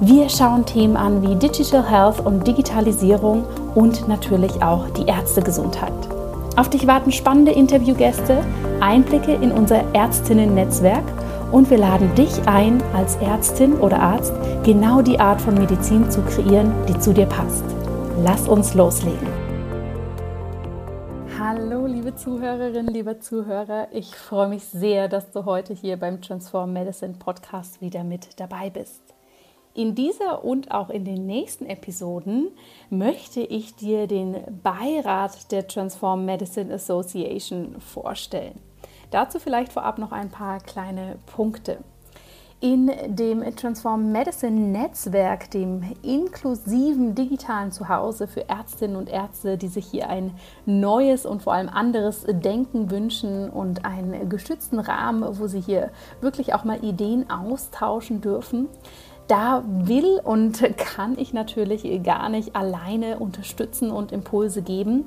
Wir 0.00 0.28
schauen 0.28 0.66
Themen 0.66 0.94
an 0.94 1.22
wie 1.22 1.36
Digital 1.36 1.82
Health 1.88 2.20
und 2.20 2.46
Digitalisierung 2.46 3.46
und 3.74 4.06
natürlich 4.06 4.62
auch 4.62 4.90
die 4.90 5.06
Ärztegesundheit. 5.06 5.90
Auf 6.54 6.68
dich 6.68 6.86
warten 6.86 7.12
spannende 7.12 7.52
Interviewgäste, 7.52 8.44
Einblicke 8.80 9.32
in 9.32 9.50
unser 9.50 9.94
Ärztinnen-Netzwerk 9.94 11.02
und 11.50 11.70
wir 11.70 11.78
laden 11.78 12.14
dich 12.14 12.46
ein, 12.46 12.82
als 12.92 13.16
Ärztin 13.16 13.72
oder 13.78 13.98
Arzt 13.98 14.34
genau 14.64 15.00
die 15.00 15.18
Art 15.18 15.40
von 15.40 15.54
Medizin 15.54 16.10
zu 16.10 16.20
kreieren, 16.20 16.74
die 16.86 16.98
zu 16.98 17.14
dir 17.14 17.26
passt. 17.26 17.64
Lass 18.22 18.46
uns 18.46 18.74
loslegen. 18.74 19.28
Hallo, 21.38 21.86
liebe 21.86 22.14
Zuhörerinnen, 22.14 22.92
liebe 22.92 23.18
Zuhörer. 23.18 23.88
Ich 23.92 24.14
freue 24.14 24.48
mich 24.48 24.64
sehr, 24.66 25.08
dass 25.08 25.30
du 25.30 25.46
heute 25.46 25.72
hier 25.72 25.96
beim 25.96 26.20
Transform 26.20 26.74
Medicine 26.74 27.14
Podcast 27.14 27.80
wieder 27.80 28.04
mit 28.04 28.38
dabei 28.38 28.68
bist. 28.68 29.05
In 29.76 29.94
dieser 29.94 30.42
und 30.42 30.70
auch 30.70 30.88
in 30.88 31.04
den 31.04 31.26
nächsten 31.26 31.66
Episoden 31.66 32.48
möchte 32.88 33.40
ich 33.40 33.76
dir 33.76 34.06
den 34.06 34.38
Beirat 34.62 35.52
der 35.52 35.68
Transform 35.68 36.24
Medicine 36.24 36.72
Association 36.72 37.78
vorstellen. 37.78 38.58
Dazu 39.10 39.38
vielleicht 39.38 39.74
vorab 39.74 39.98
noch 39.98 40.12
ein 40.12 40.30
paar 40.30 40.60
kleine 40.60 41.18
Punkte. 41.26 41.80
In 42.60 42.90
dem 43.08 43.54
Transform 43.54 44.12
Medicine 44.12 44.58
Netzwerk, 44.58 45.50
dem 45.50 45.82
inklusiven 46.02 47.14
digitalen 47.14 47.70
Zuhause 47.70 48.26
für 48.26 48.48
Ärztinnen 48.48 48.96
und 48.96 49.10
Ärzte, 49.10 49.58
die 49.58 49.68
sich 49.68 49.84
hier 49.84 50.08
ein 50.08 50.32
neues 50.64 51.26
und 51.26 51.42
vor 51.42 51.52
allem 51.52 51.68
anderes 51.68 52.24
Denken 52.26 52.90
wünschen 52.90 53.50
und 53.50 53.84
einen 53.84 54.30
geschützten 54.30 54.78
Rahmen, 54.78 55.38
wo 55.38 55.48
sie 55.48 55.60
hier 55.60 55.90
wirklich 56.22 56.54
auch 56.54 56.64
mal 56.64 56.82
Ideen 56.82 57.28
austauschen 57.28 58.22
dürfen, 58.22 58.68
da 59.28 59.64
will 59.66 60.20
und 60.22 60.62
kann 60.76 61.18
ich 61.18 61.32
natürlich 61.32 62.02
gar 62.02 62.28
nicht 62.28 62.54
alleine 62.54 63.18
unterstützen 63.18 63.90
und 63.90 64.12
Impulse 64.12 64.62
geben, 64.62 65.06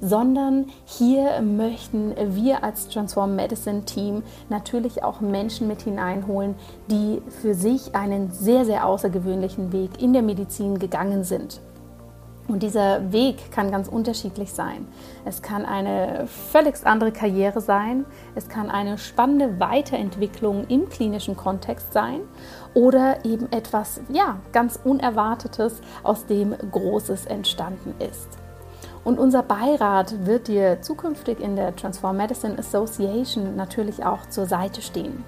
sondern 0.00 0.66
hier 0.84 1.40
möchten 1.42 2.14
wir 2.34 2.62
als 2.62 2.88
Transform 2.88 3.36
Medicine 3.36 3.84
Team 3.84 4.22
natürlich 4.48 5.02
auch 5.02 5.20
Menschen 5.20 5.66
mit 5.68 5.82
hineinholen, 5.82 6.54
die 6.90 7.20
für 7.40 7.54
sich 7.54 7.94
einen 7.94 8.30
sehr, 8.30 8.64
sehr 8.64 8.86
außergewöhnlichen 8.86 9.72
Weg 9.72 10.00
in 10.00 10.12
der 10.12 10.22
Medizin 10.22 10.78
gegangen 10.78 11.24
sind. 11.24 11.60
Und 12.48 12.62
dieser 12.62 13.12
Weg 13.12 13.52
kann 13.52 13.70
ganz 13.70 13.88
unterschiedlich 13.88 14.52
sein. 14.52 14.88
Es 15.26 15.42
kann 15.42 15.66
eine 15.66 16.26
völlig 16.26 16.74
andere 16.84 17.12
Karriere 17.12 17.60
sein, 17.60 18.06
es 18.34 18.48
kann 18.48 18.70
eine 18.70 18.96
spannende 18.96 19.60
Weiterentwicklung 19.60 20.66
im 20.68 20.88
klinischen 20.88 21.36
Kontext 21.36 21.92
sein 21.92 22.20
oder 22.72 23.24
eben 23.26 23.52
etwas 23.52 24.00
ja, 24.08 24.38
ganz 24.52 24.80
Unerwartetes, 24.82 25.82
aus 26.02 26.24
dem 26.24 26.54
Großes 26.72 27.26
entstanden 27.26 27.94
ist. 27.98 28.28
Und 29.04 29.18
unser 29.18 29.42
Beirat 29.42 30.26
wird 30.26 30.48
dir 30.48 30.80
zukünftig 30.80 31.40
in 31.40 31.54
der 31.54 31.76
Transform 31.76 32.16
Medicine 32.16 32.58
Association 32.58 33.56
natürlich 33.56 34.04
auch 34.04 34.26
zur 34.26 34.46
Seite 34.46 34.80
stehen. 34.80 35.24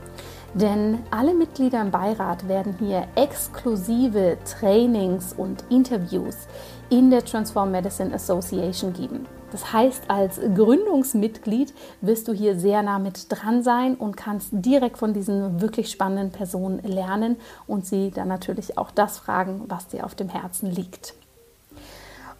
Denn 0.54 0.98
alle 1.10 1.32
Mitglieder 1.32 1.80
im 1.80 1.90
Beirat 1.90 2.48
werden 2.48 2.74
hier 2.78 3.04
exklusive 3.14 4.36
Trainings 4.44 5.32
und 5.32 5.64
Interviews 5.70 6.48
in 6.90 7.10
der 7.10 7.24
Transform 7.24 7.70
Medicine 7.70 8.12
Association 8.12 8.92
geben. 8.92 9.26
Das 9.52 9.72
heißt, 9.72 10.04
als 10.08 10.38
Gründungsmitglied 10.38 11.72
wirst 12.00 12.28
du 12.28 12.32
hier 12.32 12.58
sehr 12.58 12.82
nah 12.82 12.98
mit 12.98 13.26
dran 13.28 13.62
sein 13.62 13.94
und 13.94 14.16
kannst 14.16 14.48
direkt 14.52 14.98
von 14.98 15.12
diesen 15.12 15.60
wirklich 15.60 15.90
spannenden 15.90 16.30
Personen 16.30 16.80
lernen 16.82 17.36
und 17.66 17.86
sie 17.86 18.10
dann 18.10 18.28
natürlich 18.28 18.78
auch 18.78 18.90
das 18.90 19.18
fragen, 19.18 19.62
was 19.66 19.88
dir 19.88 20.04
auf 20.04 20.14
dem 20.14 20.28
Herzen 20.28 20.70
liegt. 20.70 21.14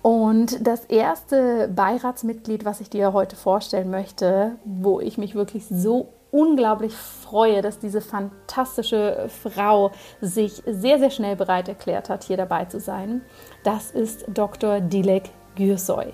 Und 0.03 0.67
das 0.67 0.85
erste 0.87 1.69
Beiratsmitglied, 1.69 2.65
was 2.65 2.81
ich 2.81 2.89
dir 2.89 3.13
heute 3.13 3.37
vorstellen 3.37 3.91
möchte, 3.91 4.53
wo 4.65 5.01
ich 5.01 5.19
mich 5.19 5.35
wirklich 5.35 5.67
so 5.67 6.09
unglaublich 6.31 6.95
freue, 6.95 7.63
dass 7.63 7.79
diese 7.79 8.01
fantastische 8.01 9.29
Frau 9.43 9.91
sich 10.21 10.63
sehr, 10.67 10.99
sehr 10.99 11.11
schnell 11.11 11.37
bereit 11.37 11.69
erklärt 11.69 12.09
hat, 12.09 12.25
hier 12.25 12.37
dabei 12.37 12.65
zu 12.67 12.81
sein. 12.81 13.23
Das 13.65 13.91
ist 13.91 14.25
Dr. 14.29 14.81
Dilek 14.81 15.31
Gürsoy. 15.57 16.13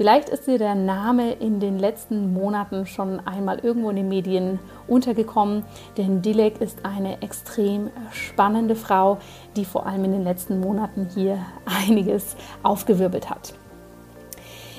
Vielleicht 0.00 0.30
ist 0.30 0.46
dir 0.46 0.56
der 0.56 0.74
Name 0.74 1.32
in 1.32 1.60
den 1.60 1.78
letzten 1.78 2.32
Monaten 2.32 2.86
schon 2.86 3.20
einmal 3.26 3.58
irgendwo 3.58 3.90
in 3.90 3.96
den 3.96 4.08
Medien 4.08 4.58
untergekommen, 4.88 5.62
denn 5.98 6.22
Dilek 6.22 6.58
ist 6.62 6.86
eine 6.86 7.20
extrem 7.20 7.90
spannende 8.10 8.76
Frau, 8.76 9.18
die 9.56 9.66
vor 9.66 9.84
allem 9.84 10.06
in 10.06 10.12
den 10.12 10.24
letzten 10.24 10.58
Monaten 10.58 11.06
hier 11.14 11.44
einiges 11.66 12.34
aufgewirbelt 12.62 13.28
hat. 13.28 13.52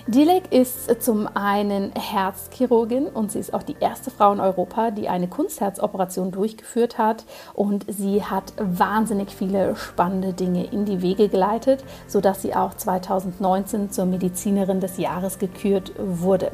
Dilek 0.07 0.51
ist 0.51 1.03
zum 1.03 1.29
einen 1.35 1.91
Herzchirurgin 1.93 3.05
und 3.05 3.31
sie 3.31 3.37
ist 3.37 3.53
auch 3.53 3.61
die 3.61 3.75
erste 3.79 4.09
Frau 4.09 4.33
in 4.33 4.39
Europa, 4.39 4.89
die 4.89 5.07
eine 5.09 5.27
Kunstherzoperation 5.27 6.31
durchgeführt 6.31 6.97
hat 6.97 7.23
und 7.53 7.85
sie 7.87 8.23
hat 8.23 8.53
wahnsinnig 8.57 9.29
viele 9.29 9.75
spannende 9.75 10.33
Dinge 10.33 10.65
in 10.65 10.85
die 10.85 11.03
Wege 11.03 11.29
geleitet, 11.29 11.83
sodass 12.07 12.41
sie 12.41 12.55
auch 12.55 12.73
2019 12.73 13.91
zur 13.91 14.05
Medizinerin 14.05 14.79
des 14.79 14.97
Jahres 14.97 15.37
gekürt 15.37 15.91
wurde. 15.99 16.51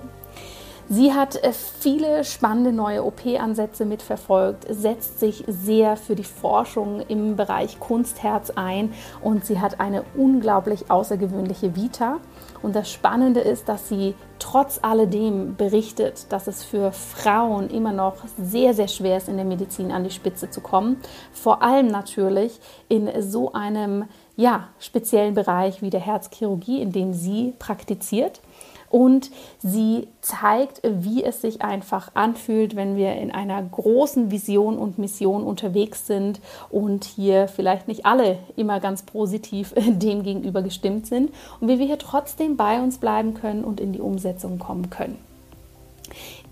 Sie 0.90 1.14
hat 1.14 1.36
äh, 1.44 1.52
viele 1.52 2.24
spannende 2.24 2.72
neue 2.72 3.04
OP-Ansätze 3.04 3.84
mitverfolgt, 3.84 4.66
setzt 4.70 5.20
sich 5.20 5.44
sehr 5.48 5.98
für 5.98 6.16
die 6.16 6.24
Forschung 6.24 7.02
im 7.02 7.36
Bereich 7.36 7.80
Kunstherz 7.80 8.52
ein 8.52 8.94
und 9.22 9.46
sie 9.46 9.60
hat 9.60 9.82
eine 9.82 10.04
unglaublich 10.16 10.90
außergewöhnliche 10.90 11.76
Vita. 11.76 12.20
Und 12.62 12.76
das 12.76 12.92
Spannende 12.92 13.40
ist, 13.40 13.70
dass 13.70 13.90
sie 13.90 14.16
trotz 14.40 14.80
alledem 14.82 15.56
berichtet, 15.56 16.32
dass 16.32 16.48
es 16.48 16.64
für 16.64 16.92
Frauen 16.92 17.70
immer 17.70 17.92
noch 17.92 18.16
sehr, 18.38 18.74
sehr 18.74 18.88
schwer 18.88 19.18
ist, 19.18 19.30
in 19.30 19.38
der 19.38 19.46
Medizin 19.46 19.92
an 19.92 20.04
die 20.04 20.12
Spitze 20.12 20.50
zu 20.50 20.62
kommen. 20.62 20.98
Vor 21.34 21.62
allem 21.62 21.88
natürlich 21.88 22.60
in 22.88 23.10
so 23.22 23.54
einem 23.54 24.06
ja, 24.36 24.70
speziellen 24.80 25.34
Bereich 25.34 25.82
wie 25.82 25.90
der 25.90 26.00
Herzchirurgie, 26.00 26.82
in 26.82 26.92
dem 26.92 27.14
sie 27.14 27.54
praktiziert 27.58 28.42
und 28.90 29.32
sie 29.60 30.08
zeigt, 30.22 30.82
wie 30.84 31.24
es 31.24 31.42
sich 31.42 31.62
einfach 31.62 32.12
anfühlt, 32.14 32.76
wenn 32.76 32.96
wir 32.96 33.14
in 33.16 33.32
einer 33.32 33.62
großen 33.62 34.32
Vision 34.32 34.78
und 34.78 34.98
Mission 34.98 35.44
unterwegs 35.44 36.08
sind 36.08 36.40
und 36.70 37.04
hier 37.04 37.48
vielleicht 37.48 37.88
nicht 37.88 38.06
alle 38.06 38.38
immer 38.56 38.80
ganz 38.80 39.04
positiv 39.04 39.74
dem 39.88 40.24
gegenüber 40.24 40.62
gestimmt 40.62 41.08
sind 41.08 41.32
und 41.60 41.68
wie 41.68 41.80
wir 41.80 41.86
hier 41.86 42.00
trotzdem 42.00 42.58
bei 42.58 42.82
uns 42.82 42.98
bleiben 42.98 43.34
können 43.34 43.64
und 43.64 43.80
in 43.80 43.94
die 43.94 44.02
Umsetzung 44.02 44.60
kommen 44.60 44.90
können. 44.90 45.18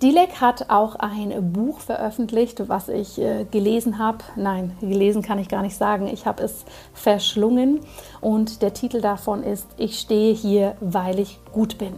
Dilek 0.02 0.42
hat 0.42 0.70
auch 0.70 0.96
ein 0.96 1.54
Buch 1.54 1.80
veröffentlicht, 1.80 2.68
was 2.68 2.90
ich 2.90 3.18
äh, 3.18 3.46
gelesen 3.50 3.98
habe. 3.98 4.20
Nein, 4.36 4.76
gelesen 4.82 5.22
kann 5.22 5.40
ich 5.40 5.48
gar 5.48 5.62
nicht 5.62 5.78
sagen. 5.78 6.08
Ich 6.08 6.26
habe 6.26 6.44
es 6.44 6.66
verschlungen 6.94 7.80
und 8.20 8.62
der 8.62 8.74
Titel 8.74 9.00
davon 9.00 9.44
ist 9.44 9.68
Ich 9.78 10.00
stehe 10.00 10.34
hier, 10.34 10.76
weil 10.82 11.20
ich 11.20 11.40
gut 11.54 11.78
bin. 11.78 11.94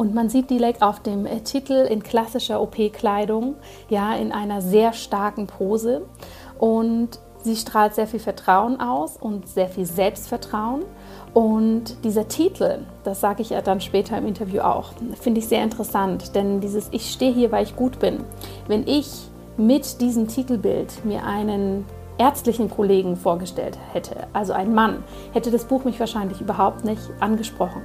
Und 0.00 0.14
man 0.14 0.30
sieht 0.30 0.48
Dilek 0.48 0.80
auf 0.80 1.00
dem 1.00 1.26
äh, 1.26 1.40
Titel 1.40 1.74
in 1.74 2.02
klassischer 2.02 2.62
OP-Kleidung, 2.62 3.56
ja, 3.90 4.14
in 4.14 4.32
einer 4.32 4.62
sehr 4.62 4.94
starken 4.94 5.46
Pose. 5.46 6.06
Und 6.58 7.20
sie 7.42 7.54
strahlt 7.54 7.94
sehr 7.94 8.06
viel 8.06 8.18
Vertrauen 8.18 8.80
aus 8.80 9.18
und 9.18 9.46
sehr 9.46 9.68
viel 9.68 9.84
Selbstvertrauen. 9.84 10.86
Und 11.34 12.02
dieser 12.02 12.28
Titel, 12.28 12.78
das 13.04 13.20
sage 13.20 13.42
ich 13.42 13.50
ja 13.50 13.60
dann 13.60 13.82
später 13.82 14.16
im 14.16 14.26
Interview 14.26 14.62
auch, 14.62 14.92
finde 15.20 15.40
ich 15.40 15.48
sehr 15.48 15.62
interessant, 15.62 16.34
denn 16.34 16.62
dieses 16.62 16.88
Ich 16.92 17.10
stehe 17.10 17.34
hier, 17.34 17.52
weil 17.52 17.64
ich 17.64 17.76
gut 17.76 17.98
bin. 17.98 18.24
Wenn 18.68 18.88
ich 18.88 19.28
mit 19.58 20.00
diesem 20.00 20.28
Titelbild 20.28 21.04
mir 21.04 21.26
einen 21.26 21.84
ärztlichen 22.16 22.70
Kollegen 22.70 23.16
vorgestellt 23.16 23.78
hätte, 23.92 24.28
also 24.32 24.54
einen 24.54 24.72
Mann, 24.72 25.04
hätte 25.34 25.50
das 25.50 25.66
Buch 25.66 25.84
mich 25.84 26.00
wahrscheinlich 26.00 26.40
überhaupt 26.40 26.86
nicht 26.86 27.02
angesprochen. 27.20 27.82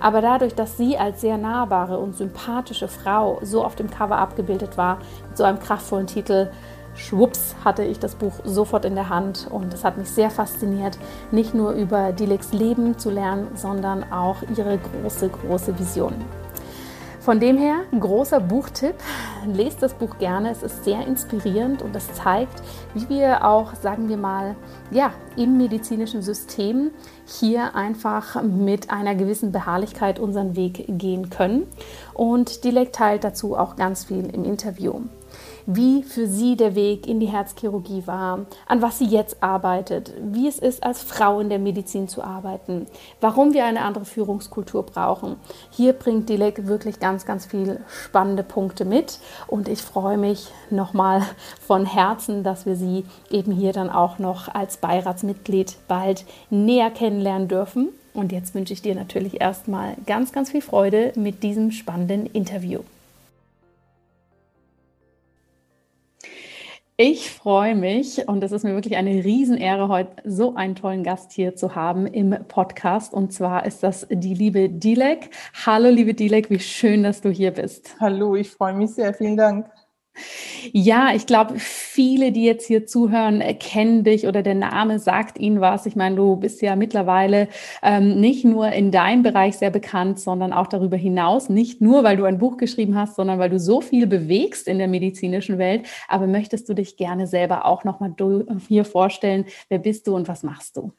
Aber 0.00 0.20
dadurch, 0.20 0.54
dass 0.54 0.76
sie 0.76 0.96
als 0.96 1.20
sehr 1.20 1.38
nahbare 1.38 1.98
und 1.98 2.16
sympathische 2.16 2.88
Frau 2.88 3.40
so 3.42 3.64
auf 3.64 3.74
dem 3.74 3.90
Cover 3.90 4.18
abgebildet 4.18 4.76
war, 4.76 4.98
mit 5.28 5.36
so 5.36 5.44
einem 5.44 5.58
kraftvollen 5.58 6.06
Titel, 6.06 6.50
schwupps 6.94 7.54
hatte 7.64 7.84
ich 7.84 7.98
das 7.98 8.14
Buch 8.14 8.34
sofort 8.44 8.84
in 8.84 8.94
der 8.94 9.08
Hand 9.08 9.48
und 9.50 9.72
es 9.72 9.84
hat 9.84 9.98
mich 9.98 10.08
sehr 10.08 10.30
fasziniert, 10.30 10.98
nicht 11.30 11.54
nur 11.54 11.72
über 11.72 12.12
Dileks 12.12 12.52
Leben 12.52 12.98
zu 12.98 13.10
lernen, 13.10 13.48
sondern 13.54 14.10
auch 14.12 14.36
ihre 14.56 14.78
große, 14.78 15.28
große 15.28 15.78
Vision. 15.78 16.14
Von 17.20 17.40
dem 17.40 17.58
her, 17.58 17.80
großer 17.98 18.40
Buchtipp. 18.40 18.94
Lest 19.46 19.82
das 19.82 19.94
Buch 19.94 20.18
gerne. 20.18 20.50
Es 20.50 20.62
ist 20.62 20.84
sehr 20.84 21.06
inspirierend 21.06 21.82
und 21.82 21.94
es 21.94 22.12
zeigt, 22.14 22.62
wie 22.94 23.08
wir 23.08 23.44
auch, 23.44 23.74
sagen 23.74 24.08
wir 24.08 24.16
mal, 24.16 24.54
ja, 24.90 25.12
im 25.36 25.58
medizinischen 25.58 26.22
System 26.22 26.92
hier 27.26 27.74
einfach 27.74 28.42
mit 28.42 28.90
einer 28.90 29.14
gewissen 29.14 29.52
Beharrlichkeit 29.52 30.18
unseren 30.18 30.56
Weg 30.56 30.84
gehen 30.88 31.28
können. 31.28 31.66
Und 32.14 32.64
Dilek 32.64 32.92
teilt 32.92 33.24
dazu 33.24 33.56
auch 33.56 33.76
ganz 33.76 34.04
viel 34.04 34.26
im 34.32 34.44
Interview 34.44 35.00
wie 35.70 36.02
für 36.02 36.26
sie 36.26 36.56
der 36.56 36.74
Weg 36.74 37.06
in 37.06 37.20
die 37.20 37.26
Herzchirurgie 37.26 38.06
war, 38.06 38.46
an 38.66 38.80
was 38.80 38.98
sie 38.98 39.04
jetzt 39.04 39.42
arbeitet, 39.42 40.14
wie 40.18 40.48
es 40.48 40.58
ist, 40.58 40.82
als 40.82 41.02
Frau 41.02 41.40
in 41.40 41.50
der 41.50 41.58
Medizin 41.58 42.08
zu 42.08 42.24
arbeiten, 42.24 42.86
warum 43.20 43.52
wir 43.52 43.66
eine 43.66 43.82
andere 43.82 44.06
Führungskultur 44.06 44.84
brauchen. 44.84 45.36
Hier 45.70 45.92
bringt 45.92 46.30
Dilek 46.30 46.66
wirklich 46.66 47.00
ganz, 47.00 47.26
ganz 47.26 47.44
viele 47.44 47.82
spannende 47.86 48.42
Punkte 48.42 48.86
mit 48.86 49.18
und 49.46 49.68
ich 49.68 49.82
freue 49.82 50.16
mich 50.16 50.48
nochmal 50.70 51.22
von 51.60 51.84
Herzen, 51.84 52.42
dass 52.42 52.64
wir 52.64 52.74
sie 52.74 53.04
eben 53.30 53.52
hier 53.52 53.74
dann 53.74 53.90
auch 53.90 54.18
noch 54.18 54.48
als 54.48 54.78
Beiratsmitglied 54.78 55.76
bald 55.86 56.24
näher 56.48 56.90
kennenlernen 56.90 57.48
dürfen. 57.48 57.90
Und 58.14 58.32
jetzt 58.32 58.54
wünsche 58.54 58.72
ich 58.72 58.80
dir 58.80 58.94
natürlich 58.94 59.38
erstmal 59.42 59.96
ganz, 60.06 60.32
ganz 60.32 60.50
viel 60.50 60.62
Freude 60.62 61.12
mit 61.14 61.42
diesem 61.42 61.72
spannenden 61.72 62.24
Interview. 62.24 62.80
Ich 67.00 67.30
freue 67.30 67.76
mich 67.76 68.26
und 68.26 68.42
es 68.42 68.50
ist 68.50 68.64
mir 68.64 68.74
wirklich 68.74 68.96
eine 68.96 69.22
Riesenehre, 69.22 69.86
heute 69.86 70.16
so 70.24 70.56
einen 70.56 70.74
tollen 70.74 71.04
Gast 71.04 71.30
hier 71.30 71.54
zu 71.54 71.76
haben 71.76 72.08
im 72.08 72.30
Podcast. 72.48 73.14
Und 73.14 73.32
zwar 73.32 73.66
ist 73.66 73.84
das 73.84 74.08
die 74.10 74.34
liebe 74.34 74.68
Dilek. 74.68 75.30
Hallo, 75.64 75.90
liebe 75.90 76.12
Dilek, 76.12 76.50
wie 76.50 76.58
schön, 76.58 77.04
dass 77.04 77.20
du 77.20 77.30
hier 77.30 77.52
bist. 77.52 77.94
Hallo, 78.00 78.34
ich 78.34 78.50
freue 78.50 78.74
mich 78.74 78.94
sehr. 78.94 79.14
Vielen 79.14 79.36
Dank. 79.36 79.70
Ja, 80.72 81.12
ich 81.14 81.26
glaube, 81.26 81.54
viele, 81.58 82.32
die 82.32 82.44
jetzt 82.44 82.66
hier 82.66 82.86
zuhören, 82.86 83.42
kennen 83.58 84.04
dich 84.04 84.26
oder 84.26 84.42
der 84.42 84.54
Name 84.54 84.98
sagt 84.98 85.38
ihnen 85.38 85.60
was. 85.60 85.86
Ich 85.86 85.96
meine, 85.96 86.16
du 86.16 86.36
bist 86.36 86.62
ja 86.62 86.76
mittlerweile 86.76 87.48
ähm, 87.82 88.20
nicht 88.20 88.44
nur 88.44 88.70
in 88.72 88.90
deinem 88.90 89.22
Bereich 89.22 89.56
sehr 89.58 89.70
bekannt, 89.70 90.20
sondern 90.20 90.52
auch 90.52 90.66
darüber 90.66 90.96
hinaus. 90.96 91.48
Nicht 91.48 91.80
nur, 91.80 92.04
weil 92.04 92.16
du 92.16 92.24
ein 92.24 92.38
Buch 92.38 92.56
geschrieben 92.56 92.96
hast, 92.96 93.16
sondern 93.16 93.38
weil 93.38 93.50
du 93.50 93.58
so 93.58 93.80
viel 93.80 94.06
bewegst 94.06 94.68
in 94.68 94.78
der 94.78 94.88
medizinischen 94.88 95.58
Welt. 95.58 95.86
Aber 96.08 96.26
möchtest 96.26 96.68
du 96.68 96.74
dich 96.74 96.96
gerne 96.96 97.26
selber 97.26 97.66
auch 97.66 97.84
nochmal 97.84 98.14
hier 98.68 98.84
vorstellen? 98.84 99.46
Wer 99.68 99.78
bist 99.78 100.06
du 100.06 100.14
und 100.14 100.28
was 100.28 100.42
machst 100.42 100.76
du? 100.76 100.92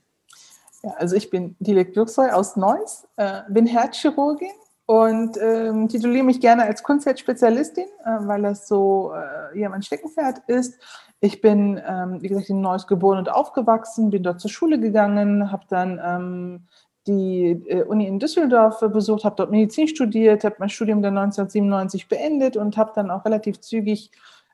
Ja, 0.84 0.92
also 0.92 1.16
ich 1.16 1.30
bin 1.30 1.56
Dilek 1.60 1.94
Gürsoy 1.94 2.30
aus 2.30 2.56
Neuss, 2.56 3.08
äh, 3.18 3.42
bin 3.50 3.66
Herzchirurgin 3.66 4.50
und 4.90 5.38
ähm, 5.40 5.88
tituliere 5.88 6.26
mich 6.26 6.42
gerne 6.42 6.64
als 6.64 6.82
Kunstherzspezialistin, 6.82 7.86
äh, 8.06 8.10
weil 8.22 8.42
das 8.42 8.68
so 8.68 9.14
äh, 9.14 9.60
ja, 9.60 9.70
mein 9.70 9.84
Steckenpferd 9.84 10.40
ist. 10.48 10.82
Ich 11.20 11.42
bin, 11.42 11.80
ähm, 11.88 12.24
wie 12.24 12.28
gesagt, 12.28 12.50
in 12.50 12.60
Neuss 12.60 12.88
geboren 12.88 13.20
und 13.20 13.30
aufgewachsen, 13.30 14.10
bin 14.10 14.24
dort 14.24 14.42
zur 14.42 14.50
Schule 14.50 14.80
gegangen, 14.80 15.52
habe 15.52 15.66
dann 15.70 16.02
ähm, 16.04 16.68
die 17.06 17.52
äh, 17.68 17.84
Uni 17.84 18.08
in 18.08 18.18
Düsseldorf 18.18 18.80
besucht, 18.80 19.26
habe 19.26 19.36
dort 19.36 19.52
Medizin 19.52 19.88
studiert, 19.88 20.44
habe 20.44 20.56
mein 20.58 20.70
Studium 20.70 21.04
dann 21.04 21.20
1997 21.20 22.08
beendet 22.08 22.58
und 22.58 22.76
habe 22.76 22.92
dann 22.96 23.12
auch 23.12 23.26
relativ 23.26 23.62
zügig, 23.62 24.10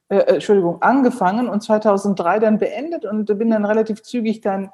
äh, 0.09 0.17
äh, 0.17 0.33
Entschuldigung, 0.33 0.81
angefangen 0.81 1.47
und 1.47 1.63
2003 1.63 2.39
dann 2.39 2.57
beendet 2.57 3.05
und 3.05 3.25
bin 3.37 3.51
dann 3.51 3.63
relativ 3.63 4.03
zügig 4.03 4.41
dann 4.41 4.69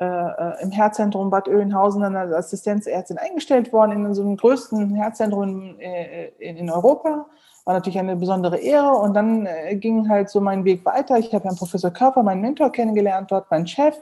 äh, 0.00 0.04
äh, 0.04 0.62
im 0.62 0.72
Herzzentrum 0.72 1.30
Bad 1.30 1.46
Oeynhausen 1.46 2.00
dann 2.02 2.16
als 2.16 2.32
Assistenzärztin 2.32 3.16
eingestellt 3.16 3.72
worden, 3.72 4.04
in 4.04 4.14
so 4.14 4.22
einem 4.22 4.36
größten 4.36 4.92
Herzzentrum 4.96 5.78
äh, 5.78 6.30
in, 6.40 6.56
in, 6.56 6.68
Europa. 6.68 7.26
War 7.64 7.74
natürlich 7.74 8.00
eine 8.00 8.16
besondere 8.16 8.58
Ehre. 8.58 8.92
Und 8.94 9.14
dann 9.14 9.46
äh, 9.46 9.76
ging 9.76 10.08
halt 10.08 10.30
so 10.30 10.40
mein 10.40 10.64
Weg 10.64 10.84
weiter. 10.84 11.16
Ich 11.18 11.32
habe 11.32 11.44
Herrn 11.44 11.54
Professor 11.54 11.92
Körper, 11.92 12.24
meinen 12.24 12.40
Mentor, 12.40 12.72
kennengelernt, 12.72 13.30
dort 13.30 13.48
meinen 13.52 13.68
Chef. 13.68 13.96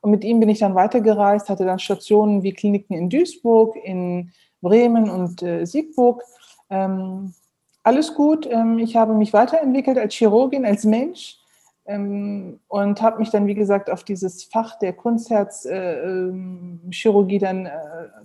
Und 0.00 0.12
mit 0.12 0.24
ihm 0.24 0.40
bin 0.40 0.48
ich 0.48 0.60
dann 0.60 0.74
weitergereist, 0.74 1.50
hatte 1.50 1.66
dann 1.66 1.78
Stationen 1.78 2.42
wie 2.42 2.54
Kliniken 2.54 2.96
in 2.96 3.10
Duisburg, 3.10 3.76
in 3.76 4.32
Bremen 4.62 5.10
und 5.10 5.42
äh, 5.42 5.66
Siegburg. 5.66 6.22
Ähm, 6.70 7.34
alles 7.82 8.14
gut. 8.14 8.48
Ähm, 8.50 8.78
ich 8.78 8.96
habe 8.96 9.12
mich 9.12 9.34
weiterentwickelt 9.34 9.98
als 9.98 10.14
Chirurgin, 10.14 10.64
als 10.64 10.84
Mensch 10.84 11.38
ähm, 11.86 12.60
und 12.68 13.02
habe 13.02 13.18
mich 13.18 13.28
dann, 13.30 13.46
wie 13.46 13.54
gesagt, 13.54 13.90
auf 13.90 14.04
dieses 14.04 14.44
Fach 14.44 14.78
der 14.78 14.94
Kunstherzchirurgie 14.94 17.36
äh, 17.36 17.40
dann 17.40 17.66
äh, 17.66 17.72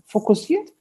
fokussiert. 0.05 0.71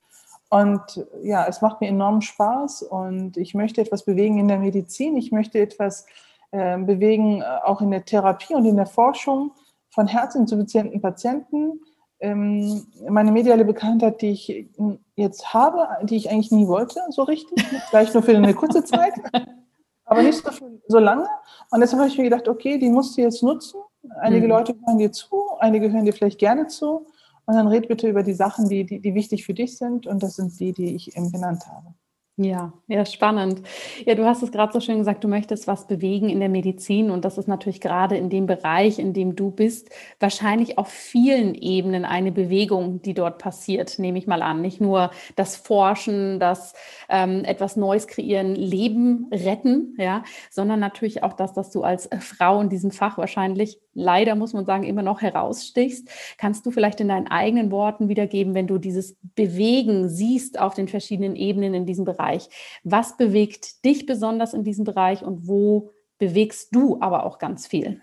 Und 0.50 1.04
ja, 1.22 1.46
es 1.46 1.60
macht 1.60 1.80
mir 1.80 1.88
enormen 1.88 2.22
Spaß 2.22 2.82
und 2.82 3.36
ich 3.36 3.54
möchte 3.54 3.82
etwas 3.82 4.04
bewegen 4.04 4.38
in 4.38 4.48
der 4.48 4.58
Medizin. 4.58 5.14
Ich 5.16 5.30
möchte 5.30 5.58
etwas 5.58 6.06
äh, 6.52 6.78
bewegen, 6.78 7.42
auch 7.42 7.82
in 7.82 7.90
der 7.90 8.06
Therapie 8.06 8.54
und 8.54 8.64
in 8.64 8.76
der 8.76 8.86
Forschung 8.86 9.52
von 9.90 10.06
herzinsuffizienten 10.06 11.02
Patienten. 11.02 11.80
Ähm, 12.20 12.86
meine 13.08 13.30
mediale 13.30 13.66
Bekanntheit, 13.66 14.22
die 14.22 14.30
ich 14.30 14.68
jetzt 15.16 15.52
habe, 15.52 15.86
die 16.04 16.16
ich 16.16 16.30
eigentlich 16.30 16.50
nie 16.50 16.66
wollte, 16.66 17.02
so 17.10 17.24
richtig, 17.24 17.62
vielleicht 17.90 18.14
nur 18.14 18.22
für 18.22 18.34
eine 18.36 18.54
kurze 18.54 18.84
Zeit. 18.84 19.12
aber 20.08 20.22
nicht 20.22 20.38
so, 20.38 20.50
so 20.88 20.98
lange. 20.98 21.26
Und 21.70 21.80
deshalb 21.80 22.00
habe 22.00 22.10
ich 22.10 22.18
mir 22.18 22.24
gedacht, 22.24 22.48
okay, 22.48 22.78
die 22.78 22.88
musst 22.88 23.16
du 23.16 23.22
jetzt 23.22 23.42
nutzen. 23.42 23.80
Einige 24.20 24.44
mhm. 24.46 24.52
Leute 24.52 24.74
hören 24.86 24.98
dir 24.98 25.12
zu, 25.12 25.42
einige 25.60 25.92
hören 25.92 26.04
dir 26.04 26.12
vielleicht 26.12 26.38
gerne 26.38 26.66
zu. 26.66 27.06
Und 27.46 27.54
dann 27.54 27.68
red 27.68 27.88
bitte 27.88 28.08
über 28.08 28.22
die 28.22 28.34
Sachen, 28.34 28.68
die, 28.68 28.84
die, 28.84 29.00
die 29.00 29.14
wichtig 29.14 29.44
für 29.44 29.54
dich 29.54 29.76
sind. 29.78 30.06
Und 30.06 30.22
das 30.22 30.36
sind 30.36 30.58
die, 30.58 30.72
die 30.72 30.94
ich 30.94 31.16
eben 31.16 31.30
genannt 31.30 31.64
habe. 31.66 31.94
Ja, 32.40 32.72
ja, 32.86 33.04
spannend. 33.04 33.62
Ja, 34.06 34.14
du 34.14 34.24
hast 34.24 34.44
es 34.44 34.52
gerade 34.52 34.72
so 34.72 34.78
schön 34.78 34.98
gesagt, 34.98 35.24
du 35.24 35.28
möchtest 35.28 35.66
was 35.66 35.88
bewegen 35.88 36.28
in 36.28 36.38
der 36.38 36.48
Medizin 36.48 37.10
und 37.10 37.24
das 37.24 37.36
ist 37.36 37.48
natürlich 37.48 37.80
gerade 37.80 38.16
in 38.16 38.30
dem 38.30 38.46
Bereich, 38.46 39.00
in 39.00 39.12
dem 39.12 39.34
du 39.34 39.50
bist, 39.50 39.90
wahrscheinlich 40.20 40.78
auf 40.78 40.86
vielen 40.86 41.56
Ebenen 41.56 42.04
eine 42.04 42.30
Bewegung, 42.30 43.02
die 43.02 43.12
dort 43.12 43.38
passiert, 43.38 43.98
nehme 43.98 44.18
ich 44.18 44.28
mal 44.28 44.42
an. 44.42 44.60
Nicht 44.60 44.80
nur 44.80 45.10
das 45.34 45.56
Forschen, 45.56 46.38
das 46.38 46.74
ähm, 47.08 47.42
etwas 47.44 47.74
Neues 47.74 48.06
kreieren, 48.06 48.54
Leben 48.54 49.26
retten, 49.32 49.96
ja, 49.98 50.22
sondern 50.48 50.78
natürlich 50.78 51.24
auch 51.24 51.32
das, 51.32 51.54
dass 51.54 51.72
du 51.72 51.82
als 51.82 52.08
Frau 52.20 52.60
in 52.60 52.68
diesem 52.68 52.92
Fach 52.92 53.18
wahrscheinlich 53.18 53.80
leider, 53.98 54.34
muss 54.34 54.52
man 54.52 54.64
sagen, 54.64 54.84
immer 54.84 55.02
noch 55.02 55.20
herausstichst. 55.20 56.08
Kannst 56.38 56.64
du 56.64 56.70
vielleicht 56.70 57.00
in 57.00 57.08
deinen 57.08 57.26
eigenen 57.26 57.70
Worten 57.70 58.08
wiedergeben, 58.08 58.54
wenn 58.54 58.66
du 58.66 58.78
dieses 58.78 59.16
Bewegen 59.34 60.08
siehst 60.08 60.58
auf 60.58 60.74
den 60.74 60.88
verschiedenen 60.88 61.36
Ebenen 61.36 61.74
in 61.74 61.86
diesem 61.86 62.04
Bereich? 62.04 62.48
Was 62.84 63.16
bewegt 63.16 63.84
dich 63.84 64.06
besonders 64.06 64.54
in 64.54 64.64
diesem 64.64 64.84
Bereich 64.84 65.22
und 65.22 65.46
wo 65.48 65.90
bewegst 66.18 66.74
du 66.74 66.98
aber 67.00 67.24
auch 67.24 67.38
ganz 67.38 67.66
viel? 67.66 68.00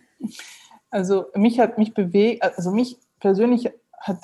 Also 0.89 1.25
mich 1.35 1.59
hat 1.59 1.77
mich 1.77 1.93
bewegt, 1.93 2.43
also 2.43 2.71
mich 2.71 2.97
persönlich 3.19 3.69
hat 3.99 4.19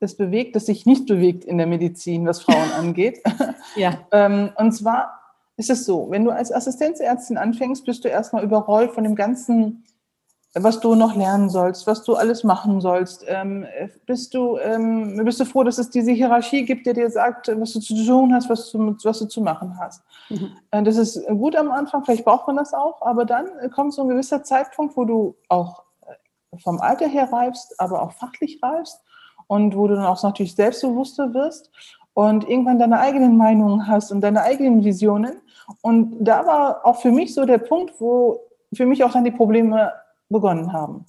es 0.00 0.16
bewegt, 0.16 0.56
dass 0.56 0.66
sich 0.66 0.86
nicht 0.86 1.06
bewegt 1.06 1.44
in 1.44 1.58
der 1.58 1.66
Medizin, 1.66 2.26
was 2.26 2.42
Frauen 2.42 2.70
angeht. 2.78 3.20
ja. 3.76 4.06
Ähm, 4.12 4.50
und 4.56 4.72
zwar 4.72 5.18
ist 5.56 5.70
es 5.70 5.84
so, 5.84 6.08
wenn 6.10 6.24
du 6.24 6.30
als 6.30 6.52
Assistenzärztin 6.52 7.36
anfängst, 7.36 7.84
bist 7.84 8.04
du 8.04 8.08
erstmal 8.08 8.44
überrollt 8.44 8.92
von 8.92 9.04
dem 9.04 9.16
ganzen 9.16 9.84
was 10.54 10.80
du 10.80 10.94
noch 10.94 11.14
lernen 11.14 11.50
sollst, 11.50 11.86
was 11.86 12.02
du 12.04 12.14
alles 12.14 12.42
machen 12.42 12.80
sollst. 12.80 13.24
Ähm, 13.28 13.66
bist, 14.06 14.34
du, 14.34 14.58
ähm, 14.58 15.22
bist 15.24 15.40
du 15.40 15.44
froh, 15.44 15.62
dass 15.62 15.78
es 15.78 15.90
diese 15.90 16.12
Hierarchie 16.12 16.64
gibt, 16.64 16.86
die 16.86 16.92
dir 16.94 17.10
sagt, 17.10 17.48
was 17.60 17.72
du 17.72 17.80
zu 17.80 17.94
tun 18.06 18.34
hast, 18.34 18.48
was 18.48 18.70
du, 18.70 18.96
was 19.04 19.18
du 19.18 19.26
zu 19.26 19.40
machen 19.40 19.78
hast. 19.78 20.02
Mhm. 20.30 20.52
Äh, 20.70 20.82
das 20.82 20.96
ist 20.96 21.26
gut 21.26 21.54
am 21.54 21.70
Anfang, 21.70 22.04
vielleicht 22.04 22.24
braucht 22.24 22.46
man 22.46 22.56
das 22.56 22.72
auch, 22.72 23.02
aber 23.02 23.24
dann 23.24 23.46
kommt 23.74 23.92
so 23.92 24.02
ein 24.02 24.08
gewisser 24.08 24.42
Zeitpunkt, 24.42 24.96
wo 24.96 25.04
du 25.04 25.36
auch 25.48 25.82
äh, 26.06 26.58
vom 26.58 26.80
Alter 26.80 27.08
her 27.08 27.30
reifst, 27.30 27.78
aber 27.78 28.02
auch 28.02 28.12
fachlich 28.12 28.58
reifst 28.62 29.00
und 29.48 29.76
wo 29.76 29.86
du 29.86 29.96
dann 29.96 30.06
auch 30.06 30.22
natürlich 30.22 30.54
selbstbewusster 30.54 31.34
wirst 31.34 31.70
und 32.14 32.48
irgendwann 32.48 32.78
deine 32.78 33.00
eigenen 33.00 33.36
Meinungen 33.36 33.86
hast 33.86 34.10
und 34.12 34.22
deine 34.22 34.42
eigenen 34.42 34.82
Visionen. 34.82 35.40
Und 35.82 36.16
da 36.20 36.46
war 36.46 36.86
auch 36.86 37.00
für 37.00 37.12
mich 37.12 37.34
so 37.34 37.44
der 37.44 37.58
Punkt, 37.58 37.94
wo 38.00 38.40
für 38.72 38.86
mich 38.86 39.04
auch 39.04 39.12
dann 39.12 39.24
die 39.24 39.30
Probleme 39.30 39.92
begonnen 40.28 40.72
haben. 40.72 41.06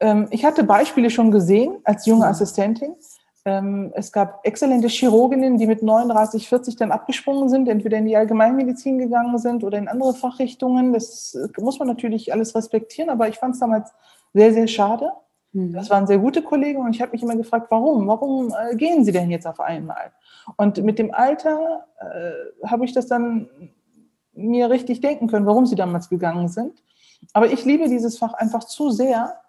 Ähm, 0.00 0.28
ich 0.30 0.44
hatte 0.44 0.64
Beispiele 0.64 1.10
schon 1.10 1.30
gesehen 1.30 1.78
als 1.84 2.06
junge 2.06 2.24
mhm. 2.24 2.30
Assistentin. 2.30 2.94
Ähm, 3.44 3.92
es 3.94 4.12
gab 4.12 4.40
exzellente 4.44 4.88
Chirurginnen, 4.88 5.58
die 5.58 5.66
mit 5.66 5.82
39, 5.82 6.48
40 6.48 6.76
dann 6.76 6.92
abgesprungen 6.92 7.48
sind, 7.48 7.68
entweder 7.68 7.98
in 7.98 8.04
die 8.04 8.16
Allgemeinmedizin 8.16 8.98
gegangen 8.98 9.38
sind 9.38 9.64
oder 9.64 9.78
in 9.78 9.88
andere 9.88 10.14
Fachrichtungen. 10.14 10.92
Das 10.92 11.34
äh, 11.34 11.60
muss 11.60 11.78
man 11.78 11.88
natürlich 11.88 12.32
alles 12.32 12.54
respektieren, 12.54 13.10
aber 13.10 13.28
ich 13.28 13.36
fand 13.36 13.54
es 13.54 13.60
damals 13.60 13.92
sehr, 14.34 14.52
sehr 14.52 14.68
schade. 14.68 15.12
Mhm. 15.52 15.72
Das 15.72 15.88
waren 15.90 16.06
sehr 16.06 16.18
gute 16.18 16.42
Kollegen 16.42 16.80
und 16.80 16.94
ich 16.94 17.00
habe 17.00 17.12
mich 17.12 17.22
immer 17.22 17.36
gefragt, 17.36 17.68
warum? 17.70 18.06
Warum 18.06 18.52
äh, 18.52 18.76
gehen 18.76 19.04
sie 19.04 19.12
denn 19.12 19.30
jetzt 19.30 19.46
auf 19.46 19.60
einmal? 19.60 20.12
Und 20.56 20.82
mit 20.82 20.98
dem 20.98 21.12
Alter 21.14 21.86
äh, 22.00 22.66
habe 22.66 22.84
ich 22.84 22.92
das 22.92 23.06
dann 23.06 23.48
mir 24.32 24.70
richtig 24.70 25.00
denken 25.00 25.26
können, 25.26 25.46
warum 25.46 25.66
sie 25.66 25.74
damals 25.74 26.08
gegangen 26.08 26.48
sind. 26.48 26.82
Aber 27.32 27.50
ich 27.50 27.64
liebe 27.64 27.88
dieses 27.88 28.18
Fach 28.18 28.34
einfach 28.34 28.64
zu 28.64 28.90
sehr, 28.90 29.40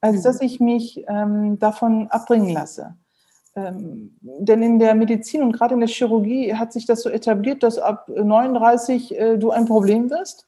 als 0.00 0.18
mhm. 0.18 0.22
dass 0.22 0.40
ich 0.40 0.60
mich 0.60 1.04
ähm, 1.08 1.58
davon 1.58 2.08
abbringen 2.08 2.50
lasse. 2.50 2.96
Ähm, 3.56 4.16
denn 4.20 4.62
in 4.62 4.78
der 4.78 4.94
Medizin 4.94 5.42
und 5.42 5.52
gerade 5.52 5.74
in 5.74 5.80
der 5.80 5.88
Chirurgie 5.88 6.54
hat 6.54 6.72
sich 6.72 6.86
das 6.86 7.02
so 7.02 7.10
etabliert, 7.10 7.62
dass 7.62 7.78
ab 7.78 8.08
39 8.08 9.18
äh, 9.18 9.36
du 9.36 9.50
ein 9.50 9.66
Problem 9.66 10.10
wirst, 10.10 10.46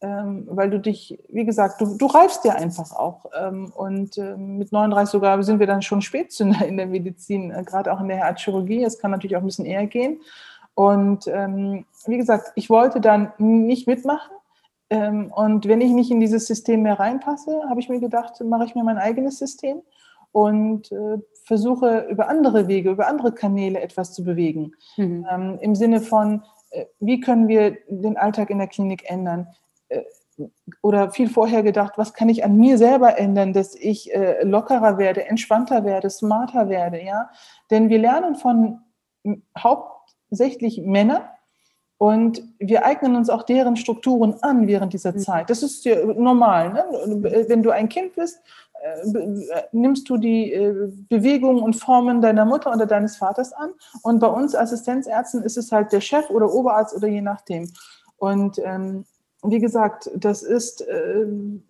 ähm, 0.00 0.46
weil 0.48 0.70
du 0.70 0.78
dich, 0.78 1.18
wie 1.28 1.44
gesagt, 1.44 1.80
du, 1.80 1.96
du 1.96 2.06
reifst 2.06 2.44
ja 2.44 2.54
einfach 2.54 2.92
auch. 2.92 3.26
Ähm, 3.38 3.72
und 3.74 4.18
äh, 4.18 4.36
mit 4.36 4.72
39 4.72 5.10
sogar 5.10 5.42
sind 5.42 5.58
wir 5.58 5.66
dann 5.66 5.82
schon 5.82 6.02
Spätzünder 6.02 6.64
in 6.66 6.76
der 6.76 6.86
Medizin, 6.86 7.50
äh, 7.50 7.64
gerade 7.64 7.92
auch 7.92 8.00
in 8.00 8.08
der 8.08 8.18
Herzchirurgie. 8.18 8.84
Es 8.84 8.98
kann 8.98 9.10
natürlich 9.10 9.36
auch 9.36 9.42
ein 9.42 9.46
bisschen 9.46 9.66
eher 9.66 9.86
gehen. 9.86 10.20
Und 10.74 11.26
ähm, 11.26 11.84
wie 12.06 12.16
gesagt, 12.16 12.52
ich 12.54 12.70
wollte 12.70 13.00
dann 13.00 13.32
nicht 13.38 13.86
mitmachen. 13.86 14.32
Ähm, 14.92 15.32
und 15.34 15.66
wenn 15.68 15.80
ich 15.80 15.90
nicht 15.90 16.10
in 16.10 16.20
dieses 16.20 16.46
System 16.46 16.82
mehr 16.82 17.00
reinpasse, 17.00 17.62
habe 17.66 17.80
ich 17.80 17.88
mir 17.88 17.98
gedacht, 17.98 18.38
mache 18.44 18.66
ich 18.66 18.74
mir 18.74 18.84
mein 18.84 18.98
eigenes 18.98 19.38
System 19.38 19.80
und 20.32 20.92
äh, 20.92 21.16
versuche 21.44 22.06
über 22.10 22.28
andere 22.28 22.68
Wege, 22.68 22.90
über 22.90 23.06
andere 23.06 23.32
Kanäle 23.32 23.80
etwas 23.80 24.12
zu 24.12 24.22
bewegen. 24.22 24.74
Mhm. 24.98 25.26
Ähm, 25.30 25.58
Im 25.62 25.74
Sinne 25.74 26.02
von, 26.02 26.42
äh, 26.72 26.84
wie 27.00 27.20
können 27.20 27.48
wir 27.48 27.78
den 27.88 28.18
Alltag 28.18 28.50
in 28.50 28.58
der 28.58 28.66
Klinik 28.66 29.10
ändern? 29.10 29.48
Äh, 29.88 30.02
oder 30.82 31.10
viel 31.10 31.30
vorher 31.30 31.62
gedacht, 31.62 31.94
was 31.96 32.12
kann 32.12 32.28
ich 32.28 32.44
an 32.44 32.56
mir 32.58 32.76
selber 32.76 33.18
ändern, 33.18 33.54
dass 33.54 33.74
ich 33.74 34.14
äh, 34.14 34.42
lockerer 34.44 34.98
werde, 34.98 35.24
entspannter 35.24 35.84
werde, 35.84 36.10
smarter 36.10 36.68
werde, 36.68 37.02
ja? 37.02 37.30
Denn 37.70 37.88
wir 37.88 37.98
lernen 37.98 38.34
von 38.34 38.80
hauptsächlich 39.56 40.82
Männern, 40.82 41.22
und 42.02 42.42
wir 42.58 42.84
eignen 42.84 43.14
uns 43.14 43.30
auch 43.30 43.44
deren 43.44 43.76
Strukturen 43.76 44.34
an 44.40 44.66
während 44.66 44.92
dieser 44.92 45.12
mhm. 45.12 45.18
Zeit. 45.20 45.50
Das 45.50 45.62
ist 45.62 45.84
ja 45.84 46.04
normal. 46.04 46.72
Ne? 46.72 46.84
Wenn 47.46 47.62
du 47.62 47.70
ein 47.70 47.88
Kind 47.88 48.16
bist, 48.16 48.40
äh, 48.82 49.62
nimmst 49.70 50.10
du 50.10 50.16
die 50.16 50.52
äh, 50.52 50.90
Bewegungen 51.08 51.62
und 51.62 51.74
Formen 51.76 52.20
deiner 52.20 52.44
Mutter 52.44 52.72
oder 52.72 52.86
deines 52.86 53.18
Vaters 53.18 53.52
an. 53.52 53.70
Und 54.02 54.18
bei 54.18 54.26
uns 54.26 54.56
Assistenzärzten 54.56 55.44
ist 55.44 55.56
es 55.56 55.70
halt 55.70 55.92
der 55.92 56.00
Chef 56.00 56.28
oder 56.30 56.52
Oberarzt 56.52 56.92
oder 56.96 57.06
je 57.06 57.20
nachdem. 57.20 57.70
Und 58.16 58.58
ähm, 58.64 59.04
wie 59.44 59.60
gesagt, 59.60 60.10
das 60.16 60.42
ist, 60.42 60.80
äh, 60.80 61.24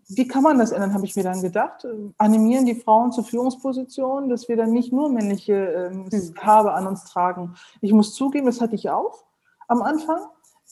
wie 0.08 0.28
kann 0.28 0.44
man 0.44 0.58
das 0.58 0.72
ändern, 0.72 0.94
habe 0.94 1.04
ich 1.04 1.14
mir 1.14 1.24
dann 1.24 1.42
gedacht. 1.42 1.86
Animieren 2.16 2.64
die 2.64 2.76
Frauen 2.76 3.12
zur 3.12 3.24
Führungsposition, 3.24 4.30
dass 4.30 4.48
wir 4.48 4.56
dann 4.56 4.72
nicht 4.72 4.94
nur 4.94 5.10
männliche 5.10 5.90
ähm, 5.92 6.06
hm. 6.10 6.34
Habe 6.38 6.72
an 6.72 6.86
uns 6.86 7.04
tragen. 7.04 7.54
Ich 7.82 7.92
muss 7.92 8.14
zugeben, 8.14 8.46
das 8.46 8.62
hatte 8.62 8.76
ich 8.76 8.88
auch 8.88 9.24
am 9.68 9.82
Anfang. 9.82 10.20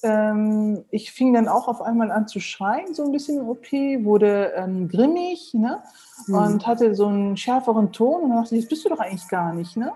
Ähm, 0.03 0.85
ich 0.91 1.13
fing 1.13 1.35
dann 1.35 1.49
auch 1.49 1.69
auf 1.69 1.83
einmal 1.83 2.11
an 2.11 2.27
zu 2.27 2.41
schreien, 2.41 2.95
so 2.95 3.05
ein 3.05 3.13
bisschen 3.13 3.39
im 3.39 3.49
OP, 3.49 3.71
wurde 4.05 4.53
ähm, 4.57 4.89
grimmig 4.89 5.53
ne? 5.53 5.83
Mhm. 6.27 6.35
und 6.35 6.67
hatte 6.67 6.95
so 6.95 7.07
einen 7.07 7.37
schärferen 7.37 7.93
Ton. 7.93 8.23
Und 8.23 8.31
dachte 8.31 8.57
ich, 8.57 8.63
das 8.63 8.69
bist 8.71 8.85
du 8.85 8.89
doch 8.89 9.01
eigentlich 9.01 9.29
gar 9.29 9.53
nicht. 9.53 9.77
Ne? 9.77 9.93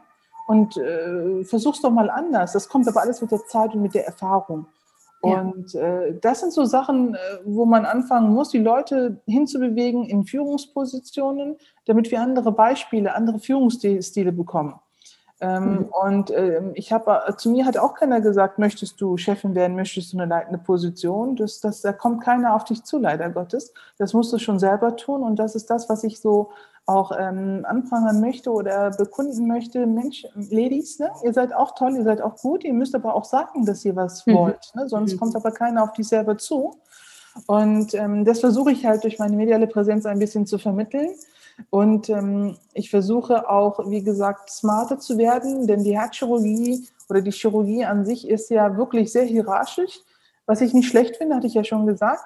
Und 0.46 0.76
äh, 0.76 1.44
versuch's 1.44 1.80
doch 1.80 1.90
mal 1.90 2.10
anders. 2.10 2.52
Das 2.52 2.68
kommt 2.68 2.86
aber 2.86 3.00
alles 3.00 3.22
mit 3.22 3.30
der 3.30 3.46
Zeit 3.46 3.74
und 3.74 3.82
mit 3.82 3.94
der 3.94 4.06
Erfahrung. 4.06 4.66
Und 5.24 5.74
äh, 5.74 6.18
das 6.20 6.40
sind 6.40 6.52
so 6.52 6.66
Sachen, 6.66 7.14
äh, 7.14 7.18
wo 7.46 7.64
man 7.64 7.86
anfangen 7.86 8.34
muss, 8.34 8.50
die 8.50 8.58
Leute 8.58 9.22
hinzubewegen 9.26 10.04
in 10.04 10.26
Führungspositionen, 10.26 11.56
damit 11.86 12.10
wir 12.10 12.20
andere 12.20 12.52
Beispiele, 12.52 13.14
andere 13.14 13.38
Führungsstile 13.38 14.32
bekommen. 14.32 14.74
Ähm, 15.40 15.72
mhm. 15.72 15.84
Und 15.86 16.30
ähm, 16.30 16.72
ich 16.74 16.92
habe, 16.92 17.22
äh, 17.26 17.36
zu 17.36 17.50
mir 17.50 17.66
hat 17.66 17.76
auch 17.76 17.94
keiner 17.94 18.20
gesagt, 18.20 18.58
möchtest 18.58 19.00
du 19.00 19.16
Chefin 19.16 19.54
werden, 19.54 19.76
möchtest 19.76 20.12
du 20.12 20.18
eine 20.18 20.26
leitende 20.26 20.58
Position? 20.58 21.36
Das, 21.36 21.60
das, 21.60 21.80
da 21.80 21.92
kommt 21.92 22.22
keiner 22.22 22.54
auf 22.54 22.64
dich 22.64 22.84
zu, 22.84 22.98
leider 22.98 23.30
Gottes. 23.30 23.72
Das 23.98 24.12
musst 24.12 24.32
du 24.32 24.38
schon 24.38 24.58
selber 24.58 24.96
tun. 24.96 25.22
Und 25.22 25.36
das 25.38 25.54
ist 25.54 25.70
das, 25.70 25.88
was 25.88 26.04
ich 26.04 26.20
so 26.20 26.50
auch 26.86 27.12
ähm, 27.18 27.64
anprangern 27.66 28.20
möchte 28.20 28.50
oder 28.50 28.90
bekunden 28.90 29.46
möchte. 29.48 29.86
Mensch, 29.86 30.26
Ladies, 30.34 30.98
ne? 30.98 31.10
ihr 31.22 31.32
seid 31.32 31.54
auch 31.54 31.74
toll, 31.74 31.96
ihr 31.96 32.04
seid 32.04 32.20
auch 32.20 32.36
gut, 32.36 32.62
ihr 32.62 32.74
müsst 32.74 32.94
aber 32.94 33.14
auch 33.14 33.24
sagen, 33.24 33.64
dass 33.64 33.84
ihr 33.84 33.96
was 33.96 34.26
mhm. 34.26 34.34
wollt. 34.34 34.72
Ne? 34.74 34.88
Sonst 34.88 35.14
mhm. 35.14 35.18
kommt 35.18 35.36
aber 35.36 35.50
keiner 35.50 35.82
auf 35.82 35.92
dich 35.92 36.08
selber 36.08 36.36
zu. 36.36 36.76
Und 37.46 37.94
ähm, 37.94 38.24
das 38.24 38.40
versuche 38.40 38.70
ich 38.70 38.86
halt 38.86 39.02
durch 39.02 39.18
meine 39.18 39.36
mediale 39.36 39.66
Präsenz 39.66 40.06
ein 40.06 40.18
bisschen 40.18 40.46
zu 40.46 40.58
vermitteln. 40.58 41.14
Und 41.70 42.08
ähm, 42.08 42.56
ich 42.72 42.90
versuche 42.90 43.48
auch, 43.48 43.90
wie 43.90 44.02
gesagt, 44.02 44.50
smarter 44.50 44.98
zu 44.98 45.18
werden, 45.18 45.66
denn 45.66 45.84
die 45.84 45.98
Herzchirurgie 45.98 46.86
oder 47.08 47.20
die 47.20 47.32
Chirurgie 47.32 47.84
an 47.84 48.04
sich 48.04 48.28
ist 48.28 48.50
ja 48.50 48.76
wirklich 48.76 49.12
sehr 49.12 49.24
hierarchisch, 49.24 50.00
was 50.46 50.60
ich 50.60 50.74
nicht 50.74 50.88
schlecht 50.88 51.16
finde, 51.16 51.36
hatte 51.36 51.46
ich 51.46 51.54
ja 51.54 51.64
schon 51.64 51.86
gesagt. 51.86 52.24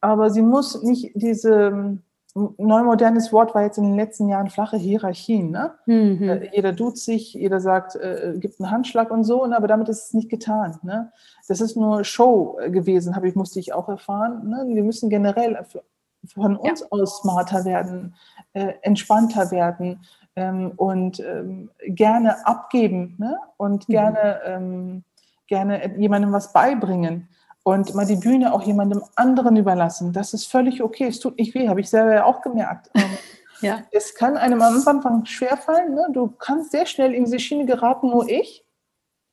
Aber 0.00 0.30
sie 0.30 0.42
muss 0.42 0.82
nicht 0.82 1.12
diese 1.14 1.52
ähm, 1.68 2.02
neumodernes 2.34 3.32
Wort 3.32 3.54
war 3.54 3.62
jetzt 3.62 3.78
in 3.78 3.84
den 3.84 3.96
letzten 3.96 4.28
Jahren 4.28 4.48
flache 4.48 4.76
Hierarchien. 4.76 5.50
Ne? 5.50 5.74
Mhm. 5.86 6.28
Äh, 6.28 6.50
jeder 6.54 6.72
duzt 6.72 7.04
sich, 7.04 7.34
jeder 7.34 7.60
sagt, 7.60 7.94
äh, 7.96 8.34
gibt 8.38 8.60
einen 8.60 8.70
Handschlag 8.70 9.10
und 9.10 9.24
so, 9.24 9.46
ne? 9.46 9.56
aber 9.56 9.68
damit 9.68 9.88
ist 9.88 10.06
es 10.06 10.14
nicht 10.14 10.30
getan. 10.30 10.78
Ne? 10.82 11.12
Das 11.48 11.60
ist 11.60 11.76
nur 11.76 12.04
Show 12.04 12.58
gewesen, 12.68 13.14
habe 13.14 13.28
ich 13.28 13.34
musste 13.34 13.60
ich 13.60 13.72
auch 13.72 13.88
erfahren. 13.88 14.48
Ne? 14.48 14.64
Wir 14.74 14.82
müssen 14.82 15.10
generell 15.10 15.56
von 16.26 16.56
uns 16.56 16.80
ja. 16.80 16.86
aus 16.90 17.20
smarter 17.20 17.64
werden, 17.64 18.14
äh, 18.52 18.74
entspannter 18.82 19.50
werden 19.50 20.04
ähm, 20.36 20.72
und 20.76 21.20
ähm, 21.20 21.70
gerne 21.86 22.46
abgeben 22.46 23.16
ne? 23.18 23.38
und 23.56 23.88
mhm. 23.88 23.92
gerne, 23.92 24.40
ähm, 24.44 25.04
gerne 25.46 25.98
jemandem 25.98 26.32
was 26.32 26.52
beibringen 26.52 27.28
und 27.64 27.94
mal 27.94 28.06
die 28.06 28.16
Bühne 28.16 28.52
auch 28.52 28.62
jemandem 28.62 29.02
anderen 29.16 29.56
überlassen. 29.56 30.12
Das 30.12 30.34
ist 30.34 30.46
völlig 30.46 30.82
okay. 30.82 31.06
Es 31.06 31.20
tut 31.20 31.38
nicht 31.38 31.54
weh, 31.54 31.68
habe 31.68 31.80
ich 31.80 31.90
selber 31.90 32.14
ja 32.14 32.24
auch 32.24 32.40
gemerkt. 32.42 32.90
Ähm, 32.94 33.04
ja. 33.60 33.82
Es 33.90 34.14
kann 34.14 34.36
einem 34.36 34.62
am 34.62 34.82
Anfang 34.86 35.24
schwerfallen. 35.26 35.94
Ne? 35.94 36.08
Du 36.12 36.28
kannst 36.28 36.72
sehr 36.72 36.86
schnell 36.86 37.14
in 37.14 37.24
diese 37.24 37.38
Schiene 37.38 37.66
geraten, 37.66 38.10
nur 38.10 38.28
ich 38.28 38.64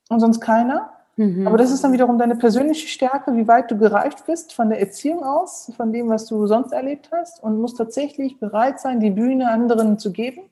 und 0.08 0.20
sonst 0.20 0.40
keiner. 0.40 0.92
Mhm. 1.20 1.46
Aber 1.46 1.58
das 1.58 1.70
ist 1.70 1.84
dann 1.84 1.92
wiederum 1.92 2.16
deine 2.16 2.34
persönliche 2.34 2.88
Stärke, 2.88 3.36
wie 3.36 3.46
weit 3.46 3.70
du 3.70 3.76
gereift 3.76 4.24
bist 4.24 4.54
von 4.54 4.70
der 4.70 4.80
Erziehung 4.80 5.22
aus, 5.22 5.70
von 5.76 5.92
dem, 5.92 6.08
was 6.08 6.24
du 6.24 6.46
sonst 6.46 6.72
erlebt 6.72 7.10
hast 7.12 7.42
und 7.42 7.60
musst 7.60 7.76
tatsächlich 7.76 8.40
bereit 8.40 8.80
sein, 8.80 9.00
die 9.00 9.10
Bühne 9.10 9.50
anderen 9.50 9.98
zu 9.98 10.12
geben 10.12 10.44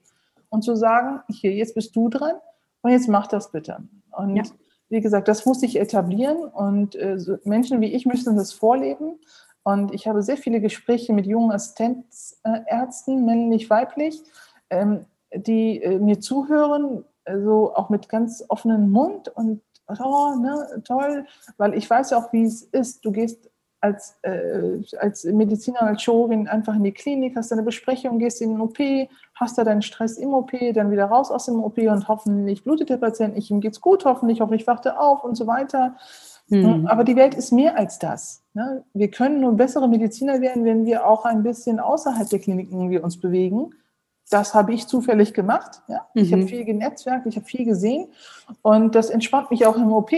und 0.49 0.61
zu 0.61 0.75
sagen, 0.75 1.21
hier, 1.27 1.53
jetzt 1.53 1.73
bist 1.73 1.95
du 1.95 2.07
dran 2.07 2.35
und 2.81 2.91
jetzt 2.91 3.07
mach 3.07 3.25
das 3.25 3.51
bitte. 3.51 3.77
Und 4.11 4.35
ja. 4.35 4.43
wie 4.89 5.01
gesagt, 5.01 5.27
das 5.27 5.43
muss 5.47 5.59
sich 5.59 5.79
etablieren 5.79 6.37
und 6.37 6.95
äh, 6.95 7.17
so 7.17 7.37
Menschen 7.45 7.81
wie 7.81 7.91
ich 7.91 8.05
müssen 8.05 8.37
das 8.37 8.53
vorleben. 8.53 9.17
Und 9.63 9.91
ich 9.91 10.07
habe 10.07 10.21
sehr 10.21 10.37
viele 10.37 10.61
Gespräche 10.61 11.13
mit 11.13 11.25
jungen 11.25 11.51
Assistenzärzten, 11.51 13.25
männlich, 13.25 13.71
weiblich, 13.71 14.21
ähm, 14.69 15.07
die 15.33 15.81
äh, 15.81 15.97
mir 15.97 16.19
zuhören, 16.19 17.05
so 17.43 17.73
auch 17.73 17.89
mit 17.89 18.07
ganz 18.07 18.43
offenem 18.49 18.91
Mund 18.91 19.29
und 19.29 19.61
oh, 19.99 20.35
ne, 20.35 20.81
toll, 20.85 21.25
weil 21.57 21.73
ich 21.73 21.89
weiß 21.89 22.11
ja 22.11 22.17
auch, 22.17 22.31
wie 22.33 22.43
es 22.43 22.63
ist. 22.63 23.03
Du 23.03 23.11
gehst 23.11 23.49
als, 23.81 24.17
äh, 24.23 24.81
als 24.99 25.23
Mediziner, 25.23 25.83
als 25.83 26.01
Chirurgin 26.03 26.47
einfach 26.47 26.75
in 26.75 26.83
die 26.83 26.91
Klinik, 26.91 27.35
hast 27.35 27.51
deine 27.51 27.63
Besprechung, 27.63 28.19
gehst 28.19 28.41
in 28.41 28.51
den 28.51 28.61
OP, 28.61 28.77
hast 29.35 29.57
da 29.57 29.63
deinen 29.63 29.81
Stress 29.81 30.17
im 30.17 30.33
OP, 30.33 30.51
dann 30.73 30.91
wieder 30.91 31.05
raus 31.05 31.31
aus 31.31 31.45
dem 31.45 31.63
OP 31.63 31.77
und 31.77 32.07
hoffentlich 32.07 32.63
blutet 32.63 32.89
der 32.89 32.97
Patient 32.97 33.35
nicht, 33.35 33.49
ihm 33.49 33.61
geht's 33.61 33.79
gut, 33.79 34.05
hoffentlich, 34.05 34.41
hoffentlich 34.41 34.67
wacht 34.67 34.85
er 34.85 35.01
auf 35.01 35.23
und 35.23 35.35
so 35.35 35.47
weiter. 35.47 35.95
Mhm. 36.49 36.87
Aber 36.87 37.03
die 37.03 37.15
Welt 37.15 37.35
ist 37.35 37.51
mehr 37.51 37.77
als 37.77 37.99
das. 37.99 38.43
Ne? 38.53 38.83
Wir 38.93 39.09
können 39.11 39.39
nur 39.39 39.53
bessere 39.53 39.87
Mediziner 39.87 40.41
werden, 40.41 40.65
wenn 40.65 40.85
wir 40.85 41.05
auch 41.05 41.23
ein 41.23 41.43
bisschen 41.43 41.79
außerhalb 41.79 42.27
der 42.29 42.39
Kliniken 42.39 42.89
wir 42.89 43.03
uns 43.03 43.19
bewegen 43.19 43.71
das 44.29 44.53
habe 44.53 44.73
ich 44.73 44.87
zufällig 44.87 45.33
gemacht. 45.33 45.81
Ja? 45.87 46.05
Mhm. 46.13 46.21
Ich 46.21 46.33
habe 46.33 46.47
viel 46.47 46.65
genetzwerkt, 46.65 47.25
ich 47.25 47.35
habe 47.35 47.45
viel 47.45 47.65
gesehen 47.65 48.07
und 48.61 48.95
das 48.95 49.09
entspannt 49.09 49.51
mich 49.51 49.65
auch 49.65 49.75
im 49.75 49.91
OP. 49.91 50.11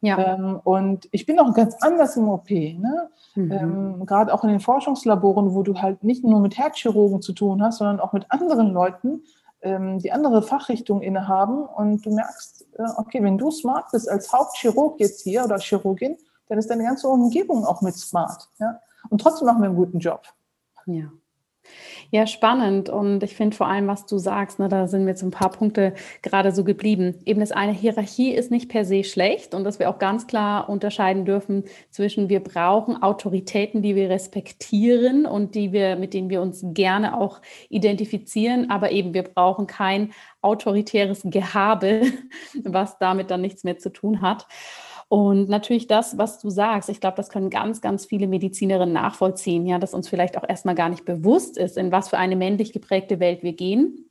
Ja. 0.00 0.18
Ähm, 0.18 0.60
und 0.64 1.08
ich 1.12 1.26
bin 1.26 1.38
auch 1.38 1.54
ganz 1.54 1.76
anders 1.80 2.16
im 2.16 2.28
OP. 2.28 2.50
Ne? 2.50 3.08
Mhm. 3.36 3.52
Ähm, 3.52 4.06
Gerade 4.06 4.34
auch 4.34 4.42
in 4.42 4.50
den 4.50 4.60
Forschungslaboren, 4.60 5.54
wo 5.54 5.62
du 5.62 5.80
halt 5.80 6.02
nicht 6.02 6.24
nur 6.24 6.40
mit 6.40 6.58
Herzchirurgen 6.58 7.22
zu 7.22 7.32
tun 7.32 7.62
hast, 7.62 7.78
sondern 7.78 8.00
auch 8.00 8.12
mit 8.12 8.26
anderen 8.28 8.72
Leuten, 8.72 9.22
ähm, 9.62 10.00
die 10.00 10.10
andere 10.10 10.42
Fachrichtungen 10.42 11.02
innehaben. 11.02 11.64
Und 11.64 12.04
du 12.04 12.12
merkst, 12.12 12.66
äh, 12.78 12.82
okay, 12.96 13.22
wenn 13.22 13.38
du 13.38 13.52
smart 13.52 13.86
bist 13.92 14.08
als 14.08 14.32
Hauptchirurg 14.32 14.98
jetzt 14.98 15.22
hier 15.22 15.44
oder 15.44 15.58
Chirurgin, 15.58 16.16
dann 16.48 16.58
ist 16.58 16.68
deine 16.68 16.82
ganze 16.82 17.08
Umgebung 17.08 17.64
auch 17.64 17.80
mit 17.80 17.94
smart. 17.94 18.48
Ja? 18.58 18.80
Und 19.08 19.20
trotzdem 19.20 19.46
machen 19.46 19.62
wir 19.62 19.66
einen 19.66 19.76
guten 19.76 20.00
Job. 20.00 20.22
Ja. 20.86 21.12
Ja, 22.10 22.26
spannend. 22.26 22.90
Und 22.90 23.22
ich 23.22 23.34
finde 23.34 23.56
vor 23.56 23.68
allem, 23.68 23.86
was 23.86 24.04
du 24.04 24.18
sagst, 24.18 24.58
ne, 24.58 24.68
da 24.68 24.86
sind 24.86 25.04
mir 25.04 25.10
jetzt 25.10 25.22
ein 25.22 25.30
paar 25.30 25.50
Punkte 25.50 25.94
gerade 26.20 26.52
so 26.52 26.62
geblieben. 26.62 27.14
Eben 27.24 27.40
das 27.40 27.52
eine, 27.52 27.72
Hierarchie 27.72 28.32
ist 28.32 28.50
nicht 28.50 28.68
per 28.68 28.84
se 28.84 29.02
schlecht 29.02 29.54
und 29.54 29.64
dass 29.64 29.78
wir 29.78 29.88
auch 29.88 29.98
ganz 29.98 30.26
klar 30.26 30.68
unterscheiden 30.68 31.24
dürfen 31.24 31.64
zwischen 31.90 32.28
wir 32.28 32.40
brauchen 32.40 33.02
Autoritäten, 33.02 33.80
die 33.80 33.96
wir 33.96 34.10
respektieren 34.10 35.24
und 35.24 35.54
die 35.54 35.72
wir, 35.72 35.96
mit 35.96 36.12
denen 36.12 36.28
wir 36.28 36.42
uns 36.42 36.62
gerne 36.62 37.18
auch 37.18 37.40
identifizieren, 37.70 38.70
aber 38.70 38.92
eben 38.92 39.14
wir 39.14 39.22
brauchen 39.22 39.66
kein 39.66 40.12
autoritäres 40.42 41.22
Gehabe, 41.24 42.02
was 42.64 42.98
damit 42.98 43.30
dann 43.30 43.40
nichts 43.40 43.64
mehr 43.64 43.78
zu 43.78 43.90
tun 43.90 44.20
hat. 44.20 44.46
Und 45.12 45.50
natürlich 45.50 45.88
das, 45.88 46.16
was 46.16 46.38
du 46.38 46.48
sagst, 46.48 46.88
ich 46.88 46.98
glaube, 46.98 47.18
das 47.18 47.28
können 47.28 47.50
ganz, 47.50 47.82
ganz 47.82 48.06
viele 48.06 48.26
Medizinerinnen 48.26 48.94
nachvollziehen, 48.94 49.66
ja, 49.66 49.78
dass 49.78 49.92
uns 49.92 50.08
vielleicht 50.08 50.38
auch 50.38 50.48
erstmal 50.48 50.74
gar 50.74 50.88
nicht 50.88 51.04
bewusst 51.04 51.58
ist, 51.58 51.76
in 51.76 51.92
was 51.92 52.08
für 52.08 52.16
eine 52.16 52.34
männlich 52.34 52.72
geprägte 52.72 53.20
Welt 53.20 53.42
wir 53.42 53.52
gehen 53.52 54.08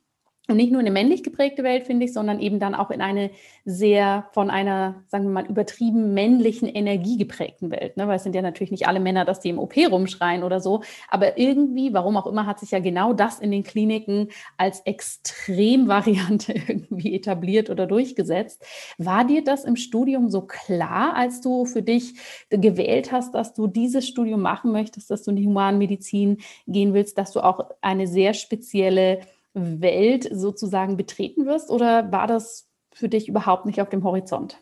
und 0.48 0.56
nicht 0.56 0.72
nur 0.72 0.80
eine 0.80 0.90
männlich 0.90 1.22
geprägte 1.22 1.62
Welt, 1.62 1.86
finde 1.86 2.04
ich, 2.04 2.12
sondern 2.12 2.40
eben 2.40 2.58
dann 2.58 2.74
auch 2.74 2.90
in 2.90 3.00
eine 3.00 3.30
sehr 3.64 4.26
von 4.32 4.50
einer, 4.50 5.04
sagen 5.06 5.24
wir 5.24 5.30
mal, 5.30 5.46
übertrieben 5.46 6.14
männlichen 6.14 6.68
Energie 6.68 7.16
geprägten 7.16 7.70
Welt. 7.70 7.96
Ne? 7.96 8.08
Weil 8.08 8.16
es 8.16 8.24
sind 8.24 8.34
ja 8.34 8.42
natürlich 8.42 8.72
nicht 8.72 8.88
alle 8.88 8.98
Männer, 8.98 9.24
dass 9.24 9.38
die 9.38 9.50
im 9.50 9.60
OP 9.60 9.74
rumschreien 9.76 10.42
oder 10.42 10.58
so. 10.58 10.82
Aber 11.08 11.38
irgendwie, 11.38 11.94
warum 11.94 12.16
auch 12.16 12.26
immer, 12.26 12.44
hat 12.44 12.58
sich 12.58 12.72
ja 12.72 12.80
genau 12.80 13.12
das 13.12 13.38
in 13.38 13.52
den 13.52 13.62
Kliniken 13.62 14.30
als 14.56 14.80
Extremvariante 14.80 16.52
irgendwie 16.68 17.14
etabliert 17.14 17.70
oder 17.70 17.86
durchgesetzt. 17.86 18.64
War 18.98 19.24
dir 19.24 19.44
das 19.44 19.62
im 19.62 19.76
Studium 19.76 20.28
so 20.28 20.42
klar, 20.42 21.14
als 21.14 21.40
du 21.40 21.66
für 21.66 21.82
dich 21.82 22.14
gewählt 22.50 23.12
hast, 23.12 23.32
dass 23.36 23.54
du 23.54 23.68
dieses 23.68 24.08
Studium 24.08 24.40
machen 24.40 24.72
möchtest, 24.72 25.08
dass 25.08 25.22
du 25.22 25.30
in 25.30 25.36
die 25.36 25.46
Humanmedizin 25.46 26.38
gehen 26.66 26.94
willst, 26.94 27.16
dass 27.16 27.30
du 27.30 27.44
auch 27.44 27.70
eine 27.80 28.08
sehr 28.08 28.34
spezielle 28.34 29.20
Welt 29.54 30.28
sozusagen 30.32 30.96
betreten 30.96 31.46
wirst 31.46 31.70
oder 31.70 32.10
war 32.10 32.26
das 32.26 32.68
für 32.92 33.08
dich 33.08 33.28
überhaupt 33.28 33.66
nicht 33.66 33.80
auf 33.80 33.88
dem 33.88 34.04
Horizont? 34.04 34.58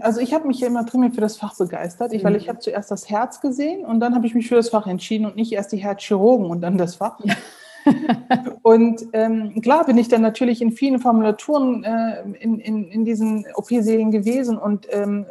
Also 0.00 0.20
ich 0.20 0.32
habe 0.32 0.46
mich 0.46 0.60
ja 0.60 0.68
immer 0.68 0.84
primär 0.84 1.10
für 1.10 1.20
das 1.20 1.36
Fach 1.36 1.56
begeistert, 1.56 2.14
ich, 2.14 2.24
weil 2.24 2.32
mhm. 2.32 2.38
ich 2.38 2.48
habe 2.48 2.58
zuerst 2.58 2.90
das 2.90 3.10
Herz 3.10 3.40
gesehen 3.40 3.84
und 3.84 4.00
dann 4.00 4.14
habe 4.14 4.26
ich 4.26 4.34
mich 4.34 4.48
für 4.48 4.54
das 4.54 4.70
Fach 4.70 4.86
entschieden 4.86 5.26
und 5.26 5.36
nicht 5.36 5.52
erst 5.52 5.72
die 5.72 5.76
Herzchirurgen 5.76 6.46
und 6.46 6.62
dann 6.62 6.78
das 6.78 6.94
Fach. 6.96 7.20
und 8.62 9.02
ähm, 9.12 9.60
klar 9.60 9.84
bin 9.84 9.98
ich 9.98 10.08
dann 10.08 10.22
natürlich 10.22 10.62
in 10.62 10.72
vielen 10.72 11.00
Formulaturen 11.00 11.84
äh, 11.84 12.22
in, 12.40 12.60
in, 12.60 12.88
in 12.90 13.04
diesen 13.04 13.44
OP-Sälen 13.54 14.10
gewesen 14.10 14.56
und 14.56 14.86
ähm, 14.90 15.26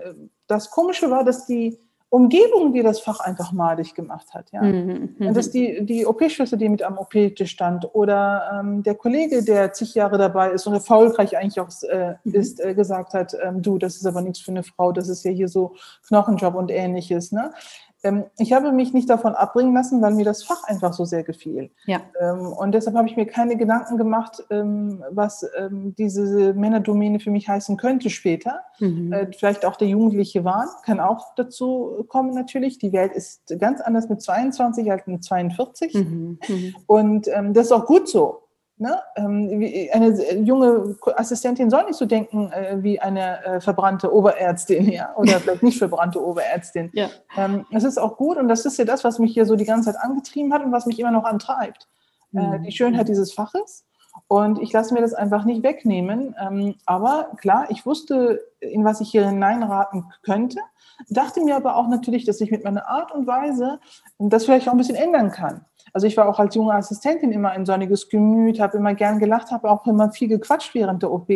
das 0.45 0.69
Komische 0.69 1.09
war, 1.09 1.23
dass 1.23 1.47
die 1.47 1.79
Umgebung, 2.13 2.73
die 2.73 2.83
das 2.83 2.99
Fach 2.99 3.21
einfach 3.21 3.51
madig 3.53 3.95
gemacht 3.95 4.35
hat. 4.35 4.51
Ja. 4.51 4.61
Mhm, 4.61 5.15
und 5.17 5.35
dass 5.35 5.49
die, 5.49 5.83
die 5.83 6.05
OP-Schwester, 6.05 6.57
die 6.57 6.69
mit 6.69 6.83
am 6.83 6.99
OP-Tisch 6.99 7.49
stand, 7.49 7.89
oder 7.95 8.59
ähm, 8.59 8.83
der 8.83 8.93
Kollege, 8.93 9.43
der 9.43 9.73
zig 9.73 9.95
Jahre 9.95 10.19
dabei 10.19 10.51
ist 10.51 10.67
und 10.67 10.75
erfolgreich 10.75 11.35
eigentlich 11.35 11.59
auch 11.59 11.69
äh, 11.89 12.13
mhm. 12.23 12.33
ist, 12.35 12.63
äh, 12.63 12.75
gesagt 12.75 13.15
hat, 13.15 13.35
ähm, 13.43 13.63
du, 13.63 13.79
das 13.79 13.95
ist 13.95 14.05
aber 14.05 14.21
nichts 14.21 14.41
für 14.41 14.51
eine 14.51 14.61
Frau, 14.61 14.91
das 14.91 15.09
ist 15.09 15.25
ja 15.25 15.31
hier 15.31 15.47
so 15.47 15.73
Knochenjob 16.07 16.53
und 16.53 16.69
ähnliches. 16.69 17.31
Ne? 17.31 17.51
Ähm, 18.03 18.25
ich 18.37 18.51
habe 18.53 18.71
mich 18.71 18.93
nicht 18.93 19.09
davon 19.09 19.33
abbringen 19.33 19.73
lassen, 19.73 20.01
weil 20.01 20.13
mir 20.13 20.25
das 20.25 20.43
Fach 20.43 20.63
einfach 20.65 20.93
so 20.93 21.05
sehr 21.05 21.23
gefiel. 21.23 21.71
Ja. 21.85 22.01
Ähm, 22.19 22.47
und 22.47 22.73
deshalb 22.73 22.95
habe 22.97 23.07
ich 23.07 23.15
mir 23.15 23.25
keine 23.25 23.55
Gedanken 23.55 23.97
gemacht, 23.97 24.43
ähm, 24.49 25.03
was 25.09 25.45
diese 25.97 26.53
Männerdomäne 26.53 27.19
für 27.19 27.31
mich 27.31 27.47
heißen 27.47 27.77
könnte 27.77 28.09
später. 28.09 28.61
Mhm. 28.79 29.13
Äh, 29.13 29.27
vielleicht 29.31 29.65
auch 29.65 29.75
der 29.75 29.87
jugendliche 29.87 30.43
Wahn 30.43 30.67
kann 30.85 30.99
auch 30.99 31.33
dazu 31.35 32.05
kommen 32.07 32.33
natürlich. 32.33 32.77
Die 32.77 32.93
Welt 32.93 33.13
ist 33.13 33.53
ganz 33.59 33.81
anders 33.81 34.09
mit 34.09 34.21
22 34.21 34.91
als 34.91 35.07
mit 35.07 35.23
42. 35.23 35.93
Mhm. 35.93 36.39
Mhm. 36.47 36.75
Und 36.87 37.27
das 37.27 37.67
ist 37.67 37.71
auch 37.71 37.85
gut 37.85 38.09
so. 38.09 38.42
Ne? 38.83 38.99
Ähm, 39.15 39.63
eine 39.93 40.39
junge 40.41 40.97
Assistentin 41.15 41.69
soll 41.69 41.85
nicht 41.85 41.95
so 41.95 42.05
denken 42.05 42.51
äh, 42.51 42.83
wie 42.83 42.99
eine 42.99 43.41
äh, 43.45 43.61
verbrannte 43.61 44.13
Oberärztin, 44.13 44.89
ja, 44.91 45.15
oder 45.15 45.39
vielleicht 45.39 45.63
nicht 45.63 45.77
verbrannte 45.77 46.21
Oberärztin. 46.21 46.91
Ja. 46.93 47.07
Ähm, 47.37 47.65
das 47.71 47.85
ist 47.85 47.97
auch 47.97 48.17
gut 48.17 48.35
und 48.35 48.49
das 48.49 48.65
ist 48.65 48.77
ja 48.77 48.83
das, 48.83 49.05
was 49.05 49.19
mich 49.19 49.33
hier 49.33 49.45
so 49.45 49.55
die 49.55 49.63
ganze 49.63 49.93
Zeit 49.93 50.03
angetrieben 50.03 50.53
hat 50.53 50.65
und 50.65 50.73
was 50.73 50.85
mich 50.85 50.99
immer 50.99 51.11
noch 51.11 51.23
antreibt. 51.23 51.87
Äh, 52.35 52.41
mhm. 52.41 52.63
Die 52.63 52.73
Schönheit 52.73 53.07
dieses 53.07 53.31
Faches. 53.31 53.85
Und 54.27 54.61
ich 54.61 54.73
lasse 54.73 54.93
mir 54.93 54.99
das 54.99 55.13
einfach 55.13 55.45
nicht 55.45 55.63
wegnehmen. 55.63 56.35
Ähm, 56.37 56.75
aber 56.85 57.29
klar, 57.37 57.67
ich 57.69 57.85
wusste, 57.85 58.41
in 58.59 58.83
was 58.83 58.99
ich 58.99 59.09
hier 59.09 59.25
hineinraten 59.25 60.11
könnte, 60.23 60.59
dachte 61.09 61.41
mir 61.41 61.55
aber 61.55 61.77
auch 61.77 61.87
natürlich, 61.87 62.25
dass 62.25 62.41
ich 62.41 62.51
mit 62.51 62.65
meiner 62.65 62.85
Art 62.89 63.13
und 63.13 63.27
Weise 63.27 63.79
das 64.19 64.43
vielleicht 64.43 64.67
auch 64.67 64.73
ein 64.73 64.77
bisschen 64.77 64.97
ändern 64.97 65.31
kann. 65.31 65.63
Also 65.93 66.07
ich 66.07 66.17
war 66.17 66.27
auch 66.27 66.39
als 66.39 66.55
junge 66.55 66.73
Assistentin 66.73 67.31
immer 67.31 67.51
ein 67.51 67.65
sonniges 67.65 68.09
Gemüt, 68.09 68.59
habe 68.59 68.77
immer 68.77 68.95
gern 68.95 69.19
gelacht, 69.19 69.51
habe 69.51 69.69
auch 69.69 69.85
immer 69.85 70.11
viel 70.11 70.27
gequatscht 70.27 70.73
während 70.73 71.03
der 71.03 71.11
OP 71.11 71.29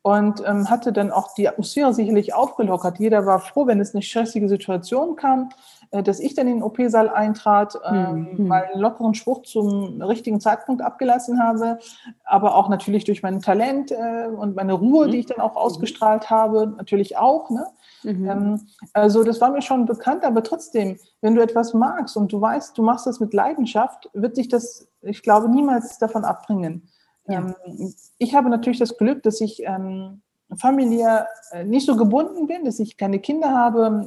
und 0.00 0.42
ähm, 0.46 0.68
hatte 0.68 0.92
dann 0.92 1.10
auch 1.10 1.34
die 1.34 1.48
Atmosphäre 1.48 1.94
sicherlich 1.94 2.34
aufgelockert. 2.34 2.98
Jeder 2.98 3.24
war 3.24 3.40
froh, 3.40 3.66
wenn 3.66 3.80
es 3.80 3.94
eine 3.94 4.02
stressige 4.02 4.50
Situation 4.50 5.16
kam, 5.16 5.48
äh, 5.92 6.02
dass 6.02 6.20
ich 6.20 6.34
dann 6.34 6.46
in 6.46 6.56
den 6.56 6.62
OP-Saal 6.62 7.08
eintrat, 7.08 7.78
ähm, 7.90 8.28
mhm. 8.36 8.46
mal 8.46 8.64
einen 8.70 8.82
lockeren 8.82 9.14
Spruch 9.14 9.42
zum 9.42 10.02
richtigen 10.02 10.40
Zeitpunkt 10.40 10.82
abgelassen 10.82 11.42
habe, 11.42 11.78
aber 12.24 12.54
auch 12.54 12.68
natürlich 12.68 13.04
durch 13.04 13.22
mein 13.22 13.40
Talent 13.40 13.92
äh, 13.92 14.26
und 14.26 14.56
meine 14.56 14.74
Ruhe, 14.74 15.06
mhm. 15.06 15.12
die 15.12 15.20
ich 15.20 15.26
dann 15.26 15.40
auch 15.40 15.56
ausgestrahlt 15.56 16.28
habe, 16.28 16.74
natürlich 16.76 17.16
auch. 17.16 17.48
Ne? 17.48 17.66
Mhm. 18.04 18.28
Ähm, 18.28 18.60
also 18.92 19.24
das 19.24 19.40
war 19.40 19.50
mir 19.50 19.62
schon 19.62 19.86
bekannt, 19.86 20.24
aber 20.24 20.42
trotzdem, 20.42 20.98
wenn 21.20 21.34
du 21.34 21.42
etwas 21.42 21.74
magst 21.74 22.16
und 22.16 22.32
du 22.32 22.40
weißt, 22.40 22.76
du 22.76 22.82
machst 22.82 23.06
das 23.06 23.18
mit 23.18 23.32
Leidenschaft, 23.34 24.10
wird 24.12 24.36
sich 24.36 24.48
das, 24.48 24.86
ich 25.02 25.22
glaube, 25.22 25.48
niemals 25.48 25.98
davon 25.98 26.24
abbringen. 26.24 26.88
Ja. 27.26 27.54
Ähm, 27.66 27.94
ich 28.18 28.34
habe 28.34 28.50
natürlich 28.50 28.78
das 28.78 28.96
Glück, 28.96 29.22
dass 29.22 29.40
ich 29.40 29.62
ähm, 29.64 30.20
familiär 30.56 31.26
äh, 31.50 31.64
nicht 31.64 31.86
so 31.86 31.96
gebunden 31.96 32.46
bin, 32.46 32.64
dass 32.64 32.78
ich 32.78 32.96
keine 32.96 33.18
Kinder 33.18 33.50
habe. 33.50 34.06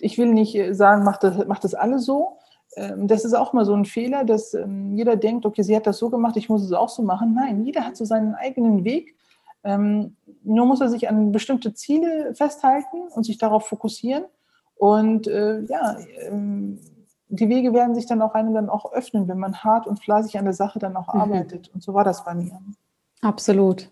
Ich 0.00 0.16
will 0.16 0.32
nicht 0.32 0.56
sagen, 0.76 1.04
macht 1.04 1.24
das, 1.24 1.46
macht 1.46 1.64
das 1.64 1.74
alle 1.74 1.98
so. 1.98 2.38
Ähm, 2.76 3.08
das 3.08 3.24
ist 3.24 3.34
auch 3.34 3.52
mal 3.52 3.64
so 3.64 3.74
ein 3.74 3.84
Fehler, 3.84 4.24
dass 4.24 4.56
jeder 4.94 5.16
denkt, 5.16 5.44
okay, 5.44 5.62
sie 5.62 5.74
hat 5.74 5.86
das 5.86 5.98
so 5.98 6.08
gemacht, 6.08 6.36
ich 6.36 6.48
muss 6.48 6.62
es 6.62 6.72
auch 6.72 6.88
so 6.88 7.02
machen. 7.02 7.34
Nein, 7.34 7.64
jeder 7.64 7.84
hat 7.84 7.96
so 7.96 8.04
seinen 8.04 8.34
eigenen 8.34 8.84
Weg 8.84 9.16
ähm, 9.64 10.16
nur 10.42 10.66
muss 10.66 10.80
er 10.80 10.88
sich 10.88 11.08
an 11.08 11.32
bestimmte 11.32 11.74
Ziele 11.74 12.34
festhalten 12.34 13.08
und 13.14 13.24
sich 13.24 13.38
darauf 13.38 13.66
fokussieren. 13.66 14.24
Und 14.76 15.26
äh, 15.28 15.60
ja, 15.62 15.96
ähm, 16.28 16.80
die 17.28 17.48
Wege 17.48 17.72
werden 17.72 17.94
sich 17.94 18.06
dann 18.06 18.22
auch 18.22 18.34
einem 18.34 18.54
dann 18.54 18.68
auch 18.68 18.92
öffnen, 18.92 19.28
wenn 19.28 19.38
man 19.38 19.62
hart 19.62 19.86
und 19.86 20.02
fleißig 20.02 20.38
an 20.38 20.44
der 20.44 20.54
Sache 20.54 20.78
dann 20.78 20.96
auch 20.96 21.12
mhm. 21.14 21.20
arbeitet. 21.20 21.70
Und 21.74 21.82
so 21.82 21.94
war 21.94 22.04
das 22.04 22.24
bei 22.24 22.34
mir. 22.34 22.58
Absolut. 23.22 23.90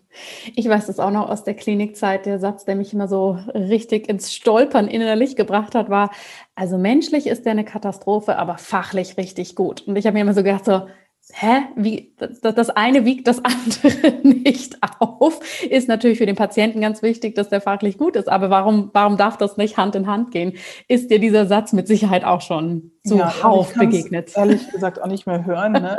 Ich 0.55 0.67
weiß 0.67 0.87
das 0.87 0.99
auch 0.99 1.11
noch 1.11 1.29
aus 1.29 1.43
der 1.43 1.53
Klinikzeit. 1.53 2.25
Der 2.25 2.39
Satz, 2.39 2.65
der 2.65 2.75
mich 2.75 2.93
immer 2.93 3.07
so 3.07 3.37
richtig 3.53 4.09
ins 4.09 4.33
Stolpern 4.33 4.87
innerlich 4.87 5.35
gebracht 5.35 5.75
hat, 5.75 5.89
war, 5.89 6.09
also 6.55 6.79
menschlich 6.79 7.27
ist 7.27 7.45
der 7.45 7.51
eine 7.51 7.63
Katastrophe, 7.63 8.37
aber 8.37 8.57
fachlich 8.57 9.17
richtig 9.17 9.55
gut. 9.55 9.87
Und 9.87 9.97
ich 9.97 10.07
habe 10.07 10.15
mir 10.15 10.21
immer 10.21 10.33
so 10.33 10.41
gedacht, 10.41 10.65
so, 10.65 10.87
hä, 11.33 11.63
wie, 11.75 12.13
das 12.17 12.69
eine 12.69 13.05
wiegt 13.05 13.27
das 13.27 13.41
andere 13.43 14.19
nicht 14.23 14.77
auf, 14.99 15.39
ist 15.63 15.87
natürlich 15.87 16.17
für 16.17 16.25
den 16.25 16.35
Patienten 16.35 16.81
ganz 16.81 17.01
wichtig, 17.01 17.35
dass 17.35 17.49
der 17.49 17.61
fachlich 17.61 17.97
gut 17.97 18.15
ist. 18.15 18.29
Aber 18.29 18.49
warum, 18.49 18.89
warum 18.93 19.17
darf 19.17 19.37
das 19.37 19.57
nicht 19.57 19.77
Hand 19.77 19.95
in 19.95 20.07
Hand 20.07 20.31
gehen? 20.31 20.53
Ist 20.87 21.11
dir 21.11 21.19
dieser 21.19 21.45
Satz 21.45 21.73
mit 21.73 21.87
Sicherheit 21.87 22.23
auch 22.23 22.41
schon 22.41 22.91
zuhauf 23.05 23.75
ja, 23.75 23.83
begegnet? 23.83 24.35
Ehrlich 24.35 24.69
gesagt 24.71 25.01
auch 25.01 25.07
nicht 25.07 25.27
mehr 25.27 25.45
hören. 25.45 25.73
Ne? 25.73 25.97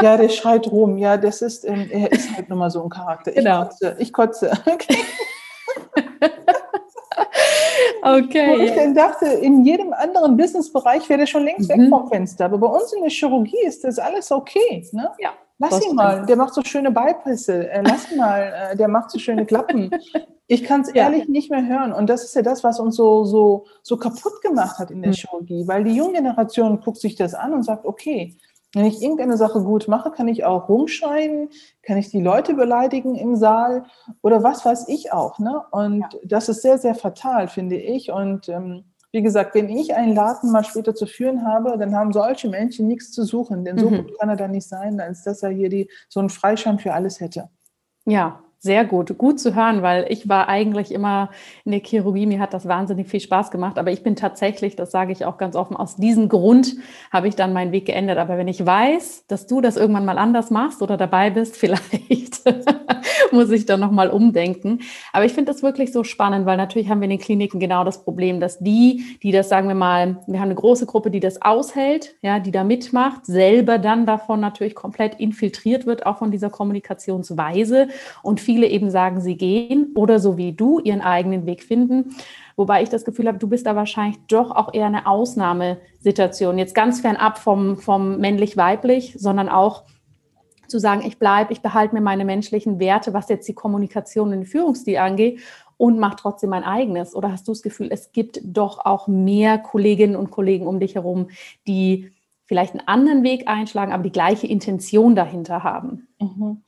ja, 0.00 0.16
der 0.16 0.28
schreit 0.28 0.66
rum. 0.70 0.98
Ja, 0.98 1.16
das 1.16 1.42
ist, 1.42 1.66
ähm, 1.66 1.88
er 1.90 2.12
ist 2.12 2.34
halt 2.34 2.48
nun 2.48 2.58
mal 2.58 2.70
so 2.70 2.82
ein 2.82 2.88
Charakter. 2.88 3.30
Ich 3.30 3.38
genau. 3.38 3.64
kotze, 3.64 3.96
ich 3.98 4.12
kotze. 4.12 4.52
Okay. 4.66 4.96
Okay. 8.16 8.48
Wo 8.48 8.62
ich 8.62 8.74
dann 8.74 8.94
dachte, 8.94 9.26
in 9.26 9.64
jedem 9.64 9.92
anderen 9.92 10.36
Businessbereich 10.36 11.08
wäre 11.08 11.20
der 11.20 11.26
schon 11.26 11.44
längst 11.44 11.68
mhm. 11.68 11.82
weg 11.82 11.90
vom 11.90 12.08
Fenster. 12.08 12.46
Aber 12.46 12.58
bei 12.58 12.66
uns 12.66 12.92
in 12.92 13.02
der 13.02 13.10
Chirurgie 13.10 13.64
ist 13.66 13.84
das 13.84 13.98
alles 13.98 14.30
okay. 14.30 14.86
Ne? 14.92 15.10
Ja. 15.18 15.30
Lass 15.60 15.84
ihn 15.84 15.96
mal, 15.96 16.24
der 16.24 16.36
macht 16.36 16.54
so 16.54 16.62
schöne 16.62 16.92
Beipässe. 16.92 17.68
Äh, 17.68 17.82
lass 17.82 18.12
ihn 18.12 18.18
mal, 18.18 18.70
äh, 18.72 18.76
der 18.76 18.86
macht 18.86 19.10
so 19.10 19.18
schöne 19.18 19.44
Klappen. 19.46 19.90
Ich 20.50 20.64
kann 20.64 20.80
es 20.80 20.88
ja. 20.88 21.04
ehrlich 21.04 21.28
nicht 21.28 21.50
mehr 21.50 21.66
hören. 21.66 21.92
Und 21.92 22.08
das 22.08 22.24
ist 22.24 22.34
ja 22.34 22.40
das, 22.40 22.64
was 22.64 22.80
uns 22.80 22.96
so, 22.96 23.24
so, 23.24 23.66
so 23.82 23.98
kaputt 23.98 24.40
gemacht 24.40 24.78
hat 24.78 24.90
in 24.90 25.02
der 25.02 25.10
mhm. 25.10 25.14
Chirurgie. 25.16 25.68
Weil 25.68 25.84
die 25.84 25.94
junge 25.94 26.14
Generation 26.14 26.80
guckt 26.80 26.96
sich 26.96 27.16
das 27.16 27.34
an 27.34 27.52
und 27.52 27.64
sagt, 27.64 27.84
okay, 27.84 28.34
wenn 28.74 28.84
ich 28.84 29.02
irgendeine 29.02 29.36
Sache 29.36 29.62
gut 29.62 29.88
mache, 29.88 30.10
kann 30.10 30.28
ich 30.28 30.44
auch 30.44 30.68
rumschreien, 30.68 31.48
kann 31.82 31.96
ich 31.96 32.10
die 32.10 32.20
Leute 32.20 32.54
beleidigen 32.54 33.14
im 33.14 33.36
Saal 33.36 33.84
oder 34.22 34.42
was 34.42 34.64
weiß 34.64 34.88
ich 34.88 35.12
auch. 35.12 35.38
Ne? 35.38 35.62
Und 35.70 36.00
ja. 36.00 36.08
das 36.24 36.48
ist 36.48 36.62
sehr, 36.62 36.78
sehr 36.78 36.94
fatal, 36.94 37.48
finde 37.48 37.76
ich. 37.76 38.10
Und 38.10 38.48
ähm, 38.48 38.84
wie 39.10 39.22
gesagt, 39.22 39.54
wenn 39.54 39.70
ich 39.70 39.94
einen 39.94 40.14
Laden 40.14 40.52
mal 40.52 40.64
später 40.64 40.94
zu 40.94 41.06
führen 41.06 41.46
habe, 41.46 41.78
dann 41.78 41.96
haben 41.96 42.12
solche 42.12 42.48
Menschen 42.48 42.86
nichts 42.86 43.10
zu 43.10 43.24
suchen, 43.24 43.64
denn 43.64 43.78
so 43.78 43.88
mhm. 43.88 43.96
gut 43.96 44.18
kann 44.18 44.28
er 44.28 44.36
da 44.36 44.48
nicht 44.48 44.68
sein, 44.68 45.00
als 45.00 45.22
dass 45.22 45.42
er 45.42 45.50
hier 45.50 45.70
die, 45.70 45.90
so 46.08 46.20
einen 46.20 46.28
Freischein 46.28 46.78
für 46.78 46.92
alles 46.92 47.20
hätte. 47.20 47.48
Ja, 48.04 48.42
sehr 48.60 48.84
gut, 48.84 49.16
gut 49.18 49.38
zu 49.38 49.54
hören, 49.54 49.82
weil 49.82 50.06
ich 50.08 50.28
war 50.28 50.48
eigentlich 50.48 50.92
immer 50.92 51.30
in 51.64 51.72
der 51.72 51.80
Chirurgie, 51.80 52.26
mir 52.26 52.40
hat 52.40 52.54
das 52.54 52.66
wahnsinnig 52.66 53.08
viel 53.08 53.20
Spaß 53.20 53.50
gemacht, 53.52 53.78
aber 53.78 53.92
ich 53.92 54.02
bin 54.02 54.16
tatsächlich, 54.16 54.74
das 54.74 54.90
sage 54.90 55.12
ich 55.12 55.24
auch 55.24 55.38
ganz 55.38 55.54
offen, 55.54 55.76
aus 55.76 55.96
diesem 55.96 56.28
Grund 56.28 56.76
habe 57.12 57.28
ich 57.28 57.36
dann 57.36 57.52
meinen 57.52 57.70
Weg 57.70 57.86
geändert. 57.86 58.18
Aber 58.18 58.36
wenn 58.36 58.48
ich 58.48 58.64
weiß, 58.64 59.26
dass 59.28 59.46
du 59.46 59.60
das 59.60 59.76
irgendwann 59.76 60.04
mal 60.04 60.18
anders 60.18 60.50
machst 60.50 60.82
oder 60.82 60.96
dabei 60.96 61.30
bist, 61.30 61.56
vielleicht, 61.68 62.42
muss 63.32 63.50
ich 63.50 63.64
dann 63.64 63.78
nochmal 63.78 64.10
umdenken. 64.10 64.80
Aber 65.12 65.24
ich 65.24 65.32
finde 65.32 65.52
das 65.52 65.62
wirklich 65.62 65.92
so 65.92 66.02
spannend, 66.02 66.46
weil 66.46 66.56
natürlich 66.56 66.88
haben 66.88 67.00
wir 67.00 67.04
in 67.04 67.10
den 67.10 67.18
Kliniken 67.20 67.60
genau 67.60 67.84
das 67.84 68.02
Problem, 68.02 68.40
dass 68.40 68.58
die, 68.58 69.18
die 69.22 69.30
das, 69.30 69.48
sagen 69.48 69.68
wir 69.68 69.74
mal, 69.76 70.18
wir 70.26 70.40
haben 70.40 70.46
eine 70.46 70.56
große 70.56 70.86
Gruppe, 70.86 71.10
die 71.10 71.20
das 71.20 71.42
aushält, 71.42 72.16
ja, 72.22 72.40
die 72.40 72.50
da 72.50 72.64
mitmacht, 72.64 73.24
selber 73.26 73.78
dann 73.78 74.04
davon 74.04 74.40
natürlich 74.40 74.74
komplett 74.74 75.20
infiltriert 75.20 75.86
wird, 75.86 76.06
auch 76.06 76.18
von 76.18 76.32
dieser 76.32 76.50
Kommunikationsweise. 76.50 77.88
Und 78.22 78.40
viele 78.48 78.66
eben 78.66 78.88
sagen, 78.88 79.20
sie 79.20 79.36
gehen 79.36 79.92
oder 79.94 80.20
so 80.20 80.38
wie 80.38 80.54
du 80.54 80.78
ihren 80.78 81.02
eigenen 81.02 81.44
Weg 81.44 81.62
finden. 81.62 82.16
Wobei 82.56 82.82
ich 82.82 82.88
das 82.88 83.04
Gefühl 83.04 83.28
habe, 83.28 83.36
du 83.36 83.46
bist 83.46 83.66
da 83.66 83.76
wahrscheinlich 83.76 84.16
doch 84.26 84.50
auch 84.50 84.72
eher 84.72 84.86
eine 84.86 85.06
Ausnahmesituation. 85.06 86.56
Jetzt 86.56 86.74
ganz 86.74 87.02
fernab 87.02 87.36
vom, 87.36 87.76
vom 87.76 88.16
männlich-weiblich, 88.16 89.16
sondern 89.18 89.50
auch 89.50 89.84
zu 90.66 90.78
sagen, 90.78 91.02
ich 91.06 91.18
bleibe, 91.18 91.52
ich 91.52 91.60
behalte 91.60 91.94
mir 91.94 92.00
meine 92.00 92.24
menschlichen 92.24 92.80
Werte, 92.80 93.12
was 93.12 93.28
jetzt 93.28 93.46
die 93.48 93.54
Kommunikation 93.54 94.28
und 94.28 94.32
den 94.32 94.46
Führungsstil 94.46 94.96
angeht 94.96 95.40
und 95.76 95.98
mache 95.98 96.16
trotzdem 96.16 96.48
mein 96.48 96.64
eigenes? 96.64 97.14
Oder 97.14 97.30
hast 97.30 97.46
du 97.48 97.52
das 97.52 97.60
Gefühl, 97.60 97.88
es 97.90 98.12
gibt 98.12 98.40
doch 98.42 98.78
auch 98.86 99.08
mehr 99.08 99.58
Kolleginnen 99.58 100.16
und 100.16 100.30
Kollegen 100.30 100.66
um 100.66 100.80
dich 100.80 100.94
herum, 100.94 101.28
die 101.66 102.12
vielleicht 102.46 102.72
einen 102.72 102.88
anderen 102.88 103.24
Weg 103.24 103.46
einschlagen, 103.46 103.92
aber 103.92 104.04
die 104.04 104.10
gleiche 104.10 104.46
Intention 104.46 105.14
dahinter 105.14 105.64
haben? 105.64 106.08
Mhm. 106.18 106.62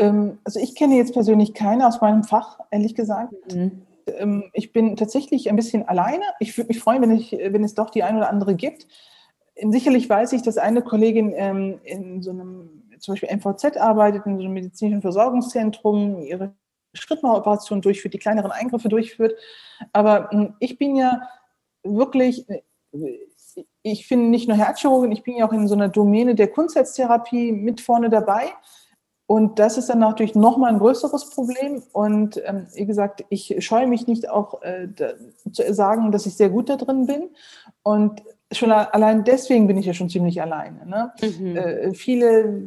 Ähm, 0.00 0.38
also 0.44 0.58
ich 0.58 0.74
kenne 0.74 0.96
jetzt 0.96 1.12
persönlich 1.12 1.54
keine 1.54 1.86
aus 1.86 2.00
meinem 2.00 2.24
Fach, 2.24 2.58
ehrlich 2.70 2.94
gesagt. 2.94 3.32
Mhm. 3.52 3.82
Ähm, 4.06 4.44
ich 4.54 4.72
bin 4.72 4.96
tatsächlich 4.96 5.48
ein 5.48 5.56
bisschen 5.56 5.86
alleine. 5.86 6.24
Ich 6.40 6.56
würde 6.56 6.68
mich 6.68 6.80
freuen, 6.80 7.02
wenn, 7.02 7.12
ich, 7.12 7.32
wenn 7.32 7.62
es 7.62 7.74
doch 7.74 7.90
die 7.90 8.02
eine 8.02 8.18
oder 8.18 8.30
andere 8.30 8.54
gibt. 8.54 8.88
Sicherlich 9.62 10.08
weiß 10.08 10.32
ich, 10.32 10.42
dass 10.42 10.56
eine 10.56 10.80
Kollegin 10.82 11.34
ähm, 11.36 11.80
in 11.84 12.22
so 12.22 12.30
einem 12.30 12.80
zum 12.98 13.14
Beispiel 13.14 13.34
MVZ 13.34 13.76
arbeitet, 13.76 14.26
in 14.26 14.38
so 14.38 14.44
einem 14.44 14.54
medizinischen 14.54 15.02
Versorgungszentrum, 15.02 16.22
ihre 16.22 16.54
Schrittmacheroperation 16.94 17.82
durchführt, 17.82 18.14
die 18.14 18.18
kleineren 18.18 18.50
Eingriffe 18.50 18.88
durchführt. 18.88 19.34
Aber 19.92 20.30
hm, 20.30 20.54
ich 20.60 20.78
bin 20.78 20.96
ja 20.96 21.22
wirklich, 21.82 22.46
ich 23.82 24.06
finde 24.06 24.26
nicht 24.26 24.48
nur 24.48 24.56
Herzchirurgin, 24.56 25.12
ich 25.12 25.22
bin 25.22 25.36
ja 25.36 25.46
auch 25.46 25.52
in 25.52 25.68
so 25.68 25.74
einer 25.74 25.88
Domäne 25.88 26.34
der 26.34 26.48
Kunstherztherapie 26.48 27.52
mit 27.52 27.80
vorne 27.80 28.10
dabei. 28.10 28.52
Und 29.30 29.60
das 29.60 29.78
ist 29.78 29.88
dann 29.88 30.00
natürlich 30.00 30.34
nochmal 30.34 30.72
ein 30.72 30.80
größeres 30.80 31.30
Problem. 31.30 31.84
Und 31.92 32.42
ähm, 32.44 32.66
wie 32.74 32.84
gesagt, 32.84 33.24
ich 33.28 33.54
scheue 33.60 33.86
mich 33.86 34.08
nicht 34.08 34.28
auch 34.28 34.60
äh, 34.62 34.88
da, 34.88 35.12
zu 35.52 35.72
sagen, 35.72 36.10
dass 36.10 36.26
ich 36.26 36.34
sehr 36.34 36.48
gut 36.48 36.68
da 36.68 36.74
drin 36.74 37.06
bin. 37.06 37.28
Und 37.84 38.24
schon 38.50 38.72
allein 38.72 39.22
deswegen 39.22 39.68
bin 39.68 39.78
ich 39.78 39.86
ja 39.86 39.94
schon 39.94 40.08
ziemlich 40.08 40.42
alleine. 40.42 40.84
Ne? 40.84 41.12
Mhm. 41.22 41.56
Äh, 41.56 41.94
viele 41.94 42.60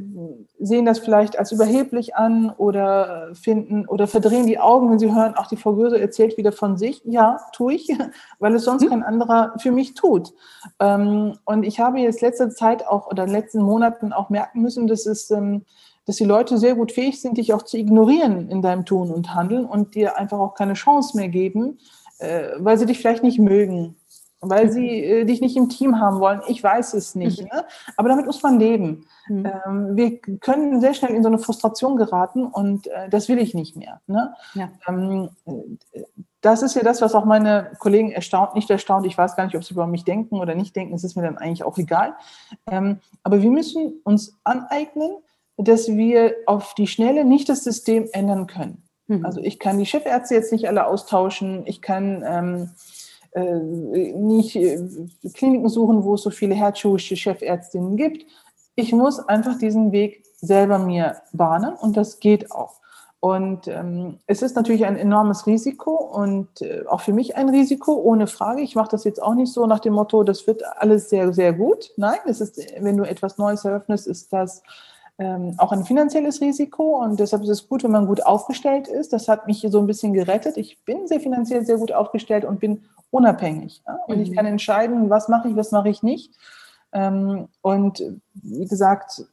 sehen 0.57 0.85
das 0.85 0.99
vielleicht 0.99 1.37
als 1.37 1.51
überheblich 1.51 2.15
an 2.15 2.49
oder 2.51 3.31
finden 3.33 3.85
oder 3.85 4.07
verdrehen 4.07 4.47
die 4.47 4.59
Augen, 4.59 4.89
wenn 4.89 4.99
sie 4.99 5.13
hören, 5.13 5.33
ach, 5.35 5.49
die 5.49 5.57
Frau 5.57 5.73
Göse 5.73 5.99
erzählt 5.99 6.37
wieder 6.37 6.53
von 6.53 6.77
sich. 6.77 7.01
Ja, 7.03 7.41
tue 7.51 7.73
ich, 7.73 7.89
weil 8.39 8.55
es 8.55 8.63
sonst 8.63 8.85
mhm. 8.85 8.89
kein 8.89 9.03
anderer 9.03 9.53
für 9.57 9.71
mich 9.73 9.95
tut. 9.95 10.31
Ähm, 10.79 11.37
und 11.43 11.63
ich 11.63 11.81
habe 11.81 11.99
jetzt 11.99 12.21
letzte 12.21 12.51
Zeit 12.51 12.87
auch 12.87 13.07
oder 13.07 13.23
in 13.23 13.31
den 13.31 13.35
letzten 13.35 13.61
Monaten 13.61 14.13
auch 14.13 14.29
merken 14.29 14.61
müssen, 14.61 14.87
dass 14.87 15.05
es 15.05 15.29
ähm, 15.29 15.65
dass 16.05 16.17
die 16.17 16.25
Leute 16.25 16.57
sehr 16.57 16.75
gut 16.75 16.91
fähig 16.91 17.21
sind, 17.21 17.37
dich 17.37 17.53
auch 17.53 17.63
zu 17.63 17.77
ignorieren 17.77 18.49
in 18.49 18.61
deinem 18.61 18.85
Tun 18.85 19.11
und 19.11 19.33
Handeln 19.33 19.65
und 19.65 19.95
dir 19.95 20.17
einfach 20.17 20.39
auch 20.39 20.55
keine 20.55 20.73
Chance 20.73 21.17
mehr 21.17 21.29
geben, 21.29 21.79
äh, 22.19 22.49
weil 22.57 22.77
sie 22.77 22.85
dich 22.85 22.99
vielleicht 22.99 23.23
nicht 23.23 23.39
mögen 23.39 23.95
weil 24.43 24.71
sie 24.71 25.03
äh, 25.03 25.25
dich 25.25 25.41
nicht 25.41 25.55
im 25.55 25.69
Team 25.69 25.99
haben 25.99 26.19
wollen. 26.19 26.41
Ich 26.47 26.63
weiß 26.63 26.93
es 26.93 27.15
nicht. 27.15 27.41
Mhm. 27.41 27.47
Ne? 27.47 27.65
Aber 27.97 28.09
damit 28.09 28.25
muss 28.25 28.43
man 28.43 28.59
leben. 28.59 29.05
Mhm. 29.27 29.45
Ähm, 29.45 29.95
wir 29.95 30.19
können 30.39 30.81
sehr 30.81 30.93
schnell 30.93 31.13
in 31.13 31.23
so 31.23 31.29
eine 31.29 31.39
Frustration 31.39 31.95
geraten 31.95 32.45
und 32.45 32.87
äh, 32.87 33.09
das 33.09 33.29
will 33.29 33.39
ich 33.39 33.53
nicht 33.53 33.75
mehr. 33.75 34.01
Ne? 34.07 34.33
Ja. 34.53 34.69
Ähm, 34.87 35.29
das 36.41 36.61
ist 36.61 36.75
ja 36.75 36.83
das, 36.83 37.01
was 37.01 37.15
auch 37.15 37.25
meine 37.25 37.71
Kollegen 37.79 38.11
erstaunt, 38.11 38.55
nicht 38.55 38.69
erstaunt. 38.69 39.05
Ich 39.05 39.17
weiß 39.17 39.35
gar 39.35 39.45
nicht, 39.45 39.55
ob 39.55 39.63
sie 39.63 39.73
über 39.73 39.87
mich 39.87 40.03
denken 40.03 40.39
oder 40.39 40.55
nicht 40.55 40.75
denken. 40.75 40.93
Es 40.93 41.05
ist 41.05 41.15
mir 41.15 41.23
dann 41.23 41.37
eigentlich 41.37 41.63
auch 41.63 41.77
egal. 41.77 42.15
Ähm, 42.69 42.99
aber 43.23 43.41
wir 43.41 43.49
müssen 43.49 44.01
uns 44.03 44.37
aneignen, 44.43 45.11
dass 45.57 45.87
wir 45.87 46.35
auf 46.45 46.73
die 46.75 46.87
Schnelle 46.87 47.25
nicht 47.25 47.49
das 47.49 47.63
System 47.63 48.07
ändern 48.11 48.47
können. 48.47 48.83
Mhm. 49.07 49.25
Also 49.25 49.41
ich 49.41 49.59
kann 49.59 49.77
die 49.77 49.85
Chefärzte 49.85 50.35
jetzt 50.35 50.51
nicht 50.51 50.67
alle 50.67 50.87
austauschen. 50.87 51.63
Ich 51.65 51.81
kann 51.81 52.23
ähm, 52.25 52.69
äh, 53.31 53.59
nicht 54.13 54.55
äh, 54.55 54.79
Kliniken 55.33 55.69
suchen, 55.69 56.03
wo 56.03 56.15
es 56.15 56.21
so 56.21 56.29
viele 56.29 56.55
herzchirurgische 56.55 57.15
Chefärztinnen 57.15 57.97
gibt. 57.97 58.25
Ich 58.75 58.91
muss 58.91 59.19
einfach 59.19 59.57
diesen 59.57 59.91
Weg 59.91 60.23
selber 60.35 60.79
mir 60.79 61.17
bahnen 61.31 61.73
und 61.73 61.95
das 61.95 62.19
geht 62.19 62.51
auch. 62.51 62.81
Und 63.19 63.69
ähm, 63.69 64.19
es 64.27 64.41
ist 64.41 64.57
natürlich 64.57 64.85
ein 64.85 64.97
enormes 64.97 65.47
Risiko 65.47 65.93
und 65.93 66.61
äh, 66.61 66.83
auch 66.89 66.99
für 66.99 67.13
mich 67.13 67.37
ein 67.37 67.47
Risiko, 67.47 67.93
ohne 67.93 68.27
Frage. 68.27 68.61
Ich 68.61 68.75
mache 68.75 68.89
das 68.91 69.05
jetzt 69.05 69.23
auch 69.23 69.33
nicht 69.33 69.53
so 69.53 69.65
nach 69.65 69.79
dem 69.79 69.93
Motto, 69.93 70.23
das 70.23 70.45
wird 70.45 70.61
alles 70.77 71.09
sehr, 71.09 71.31
sehr 71.33 71.53
gut. 71.53 71.91
Nein, 71.95 72.19
es 72.25 72.41
ist, 72.41 72.59
wenn 72.81 72.97
du 72.97 73.05
etwas 73.05 73.37
Neues 73.37 73.63
eröffnest, 73.63 74.07
ist 74.07 74.33
das 74.33 74.61
ähm, 75.19 75.53
auch 75.57 75.71
ein 75.71 75.85
finanzielles 75.85 76.41
Risiko 76.41 77.03
und 77.03 77.19
deshalb 77.19 77.43
ist 77.43 77.49
es 77.49 77.67
gut, 77.67 77.83
wenn 77.83 77.91
man 77.91 78.07
gut 78.07 78.25
aufgestellt 78.25 78.87
ist. 78.87 79.13
Das 79.13 79.27
hat 79.27 79.47
mich 79.47 79.65
so 79.69 79.79
ein 79.79 79.87
bisschen 79.87 80.13
gerettet. 80.13 80.57
Ich 80.57 80.83
bin 80.85 81.07
sehr 81.07 81.19
finanziell 81.19 81.65
sehr 81.65 81.77
gut 81.77 81.91
aufgestellt 81.91 82.45
und 82.45 82.59
bin 82.59 82.83
unabhängig. 83.11 83.83
Ja? 83.85 83.99
Und 84.07 84.17
mhm. 84.17 84.23
ich 84.23 84.35
kann 84.35 84.45
entscheiden, 84.45 85.09
was 85.09 85.27
mache 85.27 85.49
ich, 85.49 85.55
was 85.55 85.71
mache 85.71 85.89
ich 85.89 86.01
nicht. 86.01 86.33
Ähm, 86.93 87.47
und 87.61 88.03
wie 88.33 88.65
gesagt, 88.65 89.23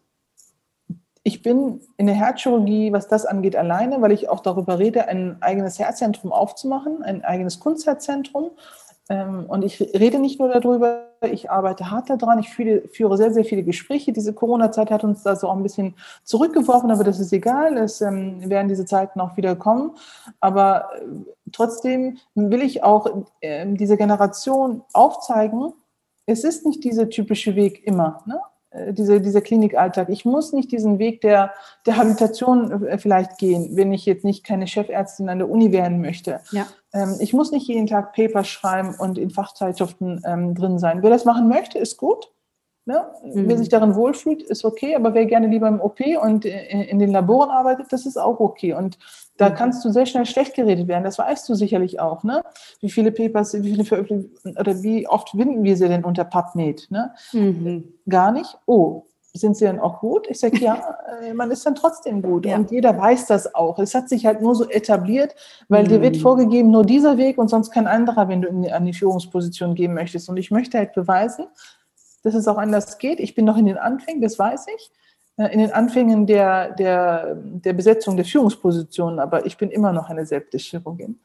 ich 1.22 1.42
bin 1.42 1.80
in 1.96 2.06
der 2.06 2.14
Herzchirurgie, 2.14 2.92
was 2.92 3.08
das 3.08 3.26
angeht, 3.26 3.56
alleine, 3.56 4.00
weil 4.00 4.12
ich 4.12 4.28
auch 4.28 4.40
darüber 4.40 4.78
rede, 4.78 5.08
ein 5.08 5.40
eigenes 5.40 5.78
Herzzentrum 5.78 6.32
aufzumachen, 6.32 7.02
ein 7.02 7.24
eigenes 7.24 7.60
Kunstherzentrum. 7.60 8.50
Ähm, 9.10 9.46
und 9.48 9.64
ich 9.64 9.80
rede 9.80 10.20
nicht 10.20 10.38
nur 10.38 10.48
darüber, 10.48 11.08
ich 11.30 11.50
arbeite 11.50 11.90
hart 11.90 12.08
daran, 12.08 12.38
ich 12.38 12.48
führe, 12.48 12.88
führe 12.88 13.16
sehr, 13.16 13.32
sehr 13.32 13.44
viele 13.44 13.64
Gespräche. 13.64 14.12
Diese 14.12 14.32
Corona-Zeit 14.32 14.90
hat 14.92 15.02
uns 15.02 15.24
da 15.24 15.34
so 15.34 15.48
auch 15.48 15.56
ein 15.56 15.64
bisschen 15.64 15.96
zurückgeworfen, 16.22 16.92
aber 16.92 17.02
das 17.02 17.18
ist 17.18 17.32
egal, 17.32 17.76
es 17.76 18.00
ähm, 18.00 18.48
werden 18.48 18.68
diese 18.68 18.86
Zeiten 18.86 19.20
auch 19.20 19.36
wieder 19.36 19.56
kommen. 19.56 19.96
Aber 20.38 20.90
äh, 20.94 21.02
trotzdem 21.50 22.18
will 22.36 22.62
ich 22.62 22.84
auch 22.84 23.24
äh, 23.40 23.66
diese 23.74 23.96
Generation 23.96 24.82
aufzeigen, 24.92 25.72
es 26.26 26.44
ist 26.44 26.64
nicht 26.64 26.84
dieser 26.84 27.10
typische 27.10 27.56
Weg 27.56 27.84
immer. 27.84 28.22
Ne? 28.26 28.40
Äh, 28.70 28.92
diese, 28.92 29.20
dieser 29.20 29.40
Klinikalltag. 29.40 30.08
Ich 30.08 30.24
muss 30.24 30.52
nicht 30.52 30.70
diesen 30.70 30.98
Weg 30.98 31.20
der, 31.20 31.52
der 31.86 31.96
Habilitation 31.96 32.86
äh, 32.86 32.98
vielleicht 32.98 33.38
gehen, 33.38 33.76
wenn 33.76 33.92
ich 33.92 34.06
jetzt 34.06 34.24
nicht 34.24 34.44
keine 34.44 34.66
Chefärztin 34.66 35.28
an 35.28 35.38
der 35.38 35.50
Uni 35.50 35.72
werden 35.72 36.00
möchte. 36.00 36.40
Ja. 36.52 36.66
Ähm, 36.92 37.16
ich 37.20 37.32
muss 37.32 37.50
nicht 37.50 37.66
jeden 37.66 37.86
Tag 37.86 38.14
Papers 38.14 38.48
schreiben 38.48 38.94
und 38.98 39.18
in 39.18 39.30
Fachzeitschriften 39.30 40.22
ähm, 40.24 40.54
drin 40.54 40.78
sein. 40.78 41.02
Wer 41.02 41.10
das 41.10 41.24
machen 41.24 41.48
möchte, 41.48 41.78
ist 41.78 41.96
gut. 41.96 42.30
Ne? 42.86 43.04
Mhm. 43.22 43.48
Wer 43.48 43.58
sich 43.58 43.68
darin 43.68 43.94
wohlfühlt, 43.94 44.42
ist 44.42 44.64
okay, 44.64 44.96
aber 44.96 45.14
wer 45.14 45.26
gerne 45.26 45.46
lieber 45.46 45.68
im 45.68 45.80
OP 45.80 46.00
und 46.22 46.44
in, 46.44 46.80
in 46.80 46.98
den 46.98 47.10
Laboren 47.10 47.50
arbeitet, 47.50 47.92
das 47.92 48.06
ist 48.06 48.16
auch 48.16 48.40
okay. 48.40 48.72
Und 48.72 48.98
da 49.36 49.50
mhm. 49.50 49.54
kannst 49.54 49.84
du 49.84 49.90
sehr 49.90 50.06
schnell 50.06 50.26
schlecht 50.26 50.54
geredet 50.54 50.88
werden. 50.88 51.04
Das 51.04 51.18
weißt 51.18 51.48
du 51.48 51.54
sicherlich 51.54 52.00
auch, 52.00 52.24
ne? 52.24 52.42
Wie 52.80 52.90
viele 52.90 53.12
Papers, 53.12 53.54
wie 53.54 53.70
viele 53.70 53.84
Veröffentlichungen 53.84 54.56
oder 54.58 54.82
wie 54.82 55.06
oft 55.08 55.30
finden 55.30 55.62
wir 55.62 55.76
sie 55.76 55.88
denn 55.88 56.04
unter 56.04 56.24
PubMed? 56.24 56.90
Ne? 56.90 57.12
Mhm. 57.32 57.92
Gar 58.08 58.32
nicht. 58.32 58.58
Oh, 58.66 59.04
sind 59.32 59.56
sie 59.56 59.64
dann 59.64 59.78
auch 59.78 60.00
gut? 60.00 60.26
Ich 60.28 60.40
sage, 60.40 60.58
ja, 60.58 60.98
äh, 61.22 61.34
man 61.34 61.50
ist 61.50 61.64
dann 61.64 61.74
trotzdem 61.74 62.22
gut. 62.22 62.46
Ja. 62.46 62.56
Und 62.56 62.70
jeder 62.70 62.96
weiß 62.96 63.26
das 63.26 63.54
auch. 63.54 63.78
Es 63.78 63.94
hat 63.94 64.08
sich 64.08 64.26
halt 64.26 64.42
nur 64.42 64.54
so 64.54 64.68
etabliert, 64.68 65.34
weil 65.68 65.84
mhm. 65.84 65.88
dir 65.88 66.00
wird 66.02 66.16
mhm. 66.16 66.20
vorgegeben, 66.20 66.70
nur 66.70 66.84
dieser 66.84 67.16
Weg 67.18 67.38
und 67.38 67.48
sonst 67.48 67.70
kein 67.70 67.86
anderer, 67.86 68.28
wenn 68.28 68.42
du 68.42 68.48
in 68.48 68.62
die, 68.62 68.72
an 68.72 68.84
die 68.84 68.94
Führungsposition 68.94 69.74
gehen 69.74 69.94
möchtest. 69.94 70.28
Und 70.28 70.36
ich 70.36 70.50
möchte 70.50 70.78
halt 70.78 70.92
beweisen, 70.92 71.46
dass 72.22 72.34
es 72.34 72.48
auch 72.48 72.58
anders 72.58 72.98
geht. 72.98 73.20
Ich 73.20 73.34
bin 73.34 73.44
noch 73.44 73.56
in 73.56 73.66
den 73.66 73.78
Anfängen, 73.78 74.20
das 74.20 74.38
weiß 74.38 74.66
ich. 74.74 74.90
Äh, 75.36 75.52
in 75.52 75.58
den 75.58 75.72
Anfängen 75.72 76.26
der, 76.26 76.72
der, 76.72 77.34
der 77.36 77.72
Besetzung 77.72 78.16
der 78.16 78.26
Führungspositionen, 78.26 79.18
aber 79.18 79.46
ich 79.46 79.56
bin 79.56 79.70
immer 79.70 79.92
noch 79.92 80.10
eine 80.10 80.26
Septischchirurgin. 80.26 81.18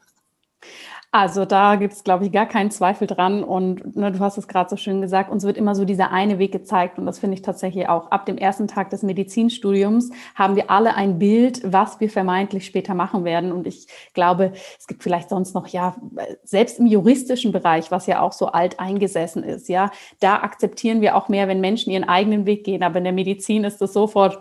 Also 1.18 1.46
da 1.46 1.76
gibt 1.76 1.94
es, 1.94 2.04
glaube 2.04 2.26
ich, 2.26 2.32
gar 2.32 2.44
keinen 2.44 2.70
Zweifel 2.70 3.06
dran. 3.06 3.42
Und 3.42 3.96
ne, 3.96 4.12
du 4.12 4.18
hast 4.18 4.36
es 4.36 4.48
gerade 4.48 4.68
so 4.68 4.76
schön 4.76 5.00
gesagt, 5.00 5.30
uns 5.30 5.44
wird 5.44 5.56
immer 5.56 5.74
so 5.74 5.86
dieser 5.86 6.12
eine 6.12 6.38
Weg 6.38 6.52
gezeigt. 6.52 6.98
Und 6.98 7.06
das 7.06 7.18
finde 7.18 7.36
ich 7.36 7.40
tatsächlich 7.40 7.88
auch. 7.88 8.10
Ab 8.10 8.26
dem 8.26 8.36
ersten 8.36 8.68
Tag 8.68 8.90
des 8.90 9.02
Medizinstudiums 9.02 10.10
haben 10.34 10.56
wir 10.56 10.70
alle 10.70 10.94
ein 10.94 11.18
Bild, 11.18 11.62
was 11.64 12.00
wir 12.00 12.10
vermeintlich 12.10 12.66
später 12.66 12.92
machen 12.92 13.24
werden. 13.24 13.50
Und 13.50 13.66
ich 13.66 13.86
glaube, 14.12 14.52
es 14.78 14.86
gibt 14.86 15.02
vielleicht 15.02 15.30
sonst 15.30 15.54
noch, 15.54 15.68
ja, 15.68 15.96
selbst 16.44 16.80
im 16.80 16.86
juristischen 16.86 17.50
Bereich, 17.50 17.90
was 17.90 18.06
ja 18.06 18.20
auch 18.20 18.32
so 18.32 18.48
alt 18.48 18.78
eingesessen 18.78 19.42
ist, 19.42 19.70
ja, 19.70 19.90
da 20.20 20.42
akzeptieren 20.42 21.00
wir 21.00 21.16
auch 21.16 21.30
mehr, 21.30 21.48
wenn 21.48 21.62
Menschen 21.62 21.92
ihren 21.92 22.04
eigenen 22.04 22.44
Weg 22.44 22.64
gehen. 22.64 22.82
Aber 22.82 22.98
in 22.98 23.04
der 23.04 23.14
Medizin 23.14 23.64
ist 23.64 23.80
es 23.80 23.94
sofort, 23.94 24.38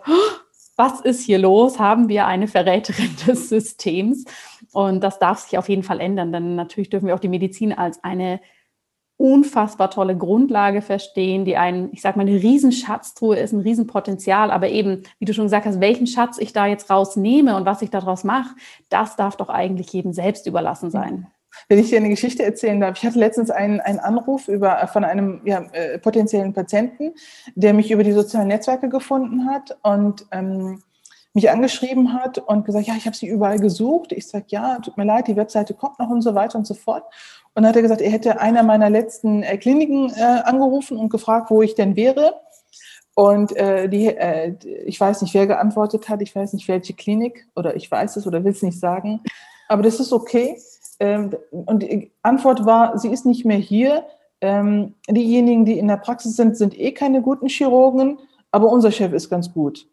was 0.75 1.01
ist 1.01 1.21
hier 1.25 1.39
los? 1.39 1.79
Haben 1.79 2.09
wir 2.09 2.25
eine 2.27 2.47
Verräterin 2.47 3.15
des 3.27 3.49
Systems? 3.49 4.25
Und 4.73 5.03
das 5.03 5.19
darf 5.19 5.39
sich 5.39 5.57
auf 5.57 5.69
jeden 5.69 5.83
Fall 5.83 5.99
ändern, 5.99 6.31
denn 6.31 6.55
natürlich 6.55 6.89
dürfen 6.89 7.07
wir 7.07 7.15
auch 7.15 7.19
die 7.19 7.29
Medizin 7.29 7.73
als 7.73 8.03
eine 8.03 8.41
unfassbar 9.17 9.89
tolle 9.91 10.17
Grundlage 10.17 10.81
verstehen, 10.81 11.45
die 11.45 11.55
ein, 11.55 11.89
ich 11.93 12.01
sag 12.01 12.17
mal, 12.17 12.27
eine 12.27 12.41
Riesenschatztruhe 12.41 13.37
ist, 13.37 13.53
ein 13.53 13.61
Riesenpotenzial, 13.61 14.51
aber 14.51 14.67
eben, 14.67 15.03
wie 15.19 15.25
du 15.25 15.33
schon 15.33 15.45
gesagt 15.45 15.65
hast, 15.65 15.79
welchen 15.79 16.07
Schatz 16.07 16.37
ich 16.37 16.51
da 16.51 16.65
jetzt 16.65 16.89
rausnehme 16.89 17.55
und 17.55 17.65
was 17.65 17.81
ich 17.81 17.89
daraus 17.89 18.25
mache, 18.25 18.55
das 18.89 19.15
darf 19.15 19.37
doch 19.37 19.49
eigentlich 19.49 19.93
jedem 19.93 20.11
selbst 20.11 20.47
überlassen 20.47 20.91
sein. 20.91 21.27
Wenn 21.67 21.79
ich 21.79 21.89
dir 21.89 21.97
eine 21.97 22.09
Geschichte 22.09 22.43
erzählen 22.43 22.79
darf, 22.79 22.97
ich 22.97 23.05
hatte 23.05 23.19
letztens 23.19 23.49
einen, 23.49 23.79
einen 23.81 23.99
Anruf 23.99 24.47
über, 24.47 24.81
äh, 24.81 24.87
von 24.87 25.03
einem 25.03 25.41
ja, 25.45 25.65
äh, 25.71 25.97
potenziellen 25.99 26.53
Patienten, 26.53 27.13
der 27.55 27.73
mich 27.73 27.91
über 27.91 28.03
die 28.03 28.11
sozialen 28.11 28.47
Netzwerke 28.47 28.89
gefunden 28.89 29.49
hat 29.49 29.77
und 29.83 30.25
ähm, 30.31 30.81
mich 31.33 31.49
angeschrieben 31.49 32.13
hat 32.13 32.37
und 32.37 32.65
gesagt, 32.65 32.87
ja, 32.87 32.93
ich 32.95 33.05
habe 33.05 33.15
sie 33.15 33.27
überall 33.27 33.59
gesucht. 33.59 34.13
Ich 34.13 34.27
sage, 34.27 34.45
ja, 34.47 34.79
tut 34.79 34.95
mir 34.97 35.03
leid, 35.03 35.27
die 35.27 35.35
Webseite 35.35 35.73
kommt 35.73 35.99
noch 35.99 36.09
und 36.09 36.21
so 36.21 36.33
weiter 36.33 36.57
und 36.57 36.65
so 36.65 36.73
fort. 36.73 37.03
Und 37.53 37.63
dann 37.63 37.67
hat 37.67 37.75
er 37.75 37.81
gesagt, 37.81 38.01
er 38.01 38.09
hätte 38.09 38.39
einer 38.39 38.63
meiner 38.63 38.89
letzten 38.89 39.43
äh, 39.43 39.57
Kliniken 39.57 40.11
äh, 40.15 40.21
angerufen 40.21 40.97
und 40.97 41.09
gefragt, 41.09 41.51
wo 41.51 41.61
ich 41.61 41.75
denn 41.75 41.97
wäre. 41.97 42.41
Und 43.15 43.55
äh, 43.55 43.87
die, 43.89 44.07
äh, 44.07 44.55
ich 44.85 44.99
weiß 44.99 45.21
nicht, 45.21 45.33
wer 45.33 45.47
geantwortet 45.47 46.09
hat, 46.09 46.21
ich 46.21 46.35
weiß 46.35 46.53
nicht, 46.53 46.67
welche 46.67 46.93
Klinik 46.93 47.47
oder 47.55 47.75
ich 47.75 47.89
weiß 47.89 48.17
es 48.17 48.27
oder 48.27 48.43
will 48.43 48.51
es 48.51 48.61
nicht 48.61 48.79
sagen, 48.79 49.21
aber 49.67 49.83
das 49.83 49.99
ist 49.99 50.11
okay. 50.11 50.57
Ähm, 50.99 51.31
und 51.51 51.83
die 51.83 52.11
Antwort 52.21 52.65
war, 52.65 52.97
sie 52.97 53.09
ist 53.09 53.25
nicht 53.25 53.45
mehr 53.45 53.57
hier. 53.57 54.05
Ähm, 54.41 54.95
diejenigen, 55.09 55.65
die 55.65 55.79
in 55.79 55.87
der 55.87 55.97
Praxis 55.97 56.35
sind, 56.35 56.57
sind 56.57 56.77
eh 56.79 56.91
keine 56.91 57.21
guten 57.21 57.47
Chirurgen, 57.47 58.19
aber 58.51 58.69
unser 58.69 58.91
Chef 58.91 59.13
ist 59.13 59.29
ganz 59.29 59.51
gut. 59.53 59.87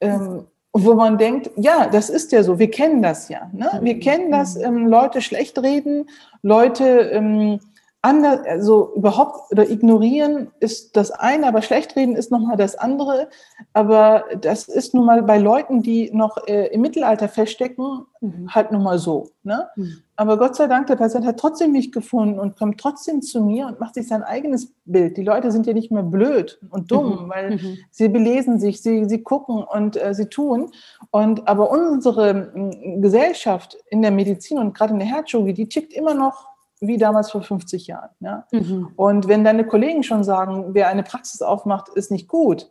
Ähm, 0.00 0.44
wo 0.72 0.94
man 0.94 1.18
denkt, 1.18 1.50
ja, 1.56 1.88
das 1.88 2.10
ist 2.10 2.30
ja 2.32 2.42
so, 2.42 2.58
wir 2.58 2.70
kennen 2.70 3.02
das 3.02 3.28
ja. 3.28 3.50
Ne? 3.52 3.70
Wir 3.82 3.96
mhm. 3.96 4.00
kennen 4.00 4.30
das, 4.30 4.56
mhm. 4.56 4.64
ähm, 4.64 4.86
Leute 4.88 5.20
schlecht 5.20 5.60
reden, 5.62 6.08
Leute 6.42 6.84
ähm, 6.84 7.60
anders, 8.00 8.46
also 8.46 8.92
überhaupt 8.94 9.50
oder 9.50 9.68
ignorieren 9.68 10.48
ist 10.60 10.96
das 10.96 11.10
eine, 11.10 11.48
aber 11.48 11.62
schlecht 11.62 11.96
reden 11.96 12.14
ist 12.14 12.30
nochmal 12.30 12.56
das 12.56 12.76
andere. 12.76 13.28
Aber 13.72 14.24
das 14.40 14.68
ist 14.68 14.94
nun 14.94 15.04
mal 15.04 15.22
bei 15.22 15.38
Leuten, 15.38 15.82
die 15.82 16.10
noch 16.12 16.46
äh, 16.46 16.66
im 16.68 16.80
Mittelalter 16.80 17.28
feststecken, 17.28 18.06
mhm. 18.20 18.54
halt 18.54 18.70
nun 18.70 18.84
mal 18.84 18.98
so. 18.98 19.30
Ne? 19.42 19.68
Mhm. 19.74 20.02
Aber 20.14 20.38
Gott 20.38 20.54
sei 20.54 20.68
Dank, 20.68 20.86
der 20.86 20.96
Patient 20.96 21.26
hat 21.26 21.40
trotzdem 21.40 21.72
mich 21.72 21.90
gefunden 21.90 22.38
und 22.38 22.56
kommt 22.56 22.80
trotzdem 22.80 23.20
zu 23.20 23.42
mir 23.42 23.66
und 23.66 23.80
macht 23.80 23.94
sich 23.94 24.06
sein 24.06 24.22
eigenes 24.22 24.72
Bild. 24.84 25.16
Die 25.16 25.24
Leute 25.24 25.50
sind 25.50 25.66
ja 25.66 25.72
nicht 25.72 25.90
mehr 25.90 26.04
blöd 26.04 26.60
und 26.70 26.90
dumm, 26.92 27.24
mhm. 27.24 27.28
weil 27.28 27.50
mhm. 27.56 27.78
sie 27.90 28.08
belesen 28.08 28.60
sich, 28.60 28.80
sie, 28.80 29.06
sie 29.06 29.22
gucken 29.24 29.64
und 29.64 30.00
äh, 30.00 30.14
sie 30.14 30.26
tun. 30.26 30.70
Und 31.10 31.48
aber 31.48 31.70
unsere 31.70 32.52
Gesellschaft 33.00 33.76
in 33.90 34.02
der 34.02 34.12
Medizin 34.12 34.58
und 34.58 34.72
gerade 34.72 34.92
in 34.92 35.00
der 35.00 35.08
Herzchirurgie, 35.08 35.54
die 35.54 35.68
tickt 35.68 35.92
immer 35.92 36.14
noch 36.14 36.57
wie 36.80 36.96
damals 36.96 37.30
vor 37.30 37.42
50 37.42 37.86
Jahren. 37.86 38.10
Ja? 38.20 38.46
Mhm. 38.52 38.92
Und 38.96 39.28
wenn 39.28 39.44
deine 39.44 39.66
Kollegen 39.66 40.02
schon 40.02 40.24
sagen, 40.24 40.74
wer 40.74 40.88
eine 40.88 41.02
Praxis 41.02 41.42
aufmacht, 41.42 41.88
ist 41.90 42.10
nicht 42.10 42.28
gut, 42.28 42.70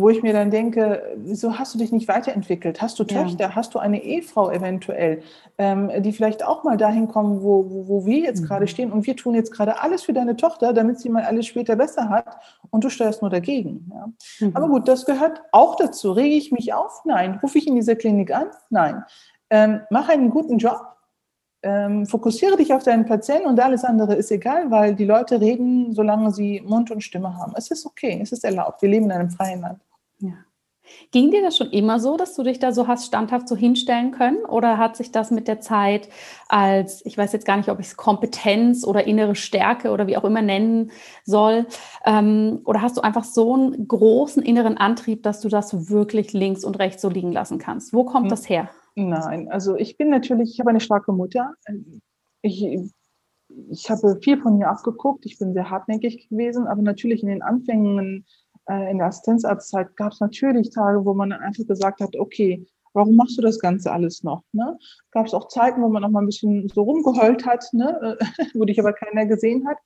wo 0.00 0.08
ich 0.08 0.22
mir 0.22 0.32
dann 0.32 0.50
denke, 0.50 1.02
wieso 1.16 1.58
hast 1.58 1.74
du 1.74 1.78
dich 1.78 1.92
nicht 1.92 2.08
weiterentwickelt? 2.08 2.82
Hast 2.82 2.98
du 2.98 3.04
Töchter? 3.04 3.46
Ja. 3.48 3.54
Hast 3.54 3.74
du 3.74 3.78
eine 3.78 4.02
Ehefrau 4.02 4.50
eventuell, 4.50 5.22
ähm, 5.58 5.90
die 6.02 6.12
vielleicht 6.12 6.44
auch 6.44 6.64
mal 6.64 6.76
dahin 6.76 7.08
kommen, 7.08 7.42
wo, 7.42 7.70
wo, 7.70 7.88
wo 7.88 8.06
wir 8.06 8.18
jetzt 8.18 8.42
mhm. 8.42 8.46
gerade 8.46 8.66
stehen 8.66 8.92
und 8.92 9.06
wir 9.06 9.16
tun 9.16 9.34
jetzt 9.34 9.52
gerade 9.52 9.80
alles 9.80 10.02
für 10.02 10.12
deine 10.12 10.36
Tochter, 10.36 10.72
damit 10.72 11.00
sie 11.00 11.08
mal 11.08 11.24
alles 11.24 11.46
später 11.46 11.76
besser 11.76 12.08
hat 12.08 12.36
und 12.70 12.84
du 12.84 12.90
steuerst 12.90 13.22
nur 13.22 13.30
dagegen. 13.30 13.90
Ja? 13.92 14.08
Mhm. 14.46 14.56
Aber 14.56 14.68
gut, 14.68 14.88
das 14.88 15.06
gehört 15.06 15.42
auch 15.52 15.76
dazu. 15.76 16.12
Rege 16.12 16.36
ich 16.36 16.52
mich 16.52 16.74
auf? 16.74 17.02
Nein. 17.04 17.38
Rufe 17.42 17.58
ich 17.58 17.66
in 17.66 17.74
dieser 17.74 17.96
Klinik 17.96 18.34
an? 18.34 18.48
Nein. 18.70 19.04
Ähm, 19.48 19.80
mach 19.90 20.08
einen 20.08 20.30
guten 20.30 20.58
Job 20.58 20.95
ähm, 21.66 22.06
fokussiere 22.06 22.56
dich 22.56 22.72
auf 22.72 22.84
deinen 22.84 23.06
Patienten 23.06 23.48
und 23.48 23.58
alles 23.58 23.82
andere 23.82 24.14
ist 24.14 24.30
egal, 24.30 24.70
weil 24.70 24.94
die 24.94 25.04
Leute 25.04 25.40
reden, 25.40 25.92
solange 25.92 26.30
sie 26.30 26.62
Mund 26.64 26.92
und 26.92 27.02
Stimme 27.02 27.36
haben. 27.36 27.54
Es 27.56 27.72
ist 27.72 27.84
okay, 27.84 28.20
es 28.22 28.30
ist 28.30 28.44
erlaubt. 28.44 28.82
Wir 28.82 28.88
leben 28.88 29.06
in 29.06 29.12
einem 29.12 29.30
freien 29.30 29.62
Land. 29.62 29.80
Ja. 30.20 30.34
Ging 31.10 31.30
dir 31.30 31.42
das 31.42 31.56
schon 31.56 31.70
immer 31.70 32.00
so, 32.00 32.16
dass 32.16 32.34
du 32.34 32.42
dich 32.42 32.58
da 32.58 32.72
so 32.72 32.86
hast 32.86 33.06
standhaft 33.06 33.48
so 33.48 33.56
hinstellen 33.56 34.10
können? 34.10 34.44
Oder 34.44 34.78
hat 34.78 34.96
sich 34.96 35.12
das 35.12 35.30
mit 35.30 35.48
der 35.48 35.60
Zeit 35.60 36.08
als, 36.48 37.04
ich 37.04 37.16
weiß 37.16 37.32
jetzt 37.32 37.46
gar 37.46 37.56
nicht, 37.56 37.68
ob 37.68 37.80
ich 37.80 37.86
es 37.86 37.96
Kompetenz 37.96 38.84
oder 38.84 39.06
innere 39.06 39.34
Stärke 39.34 39.90
oder 39.90 40.06
wie 40.06 40.16
auch 40.16 40.24
immer 40.24 40.42
nennen 40.42 40.90
soll, 41.24 41.66
ähm, 42.04 42.60
oder 42.64 42.82
hast 42.82 42.96
du 42.96 43.00
einfach 43.00 43.24
so 43.24 43.54
einen 43.54 43.88
großen 43.88 44.42
inneren 44.42 44.76
Antrieb, 44.76 45.22
dass 45.22 45.40
du 45.40 45.48
das 45.48 45.90
wirklich 45.90 46.32
links 46.32 46.64
und 46.64 46.78
rechts 46.78 47.02
so 47.02 47.08
liegen 47.08 47.32
lassen 47.32 47.58
kannst? 47.58 47.92
Wo 47.92 48.04
kommt 48.04 48.24
hm. 48.24 48.30
das 48.30 48.48
her? 48.48 48.70
Nein, 48.96 49.50
also 49.50 49.76
ich 49.76 49.98
bin 49.98 50.08
natürlich, 50.08 50.52
ich 50.54 50.60
habe 50.60 50.70
eine 50.70 50.80
starke 50.80 51.12
Mutter. 51.12 51.52
Ich, 52.40 52.80
ich 53.68 53.90
habe 53.90 54.18
viel 54.22 54.40
von 54.40 54.58
ihr 54.58 54.70
abgeguckt. 54.70 55.26
Ich 55.26 55.38
bin 55.38 55.52
sehr 55.52 55.68
hartnäckig 55.68 56.28
gewesen, 56.30 56.66
aber 56.66 56.80
natürlich 56.80 57.22
in 57.22 57.28
den 57.28 57.42
Anfängen 57.42 58.24
äh, 58.68 58.90
in 58.90 58.98
der 58.98 59.08
Assistenzarztzeit 59.08 59.96
gab 59.96 60.12
es 60.12 60.20
natürlich 60.20 60.70
Tage, 60.70 61.04
wo 61.04 61.14
man 61.14 61.30
dann 61.30 61.40
einfach 61.40 61.66
gesagt 61.66 62.00
hat, 62.00 62.16
okay, 62.16 62.66
warum 62.96 63.14
machst 63.14 63.36
du 63.36 63.42
das 63.42 63.58
Ganze 63.58 63.92
alles 63.92 64.22
noch? 64.22 64.42
Ne? 64.52 64.76
Gab 65.10 65.26
es 65.26 65.34
auch 65.34 65.48
Zeiten, 65.48 65.82
wo 65.82 65.88
man 65.88 66.02
noch 66.02 66.10
mal 66.10 66.22
ein 66.22 66.26
bisschen 66.26 66.68
so 66.68 66.82
rumgeheult 66.82 67.46
hat, 67.46 67.64
ne? 67.72 68.18
wo 68.54 68.64
dich 68.64 68.80
aber 68.80 68.92
keiner 68.94 69.26
gesehen 69.26 69.68
hat. 69.68 69.76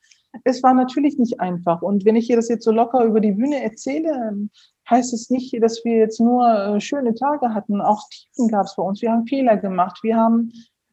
Es 0.45 0.63
war 0.63 0.75
natürlich 0.75 1.19
nicht 1.19 1.41
einfach. 1.41 1.83
Und 1.83 2.05
wenn 2.05 2.15
ich 2.15 2.27
hier 2.27 2.37
das 2.37 2.49
jetzt 2.49 2.65
so 2.65 2.71
locker 2.71 3.05
über 3.05 3.21
die 3.21 3.33
Bühne 3.33 3.63
erzähle, 3.63 4.11
ähm, 4.29 4.51
heißt 4.89 5.13
es 5.13 5.29
nicht, 5.29 5.61
dass 5.61 5.85
wir 5.85 5.97
jetzt 5.99 6.21
nur 6.21 6.49
äh, 6.49 6.81
schöne 6.81 7.15
Tage 7.15 7.53
hatten. 7.53 7.81
Auch 7.81 8.09
Tiefen 8.11 8.49
gab 8.49 8.67
es 8.67 8.77
bei 8.77 8.83
uns. 8.83 9.03
Wir 9.03 9.11
haben 9.11 9.27
Fehler 9.27 9.57
gemacht. 9.57 9.99
Wir 10.03 10.17
haben 10.17 10.53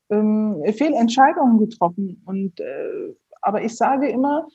ähm, 0.09 0.63
Fehlentscheidungen 0.75 1.59
getroffen. 1.59 2.21
Und, 2.25 2.59
äh, 2.59 3.13
aber 3.41 3.63
ich 3.63 3.75
sage 3.75 4.09
immer, 4.09 4.47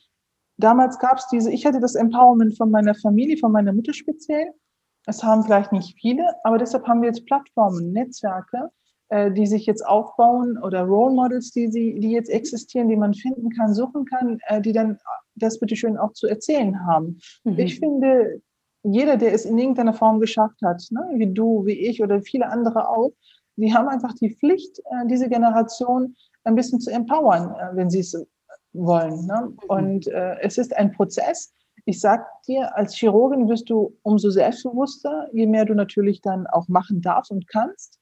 damals 0.62 0.98
gab 0.98 1.18
es 1.18 1.26
diese, 1.28 1.50
ich 1.50 1.66
hatte 1.66 1.80
das 1.80 1.94
Empowerment 1.94 2.56
von 2.56 2.70
meiner 2.70 2.94
Familie, 2.94 3.36
von 3.36 3.52
meiner 3.52 3.72
Mutter 3.72 3.92
speziell. 3.92 4.52
Es 5.06 5.22
haben 5.22 5.42
vielleicht 5.42 5.72
nicht 5.72 5.98
viele, 6.00 6.24
aber 6.44 6.58
deshalb 6.58 6.86
haben 6.86 7.02
wir 7.02 7.08
jetzt 7.08 7.26
Plattformen, 7.26 7.92
Netzwerke, 7.92 8.70
äh, 9.08 9.32
die 9.32 9.46
sich 9.46 9.66
jetzt 9.66 9.84
aufbauen 9.84 10.58
oder 10.62 10.82
Role 10.82 11.14
Models, 11.14 11.50
die, 11.50 11.70
sie, 11.70 11.98
die 11.98 12.12
jetzt 12.12 12.30
existieren, 12.30 12.88
die 12.88 12.96
man 12.96 13.12
finden 13.14 13.50
kann, 13.50 13.74
suchen 13.74 14.04
kann, 14.04 14.38
äh, 14.46 14.60
die 14.60 14.72
dann 14.72 14.98
das 15.34 15.58
bitteschön 15.58 15.98
auch 15.98 16.12
zu 16.12 16.28
erzählen 16.28 16.86
haben. 16.86 17.18
Mhm. 17.44 17.58
Ich 17.58 17.78
finde, 17.78 18.40
jeder, 18.84 19.16
der 19.16 19.32
es 19.32 19.44
in 19.44 19.58
irgendeiner 19.58 19.94
Form 19.94 20.20
geschafft 20.20 20.60
hat, 20.64 20.82
ne, 20.90 21.00
wie 21.14 21.32
du, 21.32 21.66
wie 21.66 21.78
ich 21.78 22.02
oder 22.02 22.22
viele 22.22 22.48
andere 22.48 22.88
auch, 22.88 23.12
die 23.56 23.74
haben 23.74 23.88
einfach 23.88 24.14
die 24.14 24.34
Pflicht, 24.34 24.78
äh, 24.78 25.06
diese 25.06 25.28
Generation 25.28 26.14
ein 26.44 26.54
bisschen 26.54 26.80
zu 26.80 26.90
empowern, 26.90 27.54
wenn 27.74 27.90
sie 27.90 28.00
es 28.00 28.16
wollen. 28.72 29.26
Ne? 29.26 29.48
Mhm. 29.48 29.58
Und 29.68 30.06
äh, 30.08 30.36
es 30.40 30.58
ist 30.58 30.74
ein 30.76 30.92
Prozess. 30.92 31.52
Ich 31.84 32.00
sag 32.00 32.26
dir, 32.42 32.76
als 32.76 32.94
Chirurgin 32.94 33.48
wirst 33.48 33.68
du 33.68 33.96
umso 34.02 34.30
selbstbewusster, 34.30 35.28
je 35.32 35.46
mehr 35.46 35.64
du 35.64 35.74
natürlich 35.74 36.20
dann 36.20 36.46
auch 36.46 36.68
machen 36.68 37.00
darfst 37.00 37.30
und 37.32 37.48
kannst. 37.48 37.98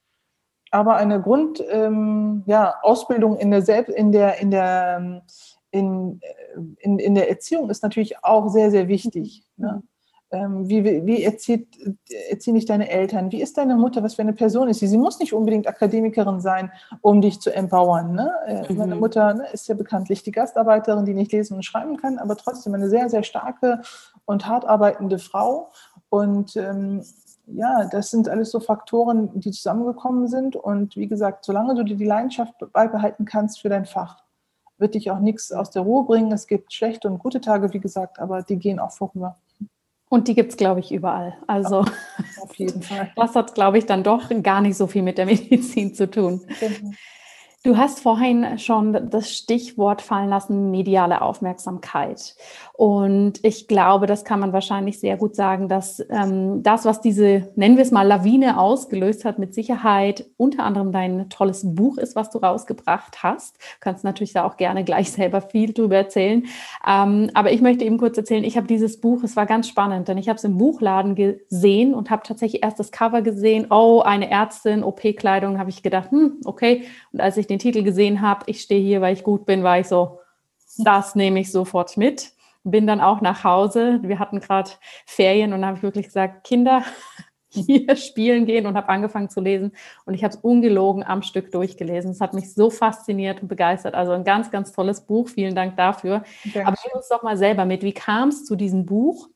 Aber 0.70 0.96
eine 0.96 1.20
Grundausbildung 1.20 1.92
ähm, 1.92 2.42
ja, 2.46 2.74
Ausbildung 2.82 3.38
in 3.38 3.50
der 3.50 3.62
Selbst, 3.62 3.92
in 3.94 4.12
der, 4.12 4.38
in 4.38 4.50
der, 4.50 4.98
ähm, 5.00 5.22
in, 5.70 6.20
äh, 6.22 6.60
in, 6.78 6.98
in 6.98 7.14
der 7.14 7.28
Erziehung 7.28 7.70
ist 7.70 7.82
natürlich 7.82 8.22
auch 8.22 8.48
sehr, 8.48 8.70
sehr 8.70 8.86
wichtig. 8.86 9.44
Ne? 9.56 9.82
Ähm, 10.32 10.68
wie, 10.68 10.84
wie 10.84 11.24
erzieht, 11.24 11.76
erziehen 12.28 12.54
dich 12.54 12.64
deine 12.64 12.88
Eltern? 12.88 13.32
Wie 13.32 13.42
ist 13.42 13.58
deine 13.58 13.74
Mutter? 13.76 14.02
Was 14.04 14.14
für 14.14 14.22
eine 14.22 14.32
Person 14.32 14.68
ist 14.68 14.78
sie? 14.78 14.86
Sie 14.86 14.98
muss 14.98 15.18
nicht 15.18 15.32
unbedingt 15.32 15.66
Akademikerin 15.66 16.40
sein, 16.40 16.70
um 17.00 17.20
dich 17.20 17.40
zu 17.40 17.52
empowern. 17.52 18.14
Ne? 18.14 18.30
Äh, 18.46 18.72
mhm. 18.72 18.78
Meine 18.78 18.94
Mutter 18.94 19.34
ne, 19.34 19.46
ist 19.52 19.66
ja 19.66 19.74
bekanntlich 19.74 20.22
die 20.22 20.30
Gastarbeiterin, 20.30 21.04
die 21.04 21.14
nicht 21.14 21.32
lesen 21.32 21.54
und 21.54 21.64
schreiben 21.64 21.96
kann, 21.96 22.18
aber 22.18 22.36
trotzdem 22.36 22.74
eine 22.74 22.88
sehr, 22.88 23.08
sehr 23.08 23.24
starke 23.24 23.82
und 24.24 24.46
hart 24.46 24.64
arbeitende 24.64 25.18
Frau. 25.18 25.72
Und 26.10 26.54
ähm, 26.56 27.02
ja, 27.46 27.88
das 27.90 28.10
sind 28.10 28.28
alles 28.28 28.52
so 28.52 28.60
Faktoren, 28.60 29.40
die 29.40 29.50
zusammengekommen 29.50 30.28
sind. 30.28 30.54
Und 30.54 30.96
wie 30.96 31.08
gesagt, 31.08 31.44
solange 31.44 31.74
du 31.74 31.82
dir 31.82 31.96
die 31.96 32.04
Leidenschaft 32.04 32.54
beibehalten 32.72 33.24
kannst 33.24 33.60
für 33.60 33.68
dein 33.68 33.84
Fach, 33.84 34.22
wird 34.78 34.94
dich 34.94 35.10
auch 35.10 35.18
nichts 35.18 35.50
aus 35.50 35.70
der 35.70 35.82
Ruhe 35.82 36.04
bringen. 36.04 36.32
Es 36.32 36.46
gibt 36.46 36.72
schlechte 36.72 37.08
und 37.08 37.18
gute 37.18 37.40
Tage, 37.40 37.72
wie 37.72 37.80
gesagt, 37.80 38.18
aber 38.18 38.42
die 38.42 38.56
gehen 38.56 38.78
auch 38.78 38.92
vorüber. 38.92 39.36
Und 40.10 40.26
die 40.26 40.34
gibt 40.34 40.50
es, 40.50 40.56
glaube 40.56 40.80
ich, 40.80 40.90
überall. 40.90 41.36
Also 41.46 41.84
auf 42.42 42.54
jeden 42.56 42.82
Fall. 42.82 43.12
Das 43.14 43.36
hat, 43.36 43.54
glaube 43.54 43.78
ich, 43.78 43.86
dann 43.86 44.02
doch 44.02 44.28
gar 44.42 44.60
nicht 44.60 44.76
so 44.76 44.88
viel 44.88 45.02
mit 45.02 45.18
der 45.18 45.26
Medizin 45.26 45.94
zu 45.94 46.10
tun. 46.10 46.40
Genau. 46.58 46.90
Du 47.62 47.76
hast 47.76 48.00
vorhin 48.00 48.58
schon 48.58 49.10
das 49.10 49.30
Stichwort 49.30 50.00
fallen 50.00 50.30
lassen, 50.30 50.70
mediale 50.70 51.20
Aufmerksamkeit. 51.20 52.34
Und 52.72 53.34
ich 53.42 53.68
glaube, 53.68 54.06
das 54.06 54.24
kann 54.24 54.40
man 54.40 54.54
wahrscheinlich 54.54 54.98
sehr 54.98 55.18
gut 55.18 55.36
sagen, 55.36 55.68
dass 55.68 56.02
ähm, 56.08 56.62
das, 56.62 56.86
was 56.86 57.02
diese, 57.02 57.52
nennen 57.56 57.76
wir 57.76 57.82
es 57.82 57.90
mal, 57.90 58.06
Lawine 58.06 58.58
ausgelöst 58.58 59.26
hat, 59.26 59.38
mit 59.38 59.52
Sicherheit 59.52 60.24
unter 60.38 60.64
anderem 60.64 60.90
dein 60.90 61.28
tolles 61.28 61.74
Buch 61.74 61.98
ist, 61.98 62.16
was 62.16 62.30
du 62.30 62.38
rausgebracht 62.38 63.22
hast. 63.22 63.56
Du 63.58 63.80
kannst 63.80 64.04
natürlich 64.04 64.32
da 64.32 64.46
auch 64.46 64.56
gerne 64.56 64.82
gleich 64.82 65.12
selber 65.12 65.42
viel 65.42 65.74
drüber 65.74 65.96
erzählen. 65.96 66.46
Ähm, 66.88 67.30
aber 67.34 67.52
ich 67.52 67.60
möchte 67.60 67.84
eben 67.84 67.98
kurz 67.98 68.16
erzählen, 68.16 68.42
ich 68.42 68.56
habe 68.56 68.68
dieses 68.68 69.02
Buch, 69.02 69.22
es 69.22 69.36
war 69.36 69.44
ganz 69.44 69.68
spannend, 69.68 70.08
denn 70.08 70.16
ich 70.16 70.30
habe 70.30 70.38
es 70.38 70.44
im 70.44 70.56
Buchladen 70.56 71.14
gesehen 71.14 71.92
und 71.92 72.08
habe 72.08 72.22
tatsächlich 72.24 72.62
erst 72.62 72.78
das 72.78 72.90
Cover 72.90 73.20
gesehen. 73.20 73.66
Oh, 73.68 74.00
eine 74.00 74.30
Ärztin, 74.30 74.82
OP-Kleidung, 74.82 75.58
habe 75.58 75.68
ich 75.68 75.82
gedacht, 75.82 76.10
hm, 76.10 76.40
okay. 76.46 76.84
Und 77.12 77.20
als 77.20 77.36
ich 77.36 77.49
den 77.50 77.58
Titel 77.58 77.82
gesehen 77.82 78.22
habe, 78.22 78.44
ich 78.46 78.62
stehe 78.62 78.80
hier, 78.80 79.00
weil 79.00 79.14
ich 79.14 79.22
gut 79.22 79.44
bin, 79.44 79.62
war 79.62 79.78
ich 79.78 79.88
so, 79.88 80.20
das 80.78 81.14
nehme 81.14 81.40
ich 81.40 81.52
sofort 81.52 81.96
mit. 81.96 82.32
Bin 82.62 82.86
dann 82.86 83.00
auch 83.00 83.20
nach 83.20 83.44
Hause. 83.44 84.00
Wir 84.02 84.18
hatten 84.18 84.40
gerade 84.40 84.70
Ferien 85.06 85.52
und 85.52 85.64
habe 85.64 85.78
ich 85.78 85.82
wirklich 85.82 86.06
gesagt, 86.06 86.44
Kinder, 86.44 86.84
hier 87.50 87.96
spielen 87.96 88.46
gehen 88.46 88.66
und 88.66 88.76
habe 88.76 88.88
angefangen 88.88 89.28
zu 89.28 89.40
lesen. 89.40 89.72
Und 90.04 90.14
ich 90.14 90.22
habe 90.22 90.34
es 90.34 90.40
ungelogen 90.40 91.02
am 91.02 91.22
Stück 91.22 91.50
durchgelesen. 91.50 92.12
Es 92.12 92.20
hat 92.20 92.34
mich 92.34 92.54
so 92.54 92.70
fasziniert 92.70 93.42
und 93.42 93.48
begeistert. 93.48 93.94
Also 93.94 94.12
ein 94.12 94.24
ganz, 94.24 94.50
ganz 94.50 94.72
tolles 94.72 95.04
Buch. 95.06 95.28
Vielen 95.28 95.54
Dank 95.54 95.76
dafür. 95.76 96.22
Dankeschön. 96.44 96.66
Aber 96.66 96.76
nimm 96.84 96.96
uns 96.96 97.08
doch 97.08 97.22
mal 97.22 97.36
selber 97.36 97.64
mit. 97.64 97.82
Wie 97.82 97.94
kam 97.94 98.28
es 98.28 98.44
zu 98.44 98.56
diesem 98.56 98.86
Buch? 98.86 99.28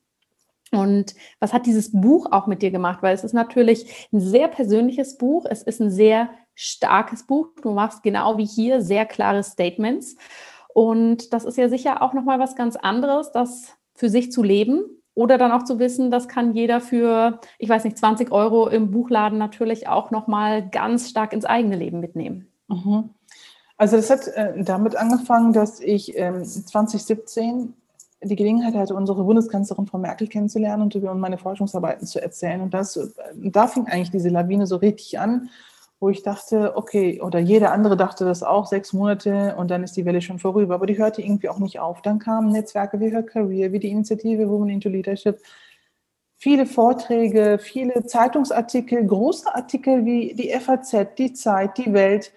Und 0.71 1.15
was 1.39 1.53
hat 1.53 1.65
dieses 1.65 1.91
Buch 1.91 2.31
auch 2.31 2.47
mit 2.47 2.61
dir 2.61 2.71
gemacht? 2.71 3.01
Weil 3.01 3.15
es 3.15 3.23
ist 3.23 3.33
natürlich 3.33 4.07
ein 4.11 4.19
sehr 4.19 4.47
persönliches 4.47 5.17
Buch. 5.17 5.45
Es 5.49 5.63
ist 5.63 5.81
ein 5.81 5.91
sehr 5.91 6.29
starkes 6.55 7.27
Buch. 7.27 7.49
Du 7.61 7.71
machst 7.71 8.01
genau 8.03 8.37
wie 8.37 8.45
hier 8.45 8.81
sehr 8.81 9.05
klare 9.05 9.43
Statements. 9.43 10.15
Und 10.73 11.33
das 11.33 11.45
ist 11.45 11.57
ja 11.57 11.69
sicher 11.69 12.01
auch 12.01 12.13
nochmal 12.13 12.39
was 12.39 12.55
ganz 12.55 12.75
anderes, 12.75 13.31
das 13.31 13.75
für 13.93 14.09
sich 14.09 14.31
zu 14.31 14.43
leben 14.43 14.83
oder 15.15 15.37
dann 15.37 15.53
auch 15.53 15.63
zu 15.63 15.79
wissen, 15.79 16.11
das 16.11 16.27
kann 16.27 16.53
jeder 16.53 16.81
für, 16.81 17.39
ich 17.57 17.69
weiß 17.69 17.85
nicht, 17.85 17.97
20 17.97 18.31
Euro 18.31 18.67
im 18.67 18.91
Buchladen 18.91 19.39
natürlich 19.39 19.87
auch 19.87 20.11
nochmal 20.11 20.69
ganz 20.69 21.09
stark 21.09 21.31
ins 21.31 21.45
eigene 21.45 21.77
Leben 21.77 22.01
mitnehmen. 22.01 22.51
Mhm. 22.67 23.09
Also 23.77 23.95
das 23.95 24.09
hat 24.09 24.27
äh, 24.27 24.61
damit 24.61 24.95
angefangen, 24.95 25.53
dass 25.53 25.79
ich 25.79 26.17
ähm, 26.17 26.43
2017 26.43 27.73
die 28.21 28.35
Gelegenheit 28.35 28.75
hatte, 28.75 28.95
unsere 28.95 29.23
Bundeskanzlerin 29.23 29.87
Frau 29.87 29.97
Merkel 29.97 30.27
kennenzulernen 30.27 30.83
und 30.83 30.95
über 30.95 31.13
meine 31.13 31.37
Forschungsarbeiten 31.37 32.07
zu 32.07 32.21
erzählen. 32.21 32.61
Und 32.61 32.73
das, 32.73 32.97
äh, 32.97 33.07
da 33.35 33.67
fing 33.67 33.87
eigentlich 33.87 34.11
diese 34.11 34.29
Lawine 34.29 34.67
so 34.67 34.77
richtig 34.77 35.17
an, 35.19 35.49
wo 36.05 36.09
ich 36.09 36.21
dachte, 36.21 36.73
okay, 36.75 37.19
oder 37.19 37.39
jeder 37.39 37.71
andere 37.71 37.97
dachte 37.97 38.25
das 38.25 38.43
auch, 38.43 38.67
sechs 38.67 38.93
Monate 38.93 39.55
und 39.57 39.71
dann 39.71 39.83
ist 39.83 39.97
die 39.97 40.05
Welle 40.05 40.21
schon 40.21 40.37
vorüber. 40.37 40.75
Aber 40.75 40.85
die 40.85 40.99
hörte 40.99 41.23
irgendwie 41.23 41.49
auch 41.49 41.57
nicht 41.57 41.79
auf. 41.79 42.03
Dann 42.03 42.19
kamen 42.19 42.51
Netzwerke 42.51 42.99
wie 42.99 43.09
Her 43.09 43.23
Career, 43.23 43.71
wie 43.71 43.79
die 43.79 43.89
Initiative 43.89 44.47
Women 44.47 44.69
into 44.69 44.87
Leadership, 44.87 45.39
viele 46.37 46.67
Vorträge, 46.67 47.57
viele 47.59 48.05
Zeitungsartikel, 48.05 49.03
große 49.03 49.55
Artikel 49.55 50.05
wie 50.05 50.35
die 50.35 50.51
FAZ, 50.51 51.15
die 51.17 51.33
Zeit, 51.33 51.75
die 51.79 51.91
Welt, 51.91 52.31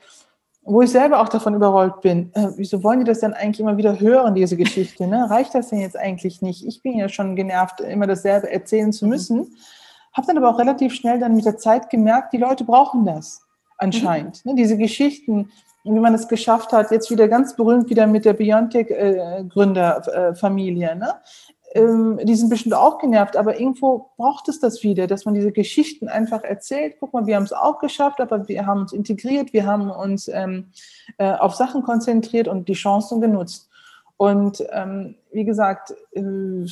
wo 0.62 0.80
ich 0.80 0.88
selber 0.88 1.20
auch 1.20 1.28
davon 1.28 1.52
überrollt 1.52 2.00
bin. 2.00 2.30
Äh, 2.32 2.48
wieso 2.56 2.82
wollen 2.82 3.00
die 3.00 3.04
das 3.04 3.20
dann 3.20 3.34
eigentlich 3.34 3.60
immer 3.60 3.76
wieder 3.76 4.00
hören, 4.00 4.34
diese 4.34 4.56
Geschichte? 4.56 5.06
Ne? 5.06 5.28
Reicht 5.28 5.54
das 5.54 5.68
denn 5.68 5.80
jetzt 5.80 5.98
eigentlich 5.98 6.40
nicht? 6.40 6.66
Ich 6.66 6.80
bin 6.80 6.96
ja 6.96 7.10
schon 7.10 7.36
genervt, 7.36 7.80
immer 7.80 8.06
dasselbe 8.06 8.50
erzählen 8.50 8.94
zu 8.94 9.06
müssen. 9.06 9.54
Habe 10.14 10.26
dann 10.26 10.38
aber 10.38 10.48
auch 10.48 10.58
relativ 10.58 10.94
schnell 10.94 11.18
dann 11.18 11.36
mit 11.36 11.44
der 11.44 11.58
Zeit 11.58 11.90
gemerkt, 11.90 12.32
die 12.32 12.38
Leute 12.38 12.64
brauchen 12.64 13.04
das 13.04 13.42
anscheinend. 13.78 14.44
Mhm. 14.44 14.56
Diese 14.56 14.76
Geschichten, 14.76 15.50
wie 15.84 15.98
man 15.98 16.12
es 16.14 16.28
geschafft 16.28 16.72
hat, 16.72 16.90
jetzt 16.90 17.10
wieder 17.10 17.28
ganz 17.28 17.56
berühmt 17.56 17.88
wieder 17.88 18.06
mit 18.06 18.26
der 18.26 18.34
Biontech-Gründerfamilie. 18.34 20.96
Ne? 20.96 21.14
Ähm, 21.74 22.18
die 22.22 22.34
sind 22.34 22.50
bestimmt 22.50 22.74
auch 22.74 22.98
genervt, 22.98 23.36
aber 23.36 23.60
irgendwo 23.60 24.10
braucht 24.16 24.48
es 24.48 24.60
das 24.60 24.82
wieder, 24.82 25.06
dass 25.06 25.24
man 25.24 25.34
diese 25.34 25.52
Geschichten 25.52 26.08
einfach 26.08 26.42
erzählt. 26.42 26.96
Guck 26.98 27.12
mal, 27.12 27.26
wir 27.26 27.36
haben 27.36 27.44
es 27.44 27.52
auch 27.52 27.78
geschafft, 27.78 28.20
aber 28.20 28.48
wir 28.48 28.66
haben 28.66 28.80
uns 28.80 28.92
integriert, 28.92 29.52
wir 29.52 29.66
haben 29.66 29.90
uns 29.90 30.28
ähm, 30.28 30.72
äh, 31.18 31.32
auf 31.32 31.54
Sachen 31.54 31.82
konzentriert 31.82 32.48
und 32.48 32.68
die 32.68 32.74
Chancen 32.74 33.20
genutzt. 33.20 33.68
Und 34.16 34.64
ähm, 34.72 35.16
wie 35.30 35.44
gesagt, 35.44 35.94
äh, 36.12 36.66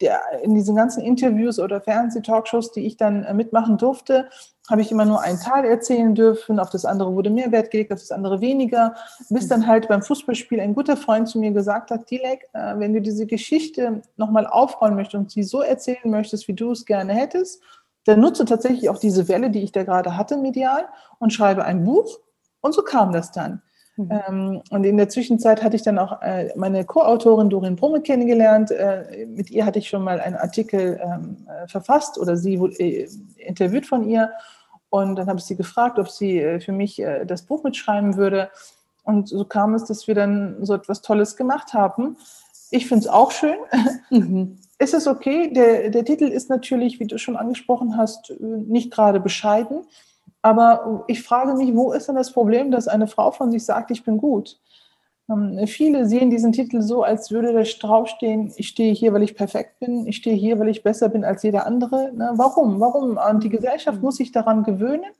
der, 0.00 0.20
in 0.42 0.54
diesen 0.54 0.76
ganzen 0.76 1.02
Interviews 1.02 1.58
oder 1.58 1.80
Fernseh-Talkshows, 1.80 2.72
die 2.72 2.86
ich 2.86 2.96
dann 2.96 3.24
äh, 3.24 3.34
mitmachen 3.34 3.78
durfte, 3.78 4.28
habe 4.68 4.82
ich 4.82 4.92
immer 4.92 5.04
nur 5.04 5.22
einen 5.22 5.40
Teil 5.40 5.64
erzählen 5.64 6.14
dürfen. 6.14 6.60
Auf 6.60 6.70
das 6.70 6.84
andere 6.84 7.14
wurde 7.14 7.30
mehr 7.30 7.50
Wert 7.52 7.70
gelegt, 7.70 7.92
auf 7.92 8.00
das 8.00 8.10
andere 8.10 8.40
weniger. 8.40 8.94
Bis 9.30 9.48
dann 9.48 9.66
halt 9.66 9.88
beim 9.88 10.02
Fußballspiel 10.02 10.60
ein 10.60 10.74
guter 10.74 10.96
Freund 10.96 11.28
zu 11.28 11.38
mir 11.38 11.52
gesagt 11.52 11.90
hat, 11.90 12.10
Dilek, 12.10 12.48
äh, 12.52 12.78
wenn 12.78 12.92
du 12.92 13.00
diese 13.00 13.26
Geschichte 13.26 14.02
nochmal 14.16 14.46
aufrollen 14.46 14.94
möchtest 14.94 15.14
und 15.14 15.30
sie 15.30 15.42
so 15.42 15.62
erzählen 15.62 16.10
möchtest, 16.10 16.48
wie 16.48 16.54
du 16.54 16.72
es 16.72 16.84
gerne 16.84 17.14
hättest, 17.14 17.62
dann 18.04 18.20
nutze 18.20 18.44
tatsächlich 18.44 18.88
auch 18.88 18.98
diese 18.98 19.28
Welle, 19.28 19.50
die 19.50 19.62
ich 19.62 19.72
da 19.72 19.84
gerade 19.84 20.16
hatte, 20.16 20.36
medial, 20.36 20.86
und 21.18 21.32
schreibe 21.32 21.64
ein 21.64 21.84
Buch. 21.84 22.18
Und 22.60 22.74
so 22.74 22.82
kam 22.82 23.12
das 23.12 23.32
dann. 23.32 23.62
Mhm. 23.98 24.10
Ähm, 24.28 24.62
und 24.70 24.84
in 24.84 24.96
der 24.96 25.08
Zwischenzeit 25.08 25.62
hatte 25.62 25.76
ich 25.76 25.82
dann 25.82 25.98
auch 25.98 26.22
äh, 26.22 26.50
meine 26.56 26.84
Co-Autorin 26.84 27.50
Dorin 27.50 27.76
Brumme 27.76 28.00
kennengelernt. 28.00 28.70
Äh, 28.70 29.26
mit 29.26 29.50
ihr 29.50 29.66
hatte 29.66 29.80
ich 29.80 29.88
schon 29.88 30.04
mal 30.04 30.20
einen 30.20 30.36
Artikel 30.36 31.00
ähm, 31.02 31.36
äh, 31.48 31.66
verfasst 31.66 32.16
oder 32.16 32.36
sie 32.36 32.60
wurde 32.60 32.76
interviewt 33.36 33.86
von 33.86 34.08
ihr. 34.08 34.30
Und 34.88 35.16
dann 35.16 35.26
habe 35.26 35.40
ich 35.40 35.44
sie 35.44 35.56
gefragt, 35.56 35.98
ob 35.98 36.08
sie 36.08 36.60
für 36.60 36.72
mich 36.72 37.02
das 37.26 37.42
Buch 37.42 37.62
mitschreiben 37.62 38.16
würde. 38.16 38.48
Und 39.04 39.28
so 39.28 39.44
kam 39.44 39.74
es, 39.74 39.84
dass 39.84 40.08
wir 40.08 40.14
dann 40.14 40.64
so 40.64 40.72
etwas 40.72 41.02
Tolles 41.02 41.36
gemacht 41.36 41.74
haben. 41.74 42.16
Ich 42.70 42.86
finde 42.86 43.04
es 43.04 43.08
auch 43.08 43.30
schön. 43.30 43.56
Mhm. 44.10 44.56
Ist 44.78 44.94
es 44.94 45.06
okay? 45.06 45.52
Der, 45.52 45.90
der 45.90 46.04
Titel 46.06 46.24
ist 46.24 46.48
natürlich, 46.48 46.98
wie 47.00 47.06
du 47.06 47.18
schon 47.18 47.36
angesprochen 47.36 47.98
hast, 47.98 48.32
nicht 48.40 48.90
gerade 48.90 49.20
bescheiden. 49.20 49.82
Aber 50.42 51.04
ich 51.08 51.22
frage 51.22 51.54
mich, 51.54 51.74
wo 51.74 51.92
ist 51.92 52.08
denn 52.08 52.14
das 52.14 52.32
Problem, 52.32 52.70
dass 52.70 52.88
eine 52.88 53.06
Frau 53.06 53.30
von 53.30 53.50
sich 53.50 53.64
sagt, 53.64 53.90
ich 53.90 54.04
bin 54.04 54.18
gut? 54.18 54.58
Ähm, 55.30 55.66
viele 55.66 56.06
sehen 56.06 56.30
diesen 56.30 56.52
Titel 56.52 56.80
so, 56.80 57.02
als 57.02 57.30
würde 57.30 57.52
da 57.52 57.62
draufstehen, 57.62 58.52
ich 58.56 58.68
stehe 58.68 58.94
hier, 58.94 59.12
weil 59.12 59.22
ich 59.22 59.34
perfekt 59.34 59.78
bin, 59.80 60.06
ich 60.06 60.16
stehe 60.16 60.36
hier, 60.36 60.58
weil 60.58 60.68
ich 60.68 60.82
besser 60.82 61.08
bin 61.08 61.24
als 61.24 61.42
jeder 61.42 61.66
andere. 61.66 62.12
Ne? 62.12 62.32
Warum? 62.36 62.80
Warum? 62.80 63.18
Und 63.18 63.44
die 63.44 63.50
Gesellschaft 63.50 64.00
muss 64.00 64.16
sich 64.16 64.32
daran 64.32 64.62
gewöhnen, 64.62 65.10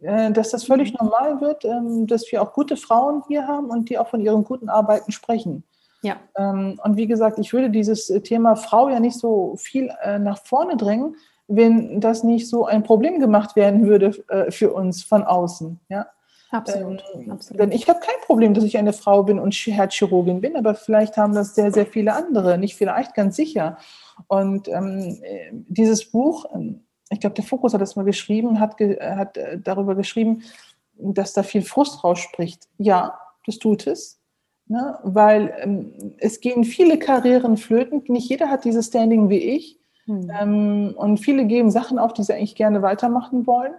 äh, 0.00 0.30
dass 0.30 0.50
das 0.50 0.64
völlig 0.64 0.94
normal 0.94 1.40
wird, 1.40 1.64
ähm, 1.64 2.06
dass 2.06 2.30
wir 2.30 2.40
auch 2.42 2.52
gute 2.52 2.76
Frauen 2.76 3.22
hier 3.28 3.46
haben 3.46 3.66
und 3.66 3.90
die 3.90 3.98
auch 3.98 4.08
von 4.08 4.20
ihren 4.20 4.44
guten 4.44 4.68
Arbeiten 4.68 5.12
sprechen. 5.12 5.64
Ja. 6.02 6.16
Ähm, 6.36 6.80
und 6.82 6.96
wie 6.96 7.06
gesagt, 7.06 7.38
ich 7.38 7.52
würde 7.52 7.68
dieses 7.68 8.06
Thema 8.24 8.56
Frau 8.56 8.88
ja 8.88 9.00
nicht 9.00 9.18
so 9.18 9.56
viel 9.58 9.90
äh, 10.02 10.18
nach 10.18 10.38
vorne 10.38 10.76
drängen, 10.76 11.16
wenn 11.50 12.00
das 12.00 12.22
nicht 12.22 12.48
so 12.48 12.64
ein 12.64 12.82
Problem 12.82 13.18
gemacht 13.18 13.56
werden 13.56 13.86
würde 13.86 14.14
äh, 14.28 14.50
für 14.50 14.72
uns 14.72 15.02
von 15.02 15.24
außen. 15.24 15.80
Ja? 15.88 16.06
Absolut. 16.50 17.02
Ähm, 17.14 17.30
absolut. 17.30 17.60
Denn 17.60 17.72
ich 17.72 17.88
habe 17.88 18.00
kein 18.00 18.20
Problem, 18.24 18.54
dass 18.54 18.64
ich 18.64 18.78
eine 18.78 18.92
Frau 18.92 19.22
bin 19.24 19.38
und 19.38 19.52
Herzchirurgin 19.54 20.40
bin, 20.40 20.56
aber 20.56 20.74
vielleicht 20.74 21.16
haben 21.16 21.34
das 21.34 21.54
sehr, 21.54 21.72
sehr 21.72 21.86
viele 21.86 22.14
andere, 22.14 22.58
nicht 22.58 22.76
vielleicht, 22.76 23.14
ganz 23.14 23.36
sicher. 23.36 23.78
Und 24.28 24.68
ähm, 24.68 25.20
dieses 25.68 26.10
Buch, 26.10 26.46
ähm, 26.54 26.84
ich 27.10 27.20
glaube, 27.20 27.34
der 27.34 27.44
Fokus 27.44 27.74
hat 27.74 27.80
das 27.80 27.96
mal 27.96 28.04
geschrieben, 28.04 28.60
hat, 28.60 28.76
ge 28.76 29.00
hat 29.00 29.36
äh, 29.36 29.58
darüber 29.58 29.94
geschrieben, 29.94 30.42
dass 30.94 31.32
da 31.32 31.42
viel 31.42 31.62
Frust 31.62 32.04
rausspricht. 32.04 32.68
Ja, 32.78 33.18
das 33.46 33.58
tut 33.58 33.86
es. 33.86 34.20
Ne? 34.66 34.98
Weil 35.02 35.52
ähm, 35.58 36.14
es 36.18 36.40
gehen 36.40 36.62
viele 36.62 36.98
Karrieren 36.98 37.56
flöten. 37.56 38.04
Nicht 38.06 38.28
jeder 38.28 38.50
hat 38.50 38.64
dieses 38.64 38.86
Standing 38.86 39.28
wie 39.28 39.38
ich. 39.38 39.79
Mhm. 40.10 40.94
Und 40.96 41.18
viele 41.18 41.44
geben 41.46 41.70
Sachen 41.70 41.98
auf, 41.98 42.12
die 42.12 42.22
sie 42.22 42.34
eigentlich 42.34 42.56
gerne 42.56 42.82
weitermachen 42.82 43.46
wollen. 43.46 43.74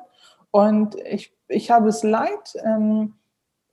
Und 0.52 0.96
ich, 1.10 1.34
ich 1.48 1.72
habe 1.72 1.89
es 1.89 2.04
leid, 2.04 2.56
ähm, 2.63 3.13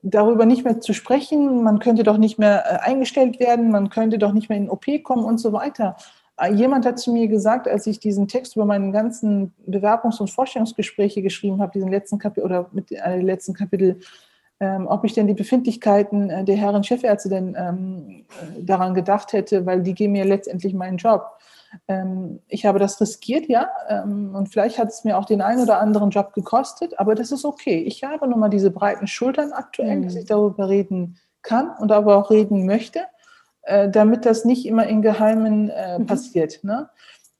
darüber 0.01 0.45
nicht 0.45 0.63
mehr 0.63 0.79
zu 0.79 0.93
sprechen. 0.93 1.63
Man 1.63 1.79
könnte 1.79 2.03
doch 2.03 2.17
nicht 2.17 2.39
mehr 2.39 2.63
äh, 2.65 2.89
eingestellt 2.89 3.39
werden, 3.39 3.71
man 3.71 3.89
könnte 3.89 4.17
doch 4.17 4.33
nicht 4.33 4.49
mehr 4.49 4.57
in 4.57 4.69
OP 4.69 4.85
kommen 5.03 5.25
und 5.25 5.39
so 5.39 5.51
weiter. 5.51 5.97
Äh, 6.37 6.53
jemand 6.53 6.85
hat 6.85 6.99
zu 6.99 7.11
mir 7.11 7.27
gesagt, 7.27 7.67
als 7.67 7.85
ich 7.87 7.99
diesen 7.99 8.27
Text 8.27 8.55
über 8.55 8.65
meine 8.65 8.91
ganzen 8.91 9.53
Bewerbungs- 9.67 10.19
und 10.19 10.29
Vorstellungsgespräche 10.29 11.21
geschrieben 11.21 11.61
habe, 11.61 11.73
diesen 11.73 11.91
letzten 11.91 12.17
Kapitel 12.17 12.45
oder 12.45 12.69
mit 12.71 12.91
äh, 12.91 13.21
letzten 13.21 13.53
Kapitel, 13.53 13.99
ähm, 14.61 14.87
ob 14.87 15.05
ich 15.05 15.13
denn 15.13 15.27
die 15.27 15.33
Befindlichkeiten 15.33 16.29
äh, 16.29 16.43
der 16.43 16.55
Herren 16.55 16.83
Chefärzte 16.83 17.29
denn 17.29 17.55
ähm, 17.57 18.25
äh, 18.29 18.63
daran 18.63 18.93
gedacht 18.93 19.33
hätte, 19.33 19.65
weil 19.65 19.81
die 19.81 19.93
geben 19.93 20.13
mir 20.13 20.25
letztendlich 20.25 20.73
meinen 20.73 20.97
Job. 20.97 21.39
Ähm, 21.87 22.39
ich 22.47 22.65
habe 22.65 22.79
das 22.79 22.99
riskiert, 22.99 23.47
ja, 23.47 23.69
ähm, 23.87 24.33
und 24.35 24.49
vielleicht 24.49 24.79
hat 24.79 24.89
es 24.89 25.03
mir 25.03 25.17
auch 25.17 25.25
den 25.25 25.41
einen 25.41 25.61
oder 25.61 25.79
anderen 25.79 26.09
Job 26.09 26.33
gekostet, 26.33 26.99
aber 26.99 27.15
das 27.15 27.31
ist 27.31 27.45
okay. 27.45 27.77
Ich 27.77 28.03
habe 28.03 28.27
nun 28.27 28.39
mal 28.39 28.49
diese 28.49 28.71
breiten 28.71 29.07
Schultern 29.07 29.51
aktuell, 29.51 29.97
mhm. 29.97 30.03
dass 30.03 30.15
ich 30.15 30.25
darüber 30.25 30.69
reden 30.69 31.17
kann 31.41 31.71
und 31.79 31.91
aber 31.91 32.17
auch 32.17 32.31
reden 32.31 32.65
möchte, 32.65 33.01
äh, 33.63 33.89
damit 33.89 34.25
das 34.25 34.45
nicht 34.45 34.65
immer 34.65 34.87
in 34.87 35.01
Geheimen 35.01 35.69
äh, 35.69 35.99
mhm. 35.99 36.05
passiert. 36.05 36.63
Ne? 36.63 36.89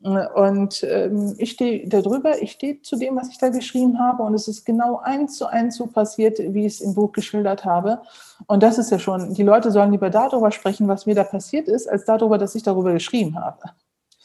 Und 0.01 0.81
ähm, 0.83 1.35
ich 1.39 1.51
stehe 1.51 1.85
darüber, 1.89 2.41
ich 2.41 2.53
stehe 2.53 2.81
zu 2.81 2.95
dem, 2.95 3.17
was 3.17 3.29
ich 3.29 3.37
da 3.37 3.49
geschrieben 3.49 3.99
habe. 3.99 4.23
Und 4.23 4.33
es 4.33 4.47
ist 4.47 4.63
genau 4.63 4.99
eins 5.03 5.35
zu 5.35 5.45
eins 5.47 5.75
so 5.75 5.87
passiert, 5.87 6.39
wie 6.39 6.65
ich 6.65 6.75
es 6.75 6.81
im 6.81 6.93
Buch 6.93 7.11
geschildert 7.11 7.65
habe. 7.65 8.01
Und 8.47 8.63
das 8.63 8.77
ist 8.77 8.91
ja 8.91 8.99
schon, 8.99 9.33
die 9.33 9.43
Leute 9.43 9.71
sollen 9.71 9.91
lieber 9.91 10.09
darüber 10.09 10.51
sprechen, 10.51 10.87
was 10.87 11.05
mir 11.05 11.15
da 11.15 11.25
passiert 11.25 11.67
ist, 11.67 11.89
als 11.89 12.05
darüber, 12.05 12.37
dass 12.37 12.55
ich 12.55 12.63
darüber 12.63 12.93
geschrieben 12.93 13.37
habe. 13.37 13.59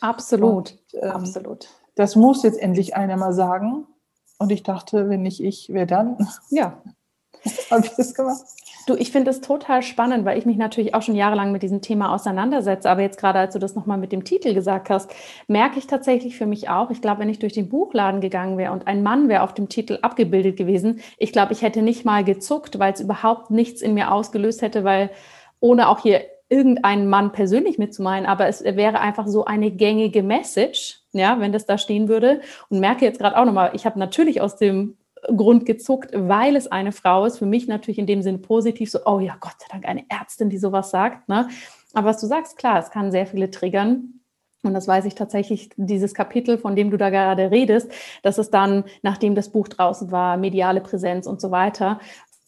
Absolut, 0.04 0.76
und, 0.92 1.02
ähm, 1.02 1.10
absolut. 1.10 1.68
Das 1.94 2.14
muss 2.14 2.42
jetzt 2.42 2.58
endlich 2.60 2.94
einer 2.94 3.16
mal 3.16 3.32
sagen. 3.32 3.86
Und 4.38 4.52
ich 4.52 4.62
dachte, 4.62 5.08
wenn 5.08 5.22
nicht 5.22 5.42
ich, 5.42 5.70
wer 5.72 5.86
dann? 5.86 6.28
Ja. 6.50 6.82
Habe 7.70 7.86
ich 7.86 7.92
das 7.96 8.14
gemacht? 8.14 8.42
Du, 8.86 8.94
ich 8.96 9.12
finde 9.12 9.30
es 9.30 9.40
total 9.40 9.82
spannend, 9.82 10.26
weil 10.26 10.36
ich 10.36 10.44
mich 10.44 10.58
natürlich 10.58 10.94
auch 10.94 11.00
schon 11.00 11.14
jahrelang 11.14 11.52
mit 11.52 11.62
diesem 11.62 11.80
Thema 11.80 12.12
auseinandersetze. 12.12 12.90
Aber 12.90 13.00
jetzt 13.00 13.18
gerade, 13.18 13.38
als 13.38 13.54
du 13.54 13.58
das 13.58 13.74
nochmal 13.74 13.96
mit 13.96 14.12
dem 14.12 14.24
Titel 14.24 14.52
gesagt 14.52 14.90
hast, 14.90 15.10
merke 15.48 15.78
ich 15.78 15.86
tatsächlich 15.86 16.36
für 16.36 16.44
mich 16.44 16.68
auch, 16.68 16.90
ich 16.90 17.00
glaube, 17.00 17.20
wenn 17.20 17.30
ich 17.30 17.38
durch 17.38 17.54
den 17.54 17.70
Buchladen 17.70 18.20
gegangen 18.20 18.58
wäre 18.58 18.72
und 18.72 18.86
ein 18.86 19.02
Mann 19.02 19.30
wäre 19.30 19.42
auf 19.42 19.54
dem 19.54 19.70
Titel 19.70 19.98
abgebildet 20.02 20.58
gewesen, 20.58 21.00
ich 21.16 21.32
glaube, 21.32 21.54
ich 21.54 21.62
hätte 21.62 21.80
nicht 21.80 22.04
mal 22.04 22.24
gezuckt, 22.24 22.78
weil 22.78 22.92
es 22.92 23.00
überhaupt 23.00 23.50
nichts 23.50 23.80
in 23.80 23.94
mir 23.94 24.12
ausgelöst 24.12 24.60
hätte, 24.60 24.84
weil 24.84 25.10
ohne 25.60 25.88
auch 25.88 26.00
hier 26.00 26.20
irgendeinen 26.54 27.08
Mann 27.08 27.32
persönlich 27.32 27.78
mitzumeinen, 27.78 28.26
aber 28.26 28.46
es 28.46 28.62
wäre 28.62 29.00
einfach 29.00 29.26
so 29.26 29.44
eine 29.44 29.72
gängige 29.72 30.22
Message, 30.22 31.00
ja, 31.12 31.40
wenn 31.40 31.52
das 31.52 31.66
da 31.66 31.78
stehen 31.78 32.08
würde. 32.08 32.40
Und 32.68 32.78
merke 32.78 33.04
jetzt 33.04 33.18
gerade 33.18 33.36
auch 33.36 33.44
nochmal, 33.44 33.72
ich 33.74 33.84
habe 33.86 33.98
natürlich 33.98 34.40
aus 34.40 34.56
dem 34.56 34.96
Grund 35.36 35.66
gezuckt, 35.66 36.10
weil 36.14 36.54
es 36.54 36.70
eine 36.70 36.92
Frau 36.92 37.24
ist. 37.24 37.38
Für 37.38 37.46
mich 37.46 37.66
natürlich 37.66 37.98
in 37.98 38.06
dem 38.06 38.22
Sinn 38.22 38.40
positiv, 38.40 38.90
so, 38.90 39.00
oh 39.04 39.18
ja, 39.18 39.36
Gott 39.40 39.56
sei 39.58 39.66
Dank, 39.70 39.88
eine 39.88 40.04
Ärztin, 40.08 40.48
die 40.48 40.58
sowas 40.58 40.90
sagt. 40.90 41.28
Ne? 41.28 41.48
Aber 41.92 42.08
was 42.08 42.20
du 42.20 42.26
sagst, 42.26 42.56
klar, 42.56 42.78
es 42.78 42.90
kann 42.90 43.10
sehr 43.10 43.26
viele 43.26 43.50
triggern. 43.50 44.20
Und 44.62 44.72
das 44.72 44.88
weiß 44.88 45.04
ich 45.04 45.14
tatsächlich, 45.14 45.70
dieses 45.76 46.14
Kapitel, 46.14 46.56
von 46.56 46.74
dem 46.74 46.90
du 46.90 46.96
da 46.96 47.10
gerade 47.10 47.50
redest, 47.50 47.90
dass 48.22 48.38
es 48.38 48.50
dann, 48.50 48.84
nachdem 49.02 49.34
das 49.34 49.50
Buch 49.50 49.68
draußen 49.68 50.10
war, 50.10 50.38
mediale 50.38 50.80
Präsenz 50.80 51.26
und 51.26 51.40
so 51.40 51.50
weiter, 51.50 52.00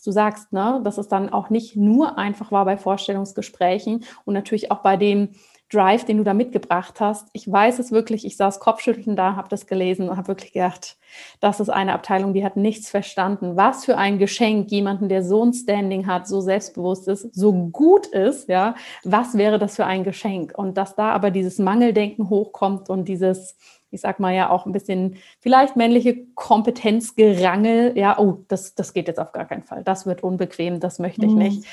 du 0.06 0.12
sagst, 0.12 0.52
ne, 0.52 0.80
dass 0.84 0.98
es 0.98 1.08
dann 1.08 1.28
auch 1.30 1.50
nicht 1.50 1.76
nur 1.76 2.18
einfach 2.18 2.52
war 2.52 2.64
bei 2.64 2.76
Vorstellungsgesprächen 2.76 4.04
und 4.24 4.34
natürlich 4.34 4.70
auch 4.70 4.82
bei 4.82 4.96
dem 4.96 5.30
Drive, 5.68 6.04
den 6.04 6.18
du 6.18 6.22
da 6.24 6.32
mitgebracht 6.32 7.00
hast. 7.00 7.28
Ich 7.32 7.50
weiß 7.50 7.80
es 7.80 7.90
wirklich, 7.90 8.24
ich 8.24 8.36
saß 8.36 8.60
kopfschüttelnd 8.60 9.18
da, 9.18 9.34
habe 9.34 9.48
das 9.48 9.66
gelesen 9.66 10.08
und 10.08 10.16
habe 10.16 10.28
wirklich 10.28 10.52
gedacht, 10.52 10.96
das 11.40 11.58
ist 11.58 11.70
eine 11.70 11.92
Abteilung, 11.92 12.34
die 12.34 12.44
hat 12.44 12.56
nichts 12.56 12.88
verstanden. 12.88 13.56
Was 13.56 13.84
für 13.84 13.98
ein 13.98 14.18
Geschenk 14.18 14.70
jemanden, 14.70 15.08
der 15.08 15.24
so 15.24 15.44
ein 15.44 15.52
Standing 15.52 16.06
hat, 16.06 16.28
so 16.28 16.40
selbstbewusst 16.40 17.08
ist, 17.08 17.34
so 17.34 17.52
gut 17.52 18.06
ist, 18.06 18.48
ja, 18.48 18.76
was 19.02 19.36
wäre 19.36 19.58
das 19.58 19.74
für 19.74 19.86
ein 19.86 20.04
Geschenk? 20.04 20.56
Und 20.56 20.78
dass 20.78 20.94
da 20.94 21.10
aber 21.10 21.32
dieses 21.32 21.58
Mangeldenken 21.58 22.30
hochkommt 22.30 22.88
und 22.88 23.08
dieses, 23.08 23.56
ich 23.90 24.00
sag 24.00 24.20
mal 24.20 24.34
ja 24.34 24.50
auch 24.50 24.66
ein 24.66 24.72
bisschen 24.72 25.16
vielleicht 25.40 25.74
männliche 25.74 26.26
Kompetenzgerangel, 26.34 27.98
ja, 27.98 28.18
oh, 28.20 28.44
das, 28.46 28.76
das 28.76 28.92
geht 28.92 29.08
jetzt 29.08 29.18
auf 29.18 29.32
gar 29.32 29.46
keinen 29.46 29.64
Fall. 29.64 29.82
Das 29.82 30.06
wird 30.06 30.22
unbequem, 30.22 30.78
das 30.78 31.00
möchte 31.00 31.26
ich 31.26 31.32
mhm. 31.32 31.38
nicht. 31.38 31.64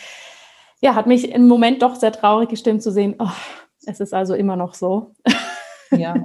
Ja, 0.82 0.96
hat 0.96 1.06
mich 1.06 1.32
im 1.32 1.48
Moment 1.48 1.82
doch 1.84 1.96
sehr 1.96 2.12
traurig 2.12 2.50
gestimmt 2.50 2.82
zu 2.82 2.92
sehen, 2.92 3.16
oh, 3.20 3.30
es 3.86 4.00
ist 4.00 4.14
also 4.14 4.34
immer 4.34 4.56
noch 4.56 4.74
so. 4.74 5.14
Ja, 5.98 6.16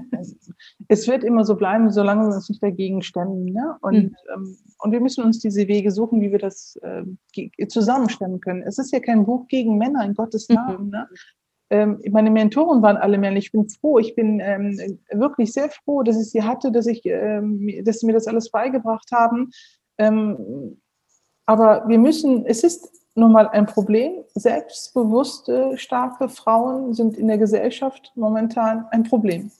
es 0.88 1.06
wird 1.09 1.24
immer 1.24 1.44
so 1.44 1.56
bleiben, 1.56 1.90
solange 1.90 2.22
wir 2.22 2.34
uns 2.34 2.48
nicht 2.48 2.62
dagegen 2.62 3.02
stemmen. 3.02 3.46
Ne? 3.46 3.76
Und, 3.80 3.94
mhm. 3.94 4.16
ähm, 4.34 4.56
und 4.78 4.92
wir 4.92 5.00
müssen 5.00 5.24
uns 5.24 5.38
diese 5.40 5.68
Wege 5.68 5.90
suchen, 5.90 6.20
wie 6.20 6.32
wir 6.32 6.38
das 6.38 6.78
äh, 6.82 7.66
zusammenstemmen 7.68 8.40
können. 8.40 8.62
Es 8.62 8.78
ist 8.78 8.92
ja 8.92 9.00
kein 9.00 9.26
Buch 9.26 9.46
gegen 9.48 9.78
Männer, 9.78 10.04
in 10.04 10.14
Gottes 10.14 10.48
mhm. 10.48 10.54
Namen. 10.54 10.84
Mhm. 10.84 10.90
Ne? 10.90 11.09
Ähm, 11.70 12.00
meine 12.11 12.30
Mentoren 12.30 12.82
waren 12.82 12.96
alle 12.96 13.18
männlich. 13.18 13.46
Ich 13.46 13.52
bin 13.52 13.68
froh, 13.68 13.98
ich 13.98 14.14
bin 14.14 14.40
ähm, 14.40 14.78
wirklich 15.12 15.52
sehr 15.52 15.68
froh, 15.68 16.02
dass 16.02 16.18
ich 16.18 16.30
sie 16.30 16.42
hatte, 16.42 16.72
dass, 16.72 16.86
ich, 16.86 17.02
ähm, 17.04 17.70
dass 17.84 18.00
sie 18.00 18.06
mir 18.06 18.14
das 18.14 18.26
alles 18.26 18.50
beigebracht 18.50 19.11
haben. 19.12 19.50
Ähm, 19.98 20.80
aber 21.44 21.86
wir 21.88 21.98
müssen, 21.98 22.46
es 22.46 22.64
ist 22.64 22.90
nun 23.18 23.32
mal 23.32 23.48
ein 23.48 23.66
Problem. 23.66 24.12
Selbstbewusste, 24.34 25.76
starke 25.76 26.28
Frauen 26.28 26.94
sind 26.94 27.16
in 27.16 27.28
der 27.28 27.38
Gesellschaft 27.38 28.12
momentan 28.14 28.86
ein 28.90 29.02
Problem. 29.02 29.50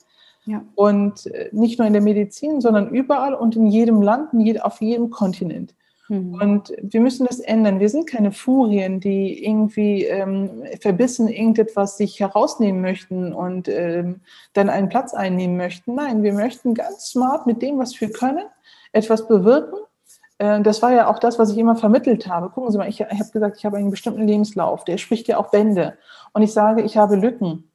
Ja. 0.45 0.63
Und 0.75 1.27
äh, 1.27 1.49
nicht 1.51 1.77
nur 1.77 1.87
in 1.87 1.93
der 1.93 2.01
Medizin, 2.01 2.61
sondern 2.61 2.89
überall 2.89 3.33
und 3.33 3.55
in 3.55 3.67
jedem 3.67 4.01
Land, 4.01 4.29
auf 4.63 4.81
jedem 4.81 5.09
Kontinent. 5.09 5.75
Mhm. 6.07 6.33
Und 6.41 6.73
wir 6.81 7.01
müssen 7.01 7.27
das 7.27 7.39
ändern. 7.39 7.79
Wir 7.79 7.89
sind 7.89 8.07
keine 8.07 8.31
Furien, 8.31 8.99
die 8.99 9.45
irgendwie 9.45 10.05
ähm, 10.05 10.63
verbissen 10.81 11.27
irgendetwas 11.27 11.97
sich 11.97 12.19
herausnehmen 12.19 12.81
möchten 12.81 13.31
und 13.33 13.67
ähm, 13.67 14.21
dann 14.53 14.69
einen 14.69 14.89
Platz 14.89 15.13
einnehmen 15.13 15.55
möchten. 15.55 15.95
Nein, 15.95 16.23
wir 16.23 16.33
möchten 16.33 16.73
ganz 16.73 17.11
smart 17.11 17.45
mit 17.45 17.61
dem, 17.61 17.77
was 17.77 17.99
wir 18.01 18.11
können, 18.11 18.45
etwas 18.91 19.27
bewirken 19.27 19.77
das 20.39 20.81
war 20.81 20.93
ja 20.93 21.07
auch 21.07 21.19
das, 21.19 21.37
was 21.37 21.51
ich 21.51 21.57
immer 21.57 21.75
vermittelt 21.75 22.27
habe. 22.27 22.49
Gucken 22.49 22.71
Sie 22.71 22.77
mal, 22.77 22.87
ich, 22.87 23.01
ich 23.01 23.19
habe 23.19 23.31
gesagt, 23.31 23.57
ich 23.57 23.65
habe 23.65 23.77
einen 23.77 23.91
bestimmten 23.91 24.25
Lebenslauf, 24.25 24.85
der 24.85 24.97
spricht 24.97 25.27
ja 25.27 25.37
auch 25.37 25.51
Bände. 25.51 25.97
Und 26.31 26.43
ich 26.43 26.53
sage, 26.53 26.81
ich 26.81 26.95
habe 26.95 27.17
Lücken. 27.17 27.69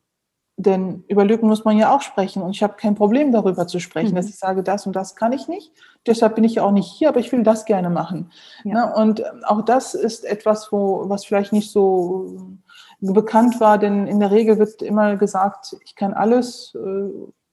Denn 0.56 1.02
über 1.08 1.24
Lücken 1.24 1.48
muss 1.48 1.64
man 1.64 1.76
ja 1.76 1.94
auch 1.94 2.00
sprechen. 2.00 2.40
Und 2.40 2.52
ich 2.52 2.62
habe 2.62 2.74
kein 2.74 2.94
Problem 2.94 3.32
darüber 3.32 3.66
zu 3.66 3.80
sprechen, 3.80 4.12
mhm. 4.12 4.16
dass 4.16 4.28
ich 4.28 4.36
sage, 4.36 4.62
das 4.62 4.86
und 4.86 4.94
das 4.94 5.16
kann 5.16 5.32
ich 5.32 5.48
nicht. 5.48 5.72
Deshalb 6.06 6.36
bin 6.36 6.44
ich 6.44 6.54
ja 6.54 6.62
auch 6.62 6.70
nicht 6.70 6.90
hier, 6.90 7.08
aber 7.08 7.20
ich 7.20 7.32
will 7.32 7.42
das 7.42 7.64
gerne 7.64 7.90
machen. 7.90 8.30
Ja. 8.62 8.86
Ne? 8.86 8.94
Und 8.94 9.20
ähm, 9.20 9.44
auch 9.44 9.62
das 9.62 9.94
ist 9.94 10.24
etwas, 10.24 10.70
wo, 10.70 11.08
was 11.08 11.24
vielleicht 11.24 11.52
nicht 11.52 11.72
so 11.72 12.56
bekannt 13.00 13.60
war, 13.60 13.78
denn 13.78 14.06
in 14.06 14.20
der 14.20 14.30
Regel 14.30 14.58
wird 14.58 14.80
immer 14.80 15.16
gesagt, 15.16 15.76
ich 15.84 15.96
kann 15.96 16.14
alles 16.14 16.74
äh, 16.76 17.10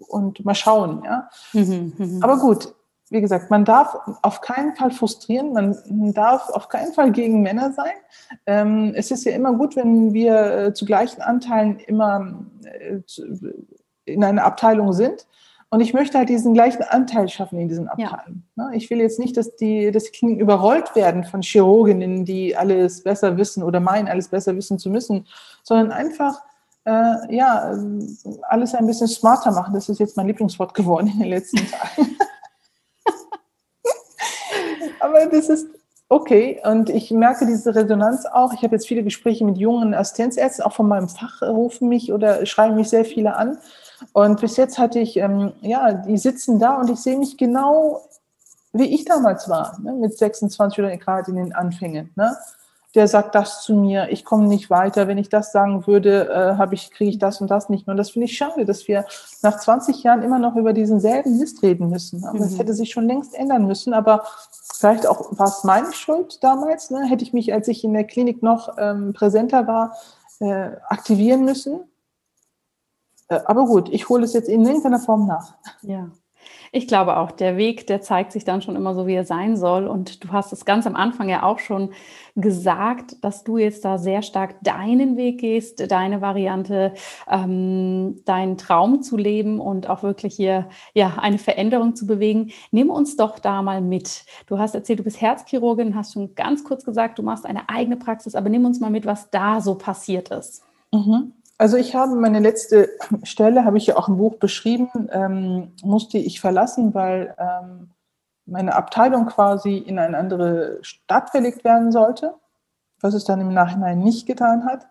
und 0.07 0.45
mal 0.45 0.55
schauen. 0.55 1.03
Ja? 1.03 1.30
Mhm, 1.53 1.93
mh. 1.97 2.20
Aber 2.24 2.38
gut, 2.38 2.74
wie 3.12 3.20
gesagt, 3.20 3.51
man 3.51 3.66
darf 3.66 3.97
auf 4.22 4.39
keinen 4.39 4.74
Fall 4.76 4.89
frustrieren, 4.89 5.51
man 5.51 6.14
darf 6.14 6.49
auf 6.49 6.70
keinen 6.70 6.93
Fall 6.93 7.12
gegen 7.12 7.41
Männer 7.41 7.74
sein. 7.74 7.91
Ähm, 8.45 8.93
es 8.95 9.12
ist 9.12 9.26
ja 9.26 9.34
immer 9.34 9.53
gut, 9.53 9.76
wenn 9.76 10.14
wir 10.14 10.36
äh, 10.36 10.74
zu 10.74 10.86
gleichen 10.86 11.22
Anteilen 11.22 11.78
immer 11.80 12.45
äh, 12.64 13.01
in 14.05 14.24
einer 14.24 14.45
Abteilung 14.45 14.93
sind. 14.93 15.28
Und 15.70 15.82
ich 15.82 15.93
möchte 15.93 16.18
halt 16.18 16.30
diesen 16.30 16.53
gleichen 16.53 16.84
Anteil 16.84 17.28
schaffen 17.28 17.59
in 17.59 17.68
diesen 17.68 17.89
Abteilungen. 17.89 18.45
Ja. 18.55 18.70
Ne? 18.70 18.76
Ich 18.76 18.89
will 18.89 18.99
jetzt 18.99 19.20
nicht, 19.20 19.36
dass 19.36 19.57
die, 19.57 19.91
dass 19.91 20.05
die 20.05 20.12
Kliniken 20.12 20.41
überrollt 20.41 20.95
werden 20.95 21.26
von 21.26 21.41
Chirurginnen, 21.41 22.24
die 22.24 22.55
alles 22.55 23.03
besser 23.03 23.38
wissen 23.38 23.62
oder 23.62 23.82
meinen, 23.82 24.07
alles 24.07 24.30
besser 24.30 24.55
wissen 24.55 24.80
zu 24.80 24.89
müssen, 24.89 25.28
sondern 25.64 25.91
einfach 25.91 26.41
äh, 26.86 27.36
ja, 27.36 27.78
alles 28.49 28.74
ein 28.74 28.88
bisschen 28.88 29.07
smarter 29.07 29.51
machen. 29.51 29.74
Das 29.74 29.89
ist 29.89 29.99
jetzt 29.99 30.16
mein 30.16 30.28
Lieblingswort 30.28 30.74
geworden 30.74 31.07
in 31.07 31.20
den 31.20 31.30
letzten 31.30 31.57
Tagen. 31.72 32.18
Aber 35.02 35.26
das 35.26 35.49
ist 35.49 35.68
okay. 36.10 36.62
Und 36.64 36.89
ich 36.89 37.12
merke 37.12 37.45
diese 37.45 37.74
Resonanz 37.74 38.26
auch. 38.26 38.54
Ich 38.54 38.64
habe 38.64 38.76
jetzt 38.76 38.88
viele 38.88 39.04
Gespräche 39.04 39.45
mit 39.45 39.58
jungen 39.58 39.93
Assistenzärzten, 39.93 40.66
auch 40.66 40.74
von 40.74 40.88
meinem 40.88 41.10
Fach 41.10 41.41
rufen 41.41 41.89
mich 41.89 42.12
oder 42.12 42.45
schreiben 42.45 42.76
mich 42.76 42.89
sehr 42.89 43.06
viele 43.06 43.36
an. 43.36 43.58
Und 44.14 44.41
bis 44.41 44.58
jetzt 44.58 44.78
hatte 44.78 44.99
ich, 44.99 45.18
ähm, 45.18 45.54
ja, 45.62 45.93
die 45.93 46.18
sitzen 46.18 46.60
da 46.60 46.80
und 46.80 46.89
ich 46.89 46.99
sehe 46.99 47.18
mich 47.18 47.38
genau, 47.38 48.02
wie 48.74 48.93
ich 48.95 49.06
damals 49.06 49.47
war, 49.47 49.78
ne, 49.82 49.93
mit 49.93 50.18
26 50.18 50.80
oder 50.80 50.97
gerade 50.97 51.32
in 51.32 51.38
den 51.38 51.54
Anfängen. 51.54 52.12
Ne? 52.16 52.36
der 52.95 53.08
sagt 53.08 53.36
das 53.36 53.64
zu 53.64 53.74
mir, 53.74 54.10
ich 54.10 54.26
komme 54.26 54.47
nicht 54.47 54.70
weiter. 54.70 55.08
Wenn 55.08 55.18
ich 55.18 55.30
das 55.30 55.52
sagen 55.52 55.88
würde, 55.88 56.30
äh, 56.30 56.58
habe 56.58 56.76
ich, 56.76 56.91
kriege 56.91 57.12
ich 57.12 57.20
das 57.20 57.39
und 57.39 57.49
das 57.49 57.70
nicht 57.70 57.88
mehr. 57.88 57.93
Und 57.93 57.97
das 57.97 58.12
finde 58.12 58.26
ich 58.26 58.36
schade, 58.36 58.66
dass 58.66 58.88
wir 58.88 59.06
nach 59.41 59.58
20 59.58 60.04
Jahren 60.04 60.24
immer 60.24 60.39
noch 60.39 60.56
über 60.58 60.74
diesen 60.74 60.99
selben 60.99 61.38
Mist 61.38 61.64
reden 61.64 61.89
müssen. 61.89 62.26
Aber 62.26 62.38
mhm. 62.38 62.43
das 62.43 62.58
hätte 62.58 62.74
sich 62.74 62.91
schon 62.91 63.08
längst 63.08 63.34
ändern 63.34 63.66
müssen. 63.66 63.93
Aber 63.93 64.24
vielleicht 64.82 65.07
auch 65.07 65.38
war 65.38 65.47
es 65.47 65.63
meine 65.63 65.93
Schuld 65.93 66.43
damals. 66.43 66.89
Ne? 66.89 67.05
Hätte 67.05 67.23
ich 67.23 67.34
mich, 67.34 67.53
als 67.53 67.67
ich 67.67 67.84
in 67.84 67.93
der 67.93 68.03
Klinik 68.03 68.43
noch 68.43 68.75
ähm, 68.77 69.13
präsenter 69.13 69.67
war, 69.67 69.95
äh, 70.39 70.71
aktivieren 70.89 71.45
müssen. 71.45 71.82
Äh, 73.29 73.39
aber 73.45 73.65
gut, 73.65 73.89
ich 73.89 74.09
hole 74.09 74.25
es 74.25 74.34
jetzt 74.34 74.49
in 74.49 74.65
irgendeiner 74.65 74.99
Form 74.99 75.27
nach. 75.27 75.53
Ja. 75.84 76.09
Ich 76.74 76.88
glaube 76.88 77.17
auch, 77.17 77.32
der 77.32 77.57
Weg, 77.57 77.86
der 77.88 77.99
zeigt 77.99 78.32
sich 78.32 78.45
dann 78.45 78.61
schon 78.61 78.78
immer 78.78 78.95
so, 78.95 79.05
wie 79.05 79.13
er 79.13 79.26
sein 79.26 79.57
soll. 79.57 79.88
Und 79.88 80.24
du 80.24 80.30
hast 80.32 80.53
es 80.53 80.63
ganz 80.63 80.88
am 80.88 80.95
Anfang 80.95 81.28
ja 81.28 81.43
auch 81.43 81.59
schon 81.59 81.91
gesagt, 82.38 83.22
dass 83.26 83.43
du 83.43 83.57
jetzt 83.57 83.84
da 83.84 83.97
sehr 83.97 84.22
stark 84.22 84.55
deinen 84.63 85.17
Weg 85.17 85.41
gehst, 85.41 85.91
deine 85.91 86.22
Variante, 86.22 86.93
ähm, 87.30 88.22
deinen 88.24 88.57
Traum 88.57 89.01
zu 89.01 89.17
leben 89.17 89.59
und 89.59 89.89
auch 89.89 90.01
wirklich 90.01 90.36
hier 90.38 90.69
ja 90.93 91.17
eine 91.17 91.39
Veränderung 91.39 91.93
zu 91.93 92.07
bewegen. 92.07 92.51
Nimm 92.72 92.89
uns 92.89 93.17
doch 93.17 93.39
da 93.39 93.61
mal 93.61 93.82
mit. 93.82 94.24
Du 94.45 94.57
hast 94.57 94.74
erzählt, 94.74 94.99
du 94.99 95.03
bist 95.03 95.19
Herzchirurgin, 95.19 95.93
hast 95.93 96.13
schon 96.13 96.36
ganz 96.36 96.63
kurz 96.63 96.86
gesagt, 96.86 97.19
du 97.19 97.24
machst 97.24 97.45
eine 97.45 97.67
eigene 97.67 97.97
Praxis, 97.97 98.34
aber 98.34 98.47
nimm 98.47 98.63
uns 98.63 98.80
mal 98.80 98.89
mit, 98.91 99.05
was 99.05 99.30
da 99.30 99.59
so 99.59 99.76
passiert 99.76 100.30
ist. 100.30 100.63
Mhm. 100.93 101.34
Also 101.62 101.78
ich 101.78 101.93
habe 101.93 102.16
meine 102.16 102.39
letzte 102.39 102.89
Stelle, 103.22 103.66
habe 103.66 103.78
ich 103.78 103.86
ja 103.86 103.95
auch 103.95 104.07
im 104.07 104.18
Buch 104.18 104.38
beschrieben, 104.38 104.89
ähm, 105.12 105.74
musste 105.84 106.18
ich 106.18 106.41
verlassen, 106.41 106.95
weil 106.95 107.36
ähm, 107.38 107.91
meine 108.47 108.74
Abteilung 108.74 109.28
quasi 109.28 109.78
in 109.78 109.99
eine 109.99 110.18
andere 110.18 110.80
Stadt 110.82 111.30
verlegt 111.30 111.64
werden 111.64 111.91
sollte, 111.91 112.34
was 112.99 113.14
es 113.14 113.26
dann 113.26 113.41
im 113.41 113.53
Nachhinein 113.53 113.99
nicht 113.99 114.26
getan 114.26 114.66
hat. 114.66 114.88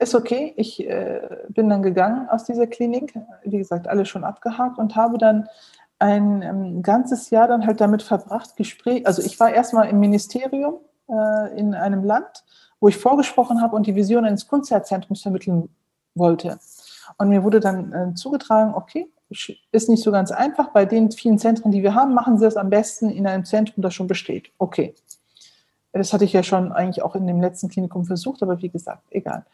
Ist 0.00 0.16
okay, 0.16 0.54
ich 0.56 0.84
äh, 0.88 1.20
bin 1.50 1.68
dann 1.68 1.84
gegangen 1.84 2.28
aus 2.28 2.42
dieser 2.42 2.66
Klinik, 2.66 3.14
wie 3.44 3.58
gesagt, 3.58 3.86
alles 3.86 4.08
schon 4.08 4.24
abgehakt 4.24 4.76
und 4.76 4.96
habe 4.96 5.18
dann 5.18 5.48
ein 6.00 6.42
ähm, 6.42 6.82
ganzes 6.82 7.30
Jahr 7.30 7.46
dann 7.46 7.64
halt 7.64 7.80
damit 7.80 8.02
verbracht, 8.02 8.56
Gespräch, 8.56 9.06
also 9.06 9.22
ich 9.22 9.38
war 9.38 9.52
erstmal 9.52 9.88
im 9.88 10.00
Ministerium 10.00 10.80
äh, 11.08 11.56
in 11.56 11.76
einem 11.76 12.02
Land, 12.02 12.42
wo 12.80 12.88
ich 12.88 12.96
vorgesprochen 12.96 13.60
habe 13.60 13.76
und 13.76 13.86
die 13.86 13.94
Vision 13.94 14.24
eines 14.24 14.48
Kunstzentrums 14.48 15.22
vermitteln 15.22 15.68
wollte. 16.14 16.58
Und 17.18 17.28
mir 17.28 17.44
wurde 17.44 17.60
dann 17.60 17.92
äh, 17.92 18.14
zugetragen, 18.14 18.74
okay, 18.74 19.10
ist 19.70 19.88
nicht 19.88 20.02
so 20.02 20.10
ganz 20.10 20.32
einfach. 20.32 20.70
Bei 20.70 20.84
den 20.84 21.12
vielen 21.12 21.38
Zentren, 21.38 21.70
die 21.70 21.82
wir 21.82 21.94
haben, 21.94 22.14
machen 22.14 22.38
Sie 22.38 22.46
es 22.46 22.56
am 22.56 22.70
besten 22.70 23.10
in 23.10 23.26
einem 23.26 23.44
Zentrum, 23.44 23.82
das 23.82 23.94
schon 23.94 24.08
besteht. 24.08 24.50
Okay. 24.58 24.94
Das 25.92 26.12
hatte 26.12 26.24
ich 26.24 26.32
ja 26.32 26.44
schon 26.44 26.70
eigentlich 26.70 27.02
auch 27.02 27.16
in 27.16 27.26
dem 27.26 27.40
letzten 27.40 27.68
Klinikum 27.68 28.04
versucht, 28.04 28.42
aber 28.42 28.62
wie 28.62 28.68
gesagt, 28.68 29.02
egal. 29.10 29.44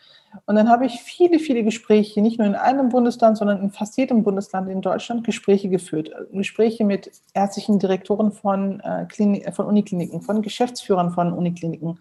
Und 0.44 0.56
dann 0.56 0.68
habe 0.68 0.84
ich 0.84 1.00
viele, 1.00 1.38
viele 1.38 1.64
Gespräche, 1.64 2.20
nicht 2.20 2.38
nur 2.38 2.46
in 2.46 2.54
einem 2.54 2.90
Bundesland, 2.90 3.38
sondern 3.38 3.62
in 3.62 3.70
fast 3.70 3.96
jedem 3.96 4.22
Bundesland 4.22 4.68
in 4.68 4.82
Deutschland 4.82 5.24
Gespräche 5.24 5.70
geführt. 5.70 6.10
Gespräche 6.32 6.84
mit 6.84 7.10
ärztlichen 7.32 7.78
Direktoren 7.78 8.32
von, 8.32 8.80
äh, 8.80 9.06
Klinik, 9.08 9.54
von 9.54 9.66
Unikliniken, 9.66 10.20
von 10.20 10.42
Geschäftsführern 10.42 11.10
von 11.10 11.32
Unikliniken, 11.32 11.98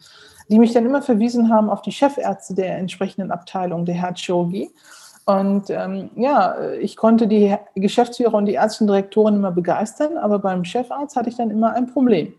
die 0.50 0.60
mich 0.60 0.74
dann 0.74 0.86
immer 0.86 1.02
verwiesen 1.02 1.50
haben 1.50 1.70
auf 1.70 1.82
die 1.82 1.94
Chefärzte 1.94 2.56
der 2.56 2.78
entsprechenden 2.78 3.32
Abteilung 3.32 3.86
der 3.86 3.96
Herzchirurgie. 3.96 4.70
Und 5.26 5.72
ähm, 5.72 6.12
ja, 6.16 6.56
ich 6.80 6.98
konnte 6.98 7.28
die 7.28 7.56
Geschäftsführer 7.74 8.36
und 8.36 8.46
die 8.46 8.54
ärztlichen 8.54 8.88
Direktoren 8.88 9.36
immer 9.36 9.52
begeistern, 9.52 10.18
aber 10.18 10.40
beim 10.40 10.66
Chefarzt 10.66 11.16
hatte 11.16 11.30
ich 11.30 11.38
dann 11.38 11.50
immer 11.50 11.74
ein 11.74 11.88
Problem. 11.88 12.34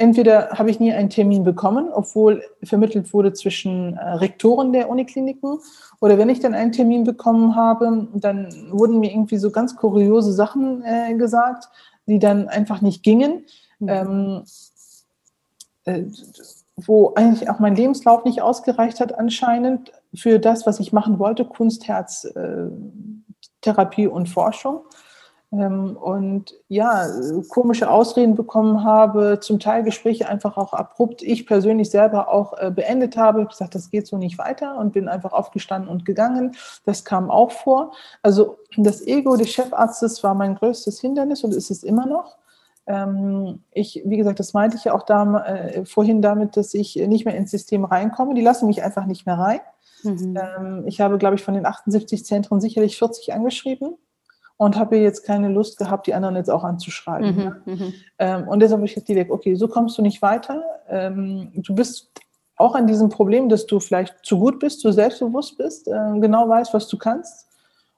Entweder 0.00 0.50
habe 0.50 0.70
ich 0.70 0.78
nie 0.78 0.92
einen 0.92 1.10
Termin 1.10 1.42
bekommen, 1.42 1.88
obwohl 1.92 2.44
vermittelt 2.62 3.12
wurde 3.12 3.32
zwischen 3.32 3.96
äh, 3.96 4.10
Rektoren 4.10 4.72
der 4.72 4.88
Unikliniken, 4.88 5.58
oder 6.00 6.18
wenn 6.18 6.28
ich 6.28 6.38
dann 6.38 6.54
einen 6.54 6.70
Termin 6.70 7.02
bekommen 7.02 7.56
habe, 7.56 8.06
dann 8.14 8.48
wurden 8.70 9.00
mir 9.00 9.10
irgendwie 9.10 9.38
so 9.38 9.50
ganz 9.50 9.74
kuriose 9.74 10.32
Sachen 10.32 10.84
äh, 10.84 11.14
gesagt, 11.14 11.68
die 12.06 12.20
dann 12.20 12.48
einfach 12.48 12.80
nicht 12.80 13.02
gingen. 13.02 13.44
Mhm. 13.80 13.88
Ähm, 13.88 14.42
äh, 15.84 16.04
wo 16.86 17.12
eigentlich 17.14 17.50
auch 17.50 17.58
mein 17.58 17.74
Lebenslauf 17.74 18.24
nicht 18.24 18.40
ausgereicht 18.40 19.00
hat 19.00 19.18
anscheinend 19.18 19.92
für 20.14 20.38
das, 20.38 20.64
was 20.64 20.78
ich 20.78 20.92
machen 20.92 21.18
wollte, 21.18 21.44
Kunst, 21.44 21.88
Herz, 21.88 22.24
äh, 22.24 22.66
Therapie 23.62 24.06
und 24.06 24.28
Forschung. 24.28 24.82
Ähm, 25.50 25.96
und 25.96 26.54
ja, 26.68 27.06
komische 27.48 27.90
Ausreden 27.90 28.34
bekommen 28.34 28.84
habe, 28.84 29.38
zum 29.40 29.58
Teil 29.58 29.82
Gespräche 29.82 30.28
einfach 30.28 30.58
auch 30.58 30.74
abrupt, 30.74 31.22
ich 31.22 31.46
persönlich 31.46 31.90
selber 31.90 32.28
auch 32.28 32.52
äh, 32.58 32.70
beendet 32.70 33.16
habe, 33.16 33.42
ich 33.42 33.48
gesagt, 33.48 33.74
das 33.74 33.90
geht 33.90 34.06
so 34.06 34.18
nicht 34.18 34.36
weiter 34.36 34.76
und 34.76 34.92
bin 34.92 35.08
einfach 35.08 35.32
aufgestanden 35.32 35.90
und 35.90 36.04
gegangen. 36.04 36.54
Das 36.84 37.04
kam 37.04 37.30
auch 37.30 37.50
vor. 37.50 37.92
Also 38.22 38.58
das 38.76 39.06
Ego 39.06 39.36
des 39.36 39.50
Chefarztes 39.50 40.22
war 40.22 40.34
mein 40.34 40.54
größtes 40.54 41.00
Hindernis 41.00 41.42
und 41.44 41.54
ist 41.54 41.70
es 41.70 41.82
immer 41.82 42.04
noch. 42.04 42.36
Ähm, 42.86 43.62
ich, 43.72 44.02
wie 44.04 44.18
gesagt, 44.18 44.40
das 44.40 44.52
meinte 44.52 44.76
ich 44.76 44.84
ja 44.84 44.94
auch 44.94 45.04
da, 45.04 45.44
äh, 45.46 45.86
vorhin 45.86 46.20
damit, 46.20 46.58
dass 46.58 46.74
ich 46.74 46.96
nicht 46.96 47.24
mehr 47.24 47.36
ins 47.36 47.50
System 47.50 47.86
reinkomme. 47.86 48.34
Die 48.34 48.42
lassen 48.42 48.66
mich 48.66 48.82
einfach 48.82 49.06
nicht 49.06 49.24
mehr 49.24 49.38
rein. 49.38 49.60
Mhm. 50.02 50.36
Ähm, 50.36 50.84
ich 50.86 51.00
habe, 51.00 51.16
glaube 51.16 51.36
ich, 51.36 51.42
von 51.42 51.54
den 51.54 51.64
78 51.64 52.26
Zentren 52.26 52.60
sicherlich 52.60 52.98
40 52.98 53.32
angeschrieben 53.32 53.96
und 54.58 54.76
habe 54.76 54.96
jetzt 54.98 55.24
keine 55.24 55.48
Lust 55.48 55.78
gehabt, 55.78 56.06
die 56.06 56.14
anderen 56.14 56.36
jetzt 56.36 56.50
auch 56.50 56.64
anzuschreiben. 56.64 57.34
Mhm, 57.34 57.40
ja. 57.40 57.56
Mhm. 57.64 57.94
ähm, 58.18 58.48
und 58.48 58.60
deshalb 58.60 58.80
habe 58.80 58.86
ich 58.86 58.96
jetzt 58.96 59.08
direkt, 59.08 59.30
okay, 59.30 59.54
so 59.54 59.68
kommst 59.68 59.96
du 59.96 60.02
nicht 60.02 60.20
weiter. 60.20 60.62
Ähm, 60.88 61.52
du 61.54 61.74
bist 61.74 62.10
auch 62.56 62.74
an 62.74 62.88
diesem 62.88 63.08
Problem, 63.08 63.48
dass 63.48 63.66
du 63.66 63.78
vielleicht 63.78 64.16
zu 64.24 64.38
gut 64.38 64.58
bist, 64.58 64.80
zu 64.80 64.90
selbstbewusst 64.90 65.56
bist, 65.56 65.86
äh, 65.86 66.20
genau 66.20 66.48
weißt, 66.48 66.74
was 66.74 66.88
du 66.88 66.98
kannst 66.98 67.46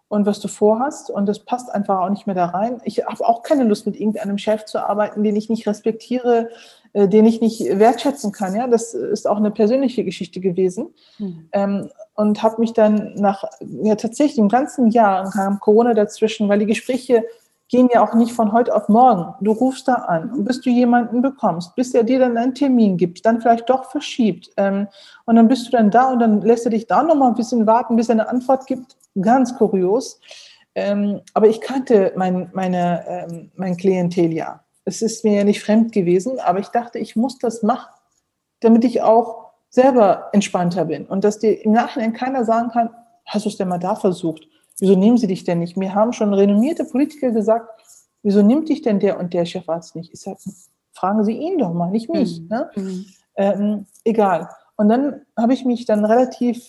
und 0.09 0.27
was 0.27 0.39
du 0.39 0.49
vorhast. 0.49 1.11
Und 1.11 1.25
das 1.27 1.39
passt 1.39 1.75
einfach 1.75 2.01
auch 2.01 2.11
nicht 2.11 2.27
mehr 2.27 2.37
da 2.37 2.47
rein. 2.47 2.83
Ich 2.85 3.07
habe 3.07 3.27
auch 3.27 3.43
keine 3.43 3.65
Lust, 3.65 3.87
mit 3.87 3.99
irgendeinem 3.99 4.37
Chef 4.37 4.67
zu 4.67 4.87
arbeiten, 4.87 5.25
den 5.25 5.37
ich 5.37 5.49
nicht 5.49 5.67
respektiere, 5.67 6.51
äh, 6.93 7.09
den 7.09 7.25
ich 7.25 7.41
nicht 7.41 7.61
wertschätzen 7.61 8.33
kann. 8.33 8.55
Ja, 8.55 8.67
das 8.67 8.93
ist 8.93 9.27
auch 9.27 9.39
eine 9.39 9.51
persönliche 9.51 10.05
Geschichte 10.05 10.41
gewesen. 10.41 10.89
Mhm. 11.19 11.49
Ähm, 11.53 11.91
und 12.21 12.43
habe 12.43 12.61
mich 12.61 12.75
dann 12.75 13.15
nach, 13.15 13.45
ja, 13.61 13.95
tatsächlich 13.95 14.37
im 14.37 14.51
ganzen 14.51 14.91
Jahr 14.91 15.31
kam 15.31 15.59
Corona 15.59 15.95
dazwischen, 15.95 16.51
weil 16.51 16.59
die 16.59 16.67
Gespräche 16.67 17.25
gehen 17.69 17.89
ja 17.95 18.03
auch 18.03 18.13
nicht 18.13 18.33
von 18.33 18.53
heute 18.53 18.75
auf 18.75 18.91
morgen. 18.91 19.33
Du 19.41 19.53
rufst 19.53 19.89
da 19.89 19.95
an 19.95 20.31
und 20.33 20.45
bis 20.45 20.61
du 20.61 20.69
jemanden 20.69 21.23
bekommst, 21.23 21.75
bis 21.77 21.95
er 21.95 22.05
dir 22.05 22.19
dann 22.19 22.37
einen 22.37 22.55
Termin 22.55 22.99
gibt, 22.99 23.25
dann 23.25 23.41
vielleicht 23.41 23.71
doch 23.71 23.91
verschiebt. 23.91 24.51
Ähm, 24.59 24.87
und 25.25 25.37
dann 25.37 25.49
bist 25.49 25.67
du 25.67 25.71
dann 25.71 25.91
da 25.91 26.11
und 26.13 26.19
dann 26.19 26.43
lässt 26.43 26.67
er 26.67 26.73
dich 26.73 26.87
da 26.87 27.03
noch 27.03 27.15
mal 27.15 27.29
ein 27.29 27.37
bisschen 27.37 27.67
warten, 27.67 27.97
bis 27.97 28.11
er 28.11 28.17
eine 28.17 28.29
Antwort 28.29 28.67
gibt 28.67 28.97
ganz 29.19 29.57
kurios. 29.57 30.21
Ähm, 30.75 31.23
aber 31.33 31.49
ich 31.49 31.63
kannte 31.63 32.13
mein, 32.17 32.51
meine, 32.53 33.05
ähm, 33.09 33.51
mein 33.57 33.79
Klientel 33.79 34.31
ja. 34.31 34.63
Es 34.85 35.01
ist 35.01 35.25
mir 35.25 35.37
ja 35.37 35.45
nicht 35.45 35.63
fremd 35.63 35.93
gewesen, 35.93 36.39
aber 36.39 36.59
ich 36.59 36.69
dachte, 36.69 36.99
ich 36.99 37.17
muss 37.17 37.39
das 37.39 37.63
machen, 37.63 37.89
damit 38.61 38.85
ich 38.85 39.01
auch 39.01 39.50
selber 39.71 40.29
entspannter 40.33 40.85
bin 40.85 41.07
und 41.07 41.25
dass 41.25 41.39
dir 41.39 41.65
im 41.65 41.73
Nachhinein 41.73 42.13
keiner 42.13 42.45
sagen 42.45 42.71
kann, 42.71 42.91
hast 43.25 43.45
du 43.47 43.49
es 43.49 43.57
denn 43.57 43.69
mal 43.69 43.79
da 43.79 43.95
versucht? 43.95 44.47
Wieso 44.79 44.97
nehmen 44.97 45.17
sie 45.17 45.29
dich 45.29 45.45
denn 45.45 45.61
nicht? 45.61 45.77
Mir 45.77 45.95
haben 45.95 46.13
schon 46.13 46.35
renommierte 46.35 46.85
Politiker 46.85 47.31
gesagt, 47.31 47.69
wieso 48.23 48.43
nimmt 48.43 48.69
dich 48.69 48.83
denn 48.83 48.99
der 48.99 49.19
und 49.19 49.33
der 49.33 49.45
Chefarzt 49.45 49.95
nicht? 49.95 50.13
Ich 50.13 50.21
sage, 50.21 50.39
fragen 50.93 51.25
Sie 51.25 51.37
ihn 51.37 51.59
doch 51.59 51.73
mal, 51.73 51.91
nicht 51.91 52.11
mich. 52.11 52.41
Mhm. 52.41 52.49
Ne? 52.49 52.71
Mhm. 52.75 53.07
Ähm, 53.37 53.87
egal. 54.05 54.49
Und 54.77 54.89
dann 54.89 55.23
habe 55.37 55.55
ich 55.55 55.65
mich 55.65 55.85
dann 55.85 56.05
relativ 56.05 56.67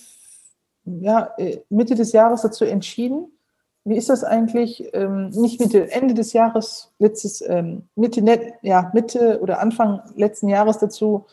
ja, 0.85 1.33
äh, 1.37 1.59
Mitte 1.69 1.95
des 1.95 2.11
Jahres 2.11 2.41
dazu 2.41 2.65
entschieden. 2.65 3.31
Wie 3.83 3.95
ist 3.95 4.09
das 4.09 4.23
eigentlich? 4.23 4.89
Ähm, 4.93 5.29
nicht 5.29 5.59
Mitte, 5.59 5.91
Ende 5.91 6.13
des 6.13 6.33
Jahres, 6.33 6.91
letztes, 6.99 7.41
ähm, 7.47 7.87
Mitte, 7.95 8.23
ja, 8.61 8.91
Mitte 8.93 9.39
oder 9.41 9.59
Anfang 9.59 10.01
letzten 10.15 10.49
Jahres 10.49 10.77
dazu 10.77 11.25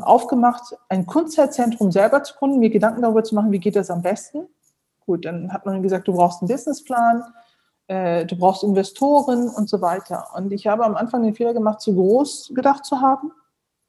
aufgemacht, 0.00 0.76
ein 0.88 1.06
Kunstzeitzentrum 1.06 1.92
selber 1.92 2.22
zu 2.24 2.34
gründen, 2.34 2.58
mir 2.58 2.70
Gedanken 2.70 3.02
darüber 3.02 3.22
zu 3.22 3.34
machen, 3.34 3.52
wie 3.52 3.60
geht 3.60 3.76
das 3.76 3.90
am 3.90 4.02
besten. 4.02 4.48
Gut, 5.06 5.24
dann 5.24 5.52
hat 5.52 5.66
man 5.66 5.82
gesagt, 5.82 6.08
du 6.08 6.14
brauchst 6.14 6.42
einen 6.42 6.48
Businessplan, 6.48 7.22
äh, 7.86 8.24
du 8.26 8.36
brauchst 8.36 8.64
Investoren 8.64 9.48
und 9.48 9.68
so 9.68 9.80
weiter. 9.80 10.28
Und 10.34 10.52
ich 10.52 10.66
habe 10.66 10.84
am 10.84 10.96
Anfang 10.96 11.22
den 11.22 11.34
Fehler 11.34 11.52
gemacht, 11.52 11.80
zu 11.80 11.94
groß 11.94 12.52
gedacht 12.54 12.84
zu 12.84 13.00
haben 13.00 13.30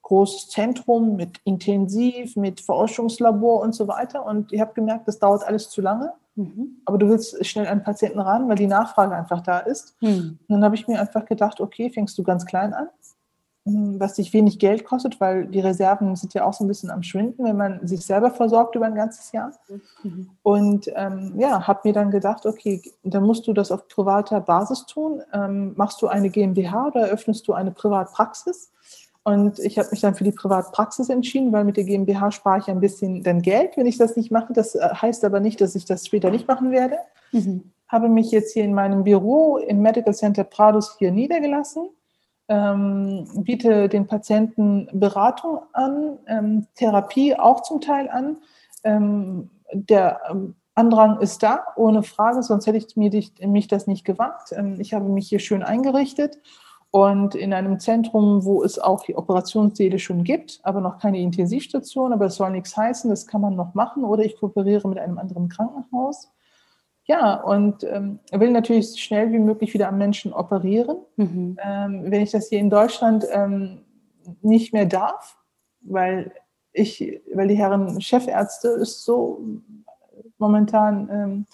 großes 0.06 0.49
Zentrum 0.49 1.16
mit 1.16 1.39
Intensiv, 1.45 2.36
mit 2.36 2.62
Forschungslabor 2.62 3.62
und 3.62 3.74
so 3.74 3.88
weiter. 3.88 4.24
Und 4.24 4.53
ich 4.53 4.62
habe 4.62 4.74
gemerkt, 4.74 5.08
das 5.08 5.18
dauert 5.18 5.43
alles 5.43 5.70
zu 5.72 5.82
lange. 5.82 6.14
Mhm. 6.36 6.78
Aber 6.86 6.99
du 6.99 7.10
willst 7.10 7.43
schnell 7.43 7.66
an 7.66 7.84
Patienten 7.84 8.20
ran, 8.20 8.47
weil 8.47 8.56
die 8.56 8.68
Nachfrage 8.68 9.16
einfach 9.16 9.41
da 9.41 9.60
ist. 9.60 9.95
Mhm. 10.01 10.38
Und 10.47 10.49
dann 10.49 10.64
habe 10.64 10.76
ich 10.76 10.88
mir 10.88 11.01
einfach 11.01 11.26
gedacht, 11.26 11.60
okay, 11.60 11.89
fängst 11.89 12.16
du 12.20 12.24
ganz 12.24 12.45
klein 12.45 12.76
an, 12.76 12.88
was 13.66 14.13
dich 14.13 14.32
wenig 14.32 14.59
Geld 14.59 14.86
kostet, 14.86 15.20
weil 15.20 15.47
die 15.47 15.59
Reserven 15.59 16.16
sind 16.16 16.36
ja 16.36 16.45
auch 16.45 16.53
so 16.53 16.63
ein 16.63 16.68
bisschen 16.68 16.91
am 16.91 17.01
Schwinden, 17.01 17.43
wenn 17.45 17.57
man 17.57 17.86
sich 17.88 18.05
selber 18.05 18.30
versorgt 18.30 18.76
über 18.76 18.86
ein 18.86 18.93
ganzes 18.93 19.32
Jahr. 19.32 19.53
Mhm. 20.03 20.30
Und 20.43 20.91
ähm, 20.95 21.34
ja, 21.38 21.66
habe 21.66 21.82
mir 21.84 21.93
dann 21.93 22.11
gedacht, 22.11 22.45
okay, 22.45 22.82
dann 23.03 23.24
musst 23.24 23.47
du 23.47 23.53
das 23.53 23.72
auf 23.72 23.88
privater 23.88 24.39
Basis 24.39 24.86
tun. 24.86 25.24
Ähm, 25.34 25.74
machst 25.76 25.99
du 26.03 26.07
eine 26.07 26.30
GmbH 26.30 26.88
oder 26.88 27.07
eröffnest 27.07 27.47
du 27.47 27.53
eine 27.53 27.72
Privatpraxis? 27.72 28.72
Und 29.24 29.57
ich 29.57 29.80
habe 29.80 29.89
mich 29.89 30.01
dann 30.01 30.13
für 30.13 30.24
die 30.24 30.32
Privatpraxis 30.32 31.09
entschieden, 31.09 31.51
weil 31.51 31.63
mit 31.63 31.78
der 31.78 31.86
GmbH 31.86 32.30
spare 32.30 32.59
ich 32.59 32.68
ein 32.68 32.80
bisschen 32.80 33.24
dann 33.24 33.41
Geld, 33.41 33.76
wenn 33.78 33.88
ich 33.88 33.97
das 33.97 34.16
nicht 34.16 34.30
mache. 34.30 34.53
Das 34.53 34.76
äh, 34.76 34.89
heißt 34.89 35.26
aber 35.26 35.39
nicht, 35.39 35.59
dass 35.59 35.74
ich 35.74 35.86
das 35.86 36.05
später 36.05 36.30
nicht 36.30 36.47
machen 36.47 36.70
werde. 36.70 36.97
Mhm. 37.32 37.72
Habe 37.88 38.09
mich 38.09 38.30
jetzt 38.30 38.53
hier 38.53 38.63
in 38.63 38.76
meinem 38.76 39.03
Büro 39.03 39.57
im 39.57 39.82
Medical 39.82 40.13
Center 40.13 40.43
Prados 40.43 40.97
hier 40.99 41.11
niedergelassen, 41.11 41.89
ähm, 42.47 43.27
biete 43.35 43.89
den 43.89 44.07
Patienten 44.07 44.87
Beratung 44.93 45.59
an, 45.73 46.19
ähm, 46.27 46.67
Therapie 46.75 47.35
auch 47.35 47.61
zum 47.61 47.81
Teil 47.81 48.09
an. 48.09 48.37
Ähm, 48.83 49.49
der 49.73 50.21
ähm, 50.29 50.55
Andrang 50.75 51.19
ist 51.21 51.41
da, 51.41 51.65
ohne 51.75 52.03
Frage, 52.03 52.43
sonst 52.43 52.67
hätte 52.67 52.77
ich 52.77 52.95
mir 52.95 53.11
mich 53.47 53.67
das 53.67 53.87
nicht 53.87 54.05
gewagt. 54.05 54.51
Ähm, 54.51 54.79
ich 54.79 54.93
habe 54.93 55.09
mich 55.09 55.27
hier 55.27 55.39
schön 55.39 55.63
eingerichtet 55.63 56.37
und 56.91 57.35
in 57.35 57.53
einem 57.53 57.79
Zentrum, 57.79 58.45
wo 58.45 58.63
es 58.63 58.79
auch 58.79 59.03
die 59.03 59.15
Operationssäle 59.15 59.99
schon 59.99 60.23
gibt, 60.23 60.59
aber 60.63 60.81
noch 60.81 60.99
keine 60.99 61.19
Intensivstation, 61.19 62.13
aber 62.13 62.27
es 62.27 62.35
soll 62.35 62.51
nichts 62.51 62.77
heißen, 62.77 63.09
das 63.09 63.27
kann 63.27 63.41
man 63.41 63.55
noch 63.55 63.73
machen 63.73 64.03
oder 64.03 64.23
ich 64.23 64.37
kooperiere 64.37 64.87
mit 64.87 64.99
einem 64.99 65.17
anderen 65.17 65.49
Krankenhaus. 65.49 66.31
Ja, 67.08 67.36
und 67.36 67.84
ähm, 67.84 68.20
will 68.32 68.51
natürlich 68.51 68.91
so 68.91 68.97
schnell 68.97 69.32
wie 69.32 69.39
möglich 69.39 69.74
wieder 69.74 69.89
am 69.89 69.97
Menschen 69.97 70.34
operieren. 70.34 70.97
Mhm. 71.18 71.58
Ähm, 71.64 72.03
wenn 72.12 72.22
ich 72.22 72.32
das 72.32 72.49
hier 72.49 72.60
in 72.60 72.72
Deutschland 72.72 73.26
ähm, 73.32 73.82
nicht 74.41 74.74
mehr 74.74 74.86
darf, 74.86 75.38
weil 75.82 76.32
ich, 76.74 77.22
weil 77.34 77.47
die 77.47 77.56
Herren 77.56 78.01
Chefärzte 78.01 78.70
ist 78.70 79.06
so 79.06 79.39
momentan 80.39 81.10
ähm, 81.12 81.45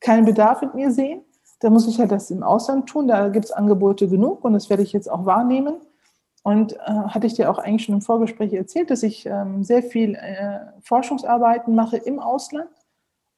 keinen 0.00 0.24
Bedarf 0.24 0.62
mit 0.62 0.74
mir 0.74 0.90
sehen, 0.90 1.22
da 1.60 1.70
muss 1.70 1.86
ich 1.86 1.98
ja 1.98 2.06
das 2.06 2.30
im 2.30 2.42
Ausland 2.42 2.88
tun. 2.88 3.08
Da 3.08 3.28
gibt 3.28 3.46
es 3.46 3.52
Angebote 3.52 4.08
genug 4.08 4.44
und 4.44 4.52
das 4.52 4.70
werde 4.70 4.82
ich 4.82 4.92
jetzt 4.92 5.10
auch 5.10 5.24
wahrnehmen. 5.26 5.76
Und 6.42 6.74
äh, 6.74 6.78
hatte 6.86 7.26
ich 7.26 7.34
dir 7.34 7.50
auch 7.50 7.58
eigentlich 7.58 7.84
schon 7.84 7.96
im 7.96 8.02
Vorgespräch 8.02 8.52
erzählt, 8.52 8.90
dass 8.90 9.02
ich 9.02 9.26
ähm, 9.26 9.64
sehr 9.64 9.82
viel 9.82 10.14
äh, 10.14 10.60
Forschungsarbeiten 10.80 11.74
mache 11.74 11.96
im 11.96 12.20
Ausland, 12.20 12.68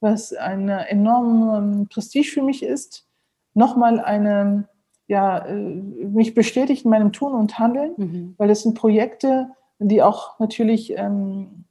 was 0.00 0.32
ein 0.32 0.68
enormes 0.68 1.58
ähm, 1.58 1.88
Prestige 1.88 2.30
für 2.30 2.42
mich 2.42 2.62
ist. 2.62 3.06
Nochmal 3.54 4.00
eine, 4.00 4.68
ja, 5.06 5.38
äh, 5.38 5.54
mich 5.54 6.34
bestätigt 6.34 6.84
in 6.84 6.90
meinem 6.90 7.12
Tun 7.12 7.32
und 7.32 7.58
Handeln, 7.58 7.94
mhm. 7.96 8.34
weil 8.38 8.48
das 8.48 8.62
sind 8.62 8.74
Projekte, 8.74 9.50
die 9.78 10.02
auch 10.02 10.38
natürlich 10.38 10.96
ähm, 10.96 11.64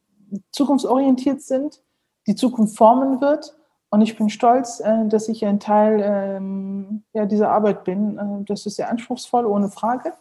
zukunftsorientiert 0.52 1.42
sind, 1.42 1.82
die 2.26 2.36
Zukunft 2.36 2.76
formen 2.76 3.22
wird 3.22 3.58
und 3.90 4.02
ich 4.02 4.18
bin 4.18 4.30
stolz, 4.30 4.80
äh, 4.80 5.08
dass 5.08 5.30
ich 5.30 5.46
ein 5.46 5.60
Teil 5.60 6.02
ähm, 6.04 7.04
ja, 7.14 7.26
dieser 7.26 7.50
Arbeit 7.50 7.84
bin. 7.84 8.18
Äh, 8.18 8.44
das 8.46 8.66
ist 8.66 8.76
sehr 8.76 8.90
anspruchsvoll, 8.90 9.46
ohne 9.46 9.70
Frage. 9.70 10.14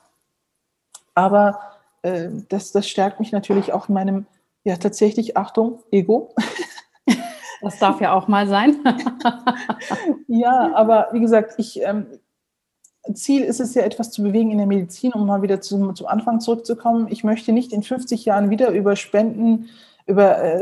Aber 1.14 1.61
äh, 2.02 2.28
das, 2.48 2.72
das 2.72 2.88
stärkt 2.88 3.18
mich 3.18 3.32
natürlich 3.32 3.72
auch 3.72 3.88
in 3.88 3.94
meinem, 3.94 4.26
ja 4.64 4.76
tatsächlich, 4.76 5.36
Achtung, 5.36 5.80
Ego. 5.90 6.34
Das 7.62 7.78
darf 7.78 8.00
ja 8.00 8.12
auch 8.12 8.28
mal 8.28 8.46
sein. 8.46 8.76
ja, 10.28 10.74
aber 10.74 11.09
wie 11.12 11.20
gesagt, 11.20 11.54
ich, 11.59 11.80
ähm, 11.82 12.07
Ziel 13.14 13.42
ist 13.42 13.61
es 13.61 13.74
ja, 13.74 13.82
etwas 13.82 14.11
zu 14.11 14.22
bewegen 14.22 14.50
in 14.50 14.59
der 14.59 14.66
Medizin, 14.66 15.12
um 15.12 15.26
mal 15.26 15.42
wieder 15.42 15.61
zum, 15.61 15.94
zum 15.94 16.07
Anfang 16.07 16.40
zurückzukommen. 16.40 17.07
Ich 17.11 17.24
möchte 17.24 17.52
nicht 17.52 17.72
in 17.72 17.82
50 17.82 18.24
Jahren 18.24 18.50
wieder 18.50 18.70
über 18.70 18.96
Spenden, 18.96 19.68
über 20.07 20.42
äh, 20.42 20.61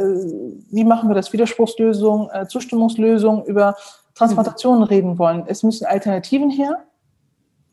wie 0.70 0.84
machen 0.84 1.08
wir 1.08 1.14
das, 1.14 1.32
Widerspruchslösung, 1.32 2.30
äh, 2.30 2.46
Zustimmungslösung, 2.46 3.44
über 3.44 3.76
Transplantationen 4.14 4.80
mhm. 4.80 4.86
reden 4.86 5.18
wollen. 5.18 5.44
Es 5.46 5.62
müssen 5.62 5.86
Alternativen 5.86 6.50
her. 6.50 6.84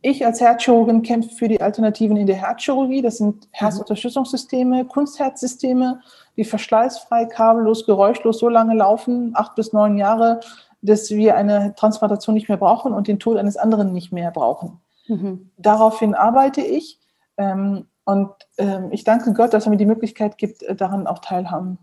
Ich 0.01 0.25
als 0.25 0.41
Herzchirurgin 0.41 1.03
kämpfe 1.03 1.35
für 1.35 1.47
die 1.47 1.61
Alternativen 1.61 2.17
in 2.17 2.25
der 2.25 2.37
Herzchirurgie. 2.37 3.01
Das 3.01 3.17
sind 3.17 3.47
Herzunterstützungssysteme, 3.51 4.85
Kunstherzsysteme, 4.85 6.01
die 6.37 6.43
verschleißfrei, 6.43 7.25
kabellos, 7.25 7.85
geräuschlos 7.85 8.39
so 8.39 8.49
lange 8.49 8.75
laufen, 8.75 9.31
acht 9.35 9.55
bis 9.55 9.73
neun 9.73 9.97
Jahre, 9.97 10.39
dass 10.81 11.11
wir 11.11 11.35
eine 11.35 11.75
Transplantation 11.75 12.33
nicht 12.33 12.49
mehr 12.49 12.57
brauchen 12.57 12.93
und 12.93 13.07
den 13.07 13.19
Tod 13.19 13.37
eines 13.37 13.57
anderen 13.57 13.93
nicht 13.93 14.11
mehr 14.11 14.31
brauchen. 14.31 14.79
Mhm. 15.07 15.51
Daraufhin 15.57 16.15
arbeite 16.15 16.61
ich 16.61 16.99
ähm, 17.37 17.87
und 18.03 18.31
ähm, 18.57 18.89
ich 18.91 19.03
danke 19.03 19.33
Gott, 19.33 19.53
dass 19.53 19.65
er 19.65 19.69
mir 19.69 19.77
die 19.77 19.85
Möglichkeit 19.85 20.37
gibt, 20.37 20.63
äh, 20.63 20.75
daran 20.75 21.07
auch 21.07 21.19
teilhaben, 21.19 21.77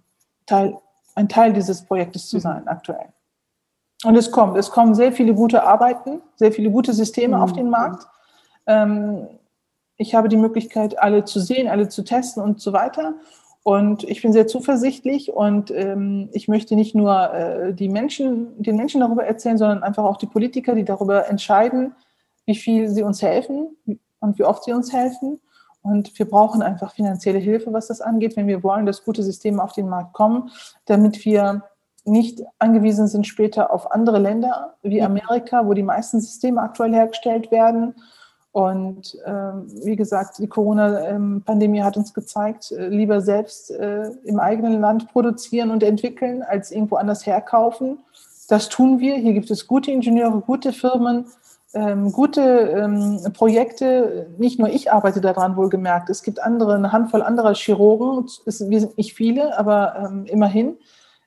Teil, 0.47 0.77
ein 1.15 1.29
Teil 1.29 1.53
dieses 1.53 1.85
Projektes 1.85 2.29
zu 2.29 2.37
mhm. 2.37 2.41
sein 2.41 2.69
aktuell. 2.69 3.13
Und 4.05 4.17
es 4.17 4.31
kommt, 4.31 4.57
es 4.57 4.71
kommen 4.71 4.95
sehr 4.95 5.13
viele 5.13 5.35
gute 5.35 5.65
Arbeiten, 5.65 6.23
sehr 6.37 6.53
viele 6.53 6.71
gute 6.71 6.93
Systeme 6.93 7.37
mhm. 7.37 7.43
auf 7.43 7.53
den 7.53 7.71
Markt. 7.71 8.07
Ähm, 8.67 9.29
ich 9.97 10.15
habe 10.15 10.29
die 10.29 10.37
Möglichkeit, 10.37 10.99
alle 10.99 11.25
zu 11.25 11.41
sehen, 11.41 11.69
alle 11.69 11.89
zu 11.89 12.05
testen 12.05 12.43
und 12.43 12.61
so 12.61 12.73
weiter. 12.73 13.15
Und 13.69 14.03
ich 14.05 14.23
bin 14.23 14.33
sehr 14.33 14.47
zuversichtlich 14.47 15.31
und 15.31 15.71
ähm, 15.71 16.31
ich 16.33 16.49
möchte 16.49 16.75
nicht 16.75 16.95
nur 16.95 17.35
äh, 17.35 17.75
die 17.75 17.91
Menschen, 17.91 18.63
den 18.63 18.77
Menschen 18.77 19.03
darüber 19.03 19.25
erzählen, 19.25 19.59
sondern 19.59 19.83
einfach 19.83 20.05
auch 20.05 20.17
die 20.17 20.25
Politiker, 20.25 20.75
die 20.75 20.87
darüber 20.87 21.29
entscheiden, 21.29 21.95
wie 22.47 22.55
viel 22.55 22.89
sie 22.89 23.03
uns 23.03 23.21
helfen 23.21 23.77
und 24.21 24.39
wie 24.39 24.45
oft 24.45 24.65
sie 24.65 24.73
uns 24.73 24.91
helfen. 24.91 25.39
Und 25.83 26.19
wir 26.19 26.27
brauchen 26.27 26.63
einfach 26.63 26.95
finanzielle 26.95 27.41
Hilfe, 27.41 27.71
was 27.75 27.89
das 27.89 28.01
angeht, 28.01 28.39
wenn 28.39 28.47
wir 28.47 28.63
wollen, 28.63 28.87
dass 28.87 29.05
gute 29.05 29.23
Systeme 29.23 29.63
auf 29.63 29.75
den 29.75 29.91
Markt 29.91 30.15
kommen, 30.15 30.51
damit 30.87 31.27
wir 31.27 31.63
nicht 32.07 32.41
angewiesen 32.59 33.07
sind 33.07 33.27
später 33.27 33.71
auf 33.71 33.93
andere 33.93 34.19
Länder 34.19 34.77
wie 34.83 35.03
Amerika, 35.03 35.67
wo 35.67 35.75
die 35.75 35.83
meisten 35.83 36.23
Systeme 36.23 36.63
aktuell 36.63 36.95
hergestellt 36.95 37.51
werden. 37.51 37.97
Und 38.59 39.17
ähm, 39.25 39.67
wie 39.85 39.95
gesagt, 39.95 40.39
die 40.39 40.49
Corona-Pandemie 40.49 41.81
hat 41.81 41.97
uns 41.97 42.13
gezeigt, 42.13 42.73
äh, 42.73 42.89
lieber 42.89 43.21
selbst 43.21 43.71
äh, 43.71 44.11
im 44.25 44.41
eigenen 44.41 44.81
Land 44.81 45.13
produzieren 45.13 45.71
und 45.71 45.85
entwickeln, 45.85 46.43
als 46.43 46.73
irgendwo 46.73 46.97
anders 46.97 47.25
herkaufen. 47.25 48.01
Das 48.49 48.69
tun 48.69 48.99
wir. 48.99 49.15
Hier 49.15 49.33
gibt 49.33 49.49
es 49.53 49.69
gute 49.69 49.93
Ingenieure, 49.93 50.41
gute 50.41 50.73
Firmen, 50.73 51.27
ähm, 51.73 52.11
gute 52.11 52.41
ähm, 52.41 53.21
Projekte. 53.33 54.27
Nicht 54.39 54.59
nur 54.59 54.71
ich 54.71 54.91
arbeite 54.91 55.21
daran, 55.21 55.57
wohlgemerkt. 55.57 56.11
Es 56.11 56.25
gibt 56.25 56.43
andere, 56.43 56.75
eine 56.75 56.91
Handvoll 56.91 57.23
anderer 57.23 57.55
Chirurgen. 57.55 58.27
Es, 58.45 58.69
wir 58.69 58.81
sind 58.81 58.99
nicht 58.99 59.15
viele, 59.15 59.57
aber 59.57 59.95
ähm, 60.05 60.25
immerhin 60.27 60.79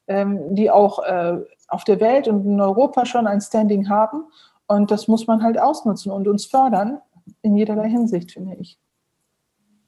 ähm, 0.07 0.53
die 0.53 0.69
auch 0.69 0.99
äh, 0.99 1.37
auf 1.69 1.85
der 1.85 2.01
Welt 2.01 2.27
und 2.27 2.45
in 2.45 2.59
Europa 2.59 3.05
schon 3.05 3.25
ein 3.25 3.39
Standing 3.39 3.87
haben. 3.87 4.25
Und 4.67 4.91
das 4.91 5.07
muss 5.07 5.27
man 5.27 5.43
halt 5.43 5.57
ausnutzen 5.57 6.11
und 6.11 6.27
uns 6.27 6.45
fördern 6.45 6.99
in 7.41 7.55
jederlei 7.55 7.89
Hinsicht, 7.89 8.31
finde 8.31 8.55
ich. 8.55 8.77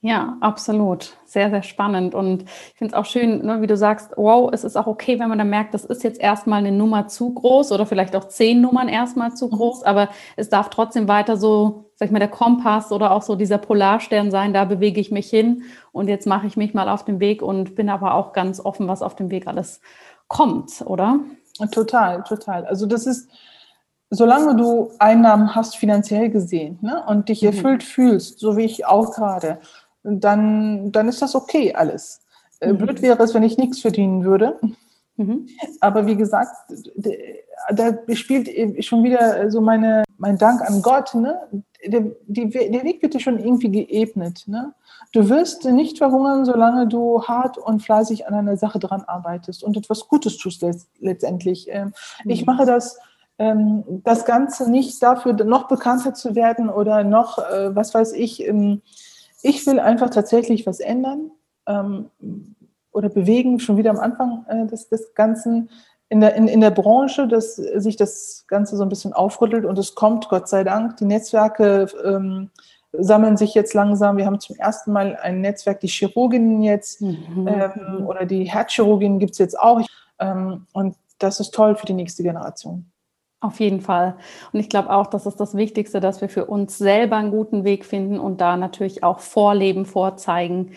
Ja, 0.05 0.35
absolut. 0.41 1.15
Sehr, 1.23 1.49
sehr 1.49 1.63
spannend. 1.63 2.13
Und 2.13 2.43
ich 2.43 2.73
finde 2.75 2.93
es 2.93 2.93
auch 2.93 3.05
schön, 3.05 3.45
ne, 3.45 3.61
wie 3.61 3.67
du 3.67 3.77
sagst, 3.77 4.11
wow, 4.17 4.49
es 4.51 4.65
ist 4.65 4.75
auch 4.75 4.85
okay, 4.85 5.17
wenn 5.17 5.29
man 5.29 5.37
dann 5.37 5.49
merkt, 5.49 5.73
das 5.73 5.85
ist 5.85 6.03
jetzt 6.03 6.19
erstmal 6.19 6.59
eine 6.59 6.73
Nummer 6.73 7.07
zu 7.07 7.33
groß 7.33 7.71
oder 7.71 7.85
vielleicht 7.85 8.13
auch 8.17 8.27
zehn 8.27 8.59
Nummern 8.59 8.89
erstmal 8.89 9.33
zu 9.33 9.45
mhm. 9.45 9.51
groß, 9.51 9.83
aber 9.83 10.09
es 10.35 10.49
darf 10.49 10.69
trotzdem 10.69 11.07
weiter 11.07 11.37
so, 11.37 11.85
sag 11.95 12.07
ich 12.07 12.11
mal, 12.11 12.19
der 12.19 12.27
Kompass 12.27 12.91
oder 12.91 13.11
auch 13.13 13.21
so 13.21 13.37
dieser 13.37 13.57
Polarstern 13.57 14.29
sein, 14.29 14.53
da 14.53 14.65
bewege 14.65 14.99
ich 14.99 15.09
mich 15.09 15.29
hin 15.29 15.63
und 15.93 16.09
jetzt 16.09 16.27
mache 16.27 16.47
ich 16.47 16.57
mich 16.57 16.73
mal 16.73 16.89
auf 16.89 17.05
den 17.05 17.21
Weg 17.21 17.41
und 17.41 17.73
bin 17.75 17.87
aber 17.87 18.15
auch 18.15 18.33
ganz 18.33 18.59
offen, 18.59 18.89
was 18.89 19.01
auf 19.01 19.15
dem 19.15 19.31
Weg 19.31 19.47
alles 19.47 19.79
kommt, 20.27 20.83
oder? 20.85 21.21
Total, 21.71 22.23
total. 22.23 22.65
Also 22.65 22.87
das 22.87 23.05
ist, 23.05 23.29
solange 24.13 24.55
du 24.55 24.91
Einnahmen 24.99 25.55
hast, 25.55 25.75
finanziell 25.75 26.29
gesehen, 26.29 26.77
ne, 26.81 27.03
und 27.07 27.29
dich 27.29 27.41
mhm. 27.41 27.49
erfüllt 27.49 27.83
fühlst, 27.83 28.39
so 28.39 28.55
wie 28.57 28.65
ich 28.65 28.85
auch 28.85 29.11
gerade, 29.13 29.59
dann, 30.03 30.91
dann 30.91 31.07
ist 31.07 31.21
das 31.21 31.35
okay 31.35 31.73
alles. 31.73 32.21
Äh, 32.59 32.73
mhm. 32.73 32.77
Blöd 32.77 33.01
wäre 33.01 33.21
es, 33.23 33.33
wenn 33.33 33.43
ich 33.43 33.57
nichts 33.57 33.79
verdienen 33.79 34.23
würde. 34.23 34.59
Mhm. 35.15 35.47
Aber 35.79 36.05
wie 36.05 36.15
gesagt, 36.15 36.55
da 37.69 37.97
spielt 38.13 38.49
schon 38.83 39.03
wieder 39.03 39.49
so 39.51 39.61
meine, 39.61 40.03
mein 40.17 40.37
Dank 40.37 40.61
an 40.61 40.81
Gott. 40.81 41.13
Ne? 41.13 41.39
Der, 41.85 42.01
die, 42.25 42.49
der 42.49 42.83
Weg 42.83 43.01
wird 43.01 43.13
dir 43.13 43.19
schon 43.19 43.39
irgendwie 43.39 43.69
geebnet. 43.69 44.43
Ne? 44.47 44.73
Du 45.11 45.29
wirst 45.29 45.65
nicht 45.65 45.99
verhungern, 45.99 46.45
solange 46.45 46.87
du 46.87 47.23
hart 47.23 47.57
und 47.57 47.81
fleißig 47.81 48.27
an 48.27 48.33
einer 48.33 48.57
Sache 48.57 48.79
dran 48.79 49.03
arbeitest 49.05 49.63
und 49.63 49.77
etwas 49.77 50.07
Gutes 50.07 50.37
tust 50.37 50.65
letztendlich. 50.99 51.67
Ähm, 51.69 51.93
ich 52.25 52.41
mhm. 52.41 52.53
mache 52.53 52.65
das, 52.65 52.97
das 53.37 54.25
Ganze 54.25 54.69
nicht 54.69 55.01
dafür, 55.01 55.33
noch 55.33 55.67
bekannter 55.67 56.13
zu 56.13 56.35
werden 56.35 56.69
oder 56.69 57.03
noch, 57.03 57.39
äh, 57.39 57.75
was 57.75 57.93
weiß 57.93 58.13
ich. 58.13 58.47
Ähm, 58.47 58.81
ich 59.41 59.65
will 59.65 59.79
einfach 59.79 60.09
tatsächlich 60.09 60.65
was 60.65 60.79
ändern 60.79 61.31
oder 61.65 63.09
bewegen, 63.09 63.59
schon 63.59 63.77
wieder 63.77 63.89
am 63.89 63.99
Anfang 63.99 64.45
äh, 64.47 64.67
des, 64.67 64.89
des 64.89 65.13
Ganzen 65.13 65.69
in 66.09 66.21
der, 66.21 66.35
in, 66.35 66.47
in 66.47 66.61
der 66.61 66.71
Branche, 66.71 67.27
dass 67.27 67.55
sich 67.55 67.95
das 67.95 68.45
Ganze 68.47 68.77
so 68.77 68.83
ein 68.83 68.89
bisschen 68.89 69.13
aufrüttelt 69.13 69.65
und 69.65 69.79
es 69.79 69.95
kommt, 69.95 70.29
Gott 70.29 70.47
sei 70.47 70.63
Dank. 70.63 70.97
Die 70.97 71.05
Netzwerke 71.05 71.87
ähm, 72.05 72.51
sammeln 72.91 73.35
sich 73.35 73.55
jetzt 73.55 73.73
langsam. 73.73 74.17
Wir 74.17 74.27
haben 74.27 74.39
zum 74.39 74.55
ersten 74.57 74.91
Mal 74.91 75.17
ein 75.21 75.41
Netzwerk, 75.41 75.79
die 75.79 75.87
Chirurginnen 75.87 76.61
jetzt 76.61 77.01
mhm. 77.01 77.47
ähm, 77.47 78.05
oder 78.05 78.25
die 78.25 78.43
Herzchirurginnen 78.43 79.17
gibt 79.17 79.31
es 79.31 79.39
jetzt 79.39 79.59
auch. 79.59 79.81
Ähm, 80.19 80.67
und 80.73 80.95
das 81.17 81.39
ist 81.39 81.53
toll 81.53 81.75
für 81.75 81.87
die 81.87 81.93
nächste 81.93 82.21
Generation. 82.21 82.85
Auf 83.43 83.59
jeden 83.59 83.81
Fall. 83.81 84.15
Und 84.53 84.61
ich 84.61 84.69
glaube 84.69 84.89
auch, 84.89 85.05
das 85.07 85.25
ist 85.25 85.37
das 85.37 85.53
Wichtigste, 85.53 85.99
dass 85.99 86.21
wir 86.21 86.29
für 86.29 86.45
uns 86.45 86.77
selber 86.77 87.17
einen 87.17 87.29
guten 87.29 87.65
Weg 87.65 87.83
finden 87.83 88.17
und 88.17 88.39
da 88.39 88.55
natürlich 88.55 89.03
auch 89.03 89.19
vorleben, 89.19 89.85
vorzeigen, 89.85 90.71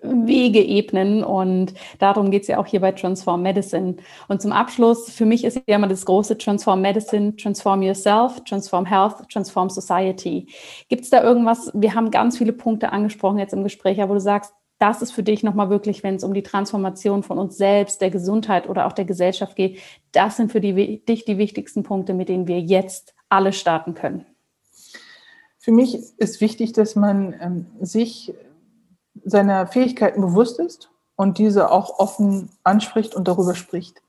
Wege 0.00 0.60
ebnen. 0.60 1.24
Und 1.24 1.74
darum 1.98 2.30
geht 2.30 2.42
es 2.42 2.48
ja 2.48 2.58
auch 2.58 2.66
hier 2.66 2.80
bei 2.80 2.92
Transform 2.92 3.42
Medicine. 3.42 3.96
Und 4.28 4.40
zum 4.40 4.52
Abschluss, 4.52 5.10
für 5.10 5.26
mich 5.26 5.42
ist 5.42 5.60
ja 5.66 5.74
immer 5.74 5.88
das 5.88 6.06
große 6.06 6.38
Transform 6.38 6.82
Medicine, 6.82 7.34
Transform 7.34 7.82
Yourself, 7.82 8.44
Transform 8.44 8.86
Health, 8.86 9.28
Transform 9.28 9.68
Society. 9.68 10.46
Gibt 10.88 11.02
es 11.02 11.10
da 11.10 11.20
irgendwas, 11.20 11.72
wir 11.74 11.96
haben 11.96 12.12
ganz 12.12 12.38
viele 12.38 12.52
Punkte 12.52 12.92
angesprochen 12.92 13.40
jetzt 13.40 13.54
im 13.54 13.64
Gespräch, 13.64 13.98
wo 13.98 14.14
du 14.14 14.20
sagst, 14.20 14.54
das 14.78 15.02
ist 15.02 15.12
für 15.12 15.22
dich 15.22 15.42
nochmal 15.42 15.70
wirklich, 15.70 16.02
wenn 16.02 16.16
es 16.16 16.24
um 16.24 16.34
die 16.34 16.42
Transformation 16.42 17.22
von 17.22 17.38
uns 17.38 17.56
selbst, 17.56 18.00
der 18.00 18.10
Gesundheit 18.10 18.68
oder 18.68 18.86
auch 18.86 18.92
der 18.92 19.04
Gesellschaft 19.04 19.56
geht, 19.56 19.78
das 20.12 20.36
sind 20.36 20.52
für 20.52 20.60
die, 20.60 21.04
dich 21.04 21.24
die 21.24 21.38
wichtigsten 21.38 21.82
Punkte, 21.82 22.14
mit 22.14 22.28
denen 22.28 22.48
wir 22.48 22.60
jetzt 22.60 23.14
alle 23.28 23.52
starten 23.52 23.94
können. 23.94 24.26
Für 25.58 25.72
mich 25.72 25.98
ist 26.18 26.40
wichtig, 26.40 26.72
dass 26.72 26.96
man 26.96 27.34
ähm, 27.40 27.66
sich 27.80 28.34
seiner 29.24 29.66
Fähigkeiten 29.66 30.20
bewusst 30.20 30.58
ist 30.58 30.90
und 31.16 31.38
diese 31.38 31.70
auch 31.70 31.98
offen 31.98 32.50
anspricht 32.64 33.14
und 33.14 33.28
darüber 33.28 33.54
spricht. 33.54 34.02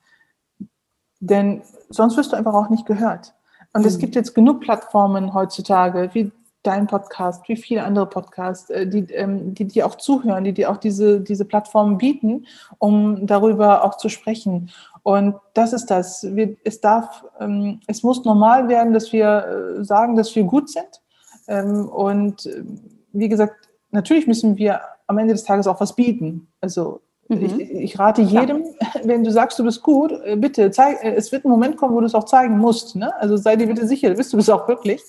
Denn 1.20 1.62
sonst 1.90 2.18
wirst 2.18 2.34
du 2.34 2.36
einfach 2.36 2.54
auch 2.54 2.70
nicht 2.70 2.86
gehört. 2.86 3.34
Und 3.74 3.82
mhm. 3.82 3.88
es 3.88 4.00
gibt 4.00 4.16
jetzt 4.16 4.34
genug 4.36 4.62
Plattformen 4.62 5.34
heutzutage, 5.34 6.10
wie 6.14 6.32
dein 6.66 6.88
Podcast, 6.88 7.48
wie 7.48 7.56
viele 7.56 7.84
andere 7.84 8.08
Podcasts, 8.08 8.70
äh, 8.70 8.88
die, 8.88 9.12
ähm, 9.14 9.54
die 9.54 9.66
dir 9.66 9.86
auch 9.86 9.96
zuhören, 9.96 10.44
die 10.44 10.54
dir 10.54 10.72
auch 10.72 10.78
diese, 10.78 11.22
diese 11.22 11.46
Plattformen 11.46 11.98
bieten, 11.98 12.46
um 12.80 13.28
darüber 13.28 13.84
auch 13.84 13.98
zu 13.98 14.10
sprechen. 14.10 14.72
Und 15.04 15.36
das 15.54 15.74
ist 15.74 15.88
das. 15.88 16.26
Wir, 16.36 16.56
es 16.64 16.82
darf, 16.82 17.26
ähm, 17.40 17.80
es 17.88 18.04
muss 18.04 18.26
normal 18.26 18.68
werden, 18.68 18.94
dass 18.94 19.14
wir 19.14 19.78
äh, 19.80 19.84
sagen, 19.84 20.16
dass 20.16 20.36
wir 20.36 20.44
gut 20.44 20.70
sind. 20.70 21.02
Ähm, 21.48 21.88
und 21.88 22.46
äh, 22.48 22.64
wie 23.14 23.30
gesagt, 23.30 23.70
natürlich 23.92 24.26
müssen 24.26 24.58
wir 24.58 24.82
am 25.08 25.20
Ende 25.20 25.34
des 25.34 25.44
Tages 25.44 25.68
auch 25.68 25.80
was 25.80 25.96
bieten. 25.96 26.48
Also 26.62 27.02
mhm. 27.28 27.44
ich, 27.44 27.60
ich, 27.60 28.00
rate 28.00 28.24
jedem, 28.24 28.64
ja. 28.64 28.88
wenn 29.04 29.24
du 29.24 29.32
sagst, 29.32 29.60
du 29.60 29.64
bist 29.64 29.84
gut, 29.84 30.12
bitte 30.38 30.72
zeig, 30.72 31.04
es 31.04 31.32
wird 31.32 31.46
ein 31.46 31.50
Moment 31.50 31.78
kommen, 31.78 31.94
wo 31.94 32.00
du 32.00 32.08
es 32.08 32.16
auch 32.16 32.26
zeigen 32.26 32.58
musst. 32.58 32.96
Ne? 32.96 33.16
Also 33.20 33.38
sei 33.38 33.56
dir 33.56 33.68
bitte 33.68 33.88
sicher, 33.88 34.10
bist 34.16 34.34
du 34.34 34.38
es 34.40 34.50
auch 34.50 34.68
wirklich. 34.68 35.04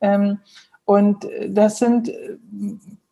Ähm, 0.00 0.40
und 0.88 1.26
äh, 1.26 1.50
das 1.50 1.78
sind 1.78 2.10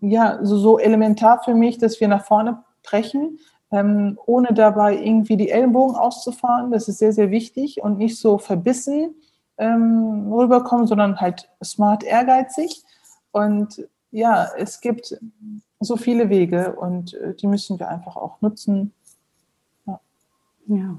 ja 0.01 0.39
so, 0.43 0.57
so, 0.57 0.79
elementar 0.79 1.43
für 1.45 1.53
mich, 1.53 1.77
dass 1.77 2.01
wir 2.01 2.09
nach 2.09 2.25
vorne 2.25 2.65
brechen, 2.83 3.39
ähm, 3.71 4.19
ohne 4.25 4.55
dabei 4.55 4.97
irgendwie 4.97 5.37
die 5.37 5.51
Ellenbogen 5.51 5.95
auszufahren. 5.95 6.71
Das 6.71 6.89
ist 6.89 6.97
sehr, 6.97 7.13
sehr 7.13 7.31
wichtig 7.31 7.83
und 7.83 7.99
nicht 7.99 8.19
so 8.19 8.39
verbissen 8.39 9.15
ähm, 9.59 10.33
rüberkommen, 10.33 10.87
sondern 10.87 11.21
halt 11.21 11.51
smart 11.63 12.03
ehrgeizig. 12.03 12.83
Und 13.31 13.87
ja, 14.11 14.49
es 14.57 14.81
gibt 14.81 15.21
so 15.79 15.99
viele 15.99 16.31
Wege 16.31 16.77
und 16.77 17.13
äh, 17.13 17.35
die 17.35 17.47
müssen 17.47 17.79
wir 17.79 17.91
einfach 17.91 18.17
auch 18.17 18.41
nutzen. 18.41 18.95
Ja. 19.85 20.01
ja. 20.69 20.97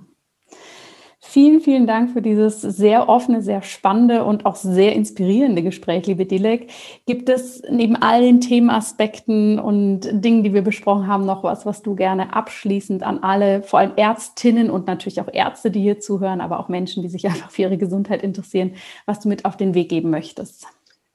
Vielen, 1.38 1.62
vielen 1.62 1.86
Dank 1.86 2.14
für 2.14 2.24
dieses 2.24 2.62
sehr 2.62 3.10
offene, 3.10 3.44
sehr 3.44 3.62
spannende 3.62 4.24
und 4.24 4.48
auch 4.48 4.56
sehr 4.56 4.96
inspirierende 4.96 5.62
Gespräch, 5.62 6.08
liebe 6.08 6.26
Dilek. 6.26 6.72
Gibt 7.06 7.30
es 7.30 7.62
neben 7.70 7.96
all 7.96 8.24
den 8.24 8.42
Themenaspekten 8.42 9.60
und 9.60 10.10
Dingen, 10.12 10.44
die 10.44 10.56
wir 10.56 10.64
besprochen 10.64 11.06
haben, 11.06 11.28
noch 11.28 11.44
was, 11.44 11.64
was 11.64 11.84
du 11.84 11.94
gerne 11.94 12.34
abschließend 12.34 13.04
an 13.04 13.20
alle, 13.20 13.62
vor 13.62 13.78
allem 13.78 13.92
Ärztinnen 13.98 14.72
und 14.72 14.88
natürlich 14.88 15.22
auch 15.22 15.32
Ärzte, 15.32 15.70
die 15.70 15.80
hier 15.80 16.00
zuhören, 16.00 16.42
aber 16.42 16.60
auch 16.60 16.70
Menschen, 16.70 17.04
die 17.04 17.10
sich 17.10 17.28
einfach 17.28 17.52
für 17.52 17.62
ihre 17.62 17.78
Gesundheit 17.78 18.24
interessieren, 18.24 18.74
was 19.06 19.20
du 19.20 19.30
mit 19.30 19.46
auf 19.46 19.58
den 19.58 19.76
Weg 19.76 19.90
geben 19.90 20.10
möchtest? 20.10 20.66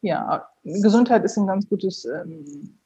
Ja, 0.03 0.47
Gesundheit 0.63 1.25
ist 1.25 1.37
ein 1.37 1.49
ganz 1.49 1.69
gutes 1.69 2.05
ähm, 2.05 2.79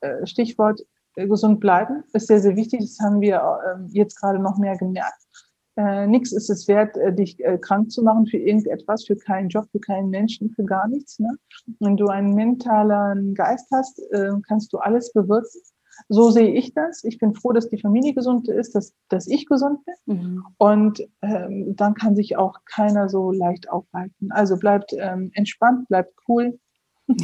äh, 0.00 0.24
Stichwort. 0.24 0.80
Gesund 1.16 1.58
bleiben 1.58 2.04
ist 2.12 2.28
sehr, 2.28 2.38
sehr 2.38 2.54
wichtig. 2.54 2.82
Das 2.82 3.00
haben 3.00 3.20
wir 3.20 3.42
ähm, 3.74 3.88
jetzt 3.90 4.20
gerade 4.20 4.38
noch 4.38 4.58
mehr 4.58 4.76
gemerkt 4.76 5.25
äh, 5.76 6.06
nichts 6.06 6.32
ist 6.32 6.48
es 6.48 6.66
wert, 6.68 6.96
äh, 6.96 7.12
dich 7.14 7.38
äh, 7.44 7.58
krank 7.58 7.90
zu 7.90 8.02
machen 8.02 8.26
für 8.26 8.38
irgendetwas, 8.38 9.04
für 9.04 9.16
keinen 9.16 9.48
Job, 9.48 9.66
für 9.70 9.80
keinen 9.80 10.10
Menschen, 10.10 10.50
für 10.50 10.64
gar 10.64 10.88
nichts. 10.88 11.18
Ne? 11.18 11.36
Wenn 11.80 11.96
du 11.96 12.08
einen 12.08 12.34
mentalen 12.34 13.34
Geist 13.34 13.68
hast, 13.72 14.00
äh, 14.10 14.30
kannst 14.46 14.72
du 14.72 14.78
alles 14.78 15.12
bewirken. 15.12 15.60
So 16.08 16.30
sehe 16.30 16.52
ich 16.52 16.74
das. 16.74 17.04
Ich 17.04 17.18
bin 17.18 17.34
froh, 17.34 17.52
dass 17.52 17.68
die 17.68 17.80
Familie 17.80 18.14
gesund 18.14 18.48
ist, 18.48 18.74
dass, 18.74 18.94
dass 19.08 19.26
ich 19.26 19.46
gesund 19.46 19.80
bin. 19.84 20.16
Mhm. 20.16 20.44
Und 20.58 21.08
ähm, 21.22 21.74
dann 21.74 21.94
kann 21.94 22.16
sich 22.16 22.36
auch 22.36 22.58
keiner 22.66 23.08
so 23.08 23.32
leicht 23.32 23.70
aufhalten. 23.70 24.30
Also 24.30 24.58
bleibt 24.58 24.92
ähm, 24.98 25.30
entspannt, 25.34 25.88
bleibt 25.88 26.14
cool. 26.28 26.58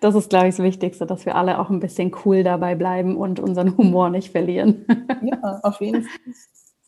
Das 0.00 0.14
ist, 0.14 0.30
glaube 0.30 0.48
ich, 0.48 0.56
das 0.56 0.64
Wichtigste, 0.64 1.06
dass 1.06 1.26
wir 1.26 1.34
alle 1.34 1.58
auch 1.58 1.70
ein 1.70 1.80
bisschen 1.80 2.12
cool 2.24 2.44
dabei 2.44 2.74
bleiben 2.74 3.16
und 3.16 3.40
unseren 3.40 3.76
Humor 3.76 4.10
nicht 4.10 4.30
verlieren. 4.30 4.84
Ja, 5.22 5.60
auf 5.62 5.80
jeden 5.80 6.02
Fall. 6.02 6.34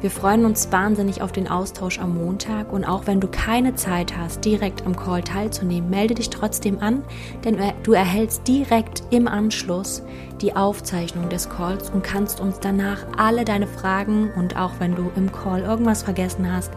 Wir 0.01 0.11
freuen 0.11 0.45
uns 0.45 0.71
wahnsinnig 0.71 1.21
auf 1.21 1.33
den 1.33 1.49
Austausch 1.49 1.99
am 1.99 2.15
Montag 2.15 2.71
und 2.71 2.85
auch 2.85 3.05
wenn 3.05 3.19
du 3.19 3.27
keine 3.27 3.75
Zeit 3.75 4.15
hast, 4.17 4.45
direkt 4.45 4.85
am 4.85 4.95
Call 4.95 5.21
teilzunehmen, 5.21 5.89
melde 5.89 6.13
dich 6.13 6.29
trotzdem 6.29 6.79
an, 6.79 7.03
denn 7.43 7.57
du 7.83 7.91
erhältst 7.91 8.47
direkt 8.47 9.03
im 9.09 9.27
Anschluss 9.27 10.01
die 10.39 10.55
Aufzeichnung 10.55 11.27
des 11.27 11.49
Calls 11.49 11.89
und 11.89 12.01
kannst 12.01 12.39
uns 12.39 12.61
danach 12.61 12.99
alle 13.17 13.43
deine 13.43 13.67
Fragen 13.67 14.31
und 14.37 14.55
auch 14.55 14.71
wenn 14.79 14.95
du 14.95 15.11
im 15.17 15.33
Call 15.33 15.63
irgendwas 15.63 16.03
vergessen 16.03 16.49
hast, 16.49 16.71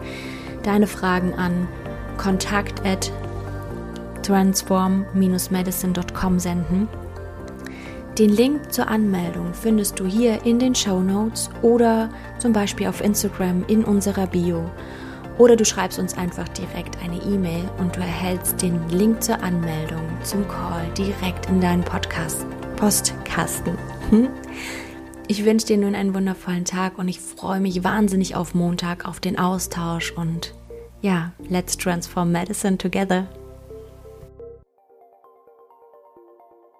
deine 0.63 0.87
Fragen 0.87 1.33
an 1.33 1.69
kontakt 2.17 2.85
at 2.85 3.09
transform-medicine.com 4.23 6.39
senden 6.39 6.89
den 8.17 8.29
Link 8.29 8.71
zur 8.71 8.87
Anmeldung 8.87 9.53
findest 9.53 9.99
du 9.99 10.05
hier 10.05 10.45
in 10.45 10.59
den 10.59 10.75
Show 10.75 10.99
Notes 10.99 11.49
oder 11.63 12.09
zum 12.37 12.53
Beispiel 12.53 12.87
auf 12.87 13.01
Instagram 13.01 13.65
in 13.67 13.83
unserer 13.83 14.27
Bio. 14.27 14.69
Oder 15.39 15.55
du 15.55 15.65
schreibst 15.65 15.97
uns 15.97 16.15
einfach 16.15 16.47
direkt 16.49 16.97
eine 17.03 17.17
E-Mail 17.17 17.67
und 17.79 17.95
du 17.95 18.01
erhältst 18.01 18.61
den 18.61 18.87
Link 18.89 19.23
zur 19.23 19.41
Anmeldung 19.41 20.07
zum 20.23 20.47
Call 20.47 20.85
direkt 20.95 21.49
in 21.49 21.59
deinen 21.59 21.83
Podcast 21.83 22.45
Postkasten. 22.75 23.77
Hm? 24.11 24.27
Ich 25.27 25.43
wünsche 25.43 25.65
dir 25.65 25.77
nun 25.77 25.95
einen 25.95 26.13
wundervollen 26.13 26.65
Tag 26.65 26.99
und 26.99 27.07
ich 27.07 27.19
freue 27.19 27.61
mich 27.61 27.83
wahnsinnig 27.83 28.35
auf 28.35 28.53
Montag, 28.53 29.07
auf 29.07 29.19
den 29.19 29.39
Austausch 29.39 30.11
und 30.11 30.53
ja, 31.01 31.31
let's 31.49 31.77
transform 31.77 32.31
medicine 32.31 32.77
together. 32.77 33.27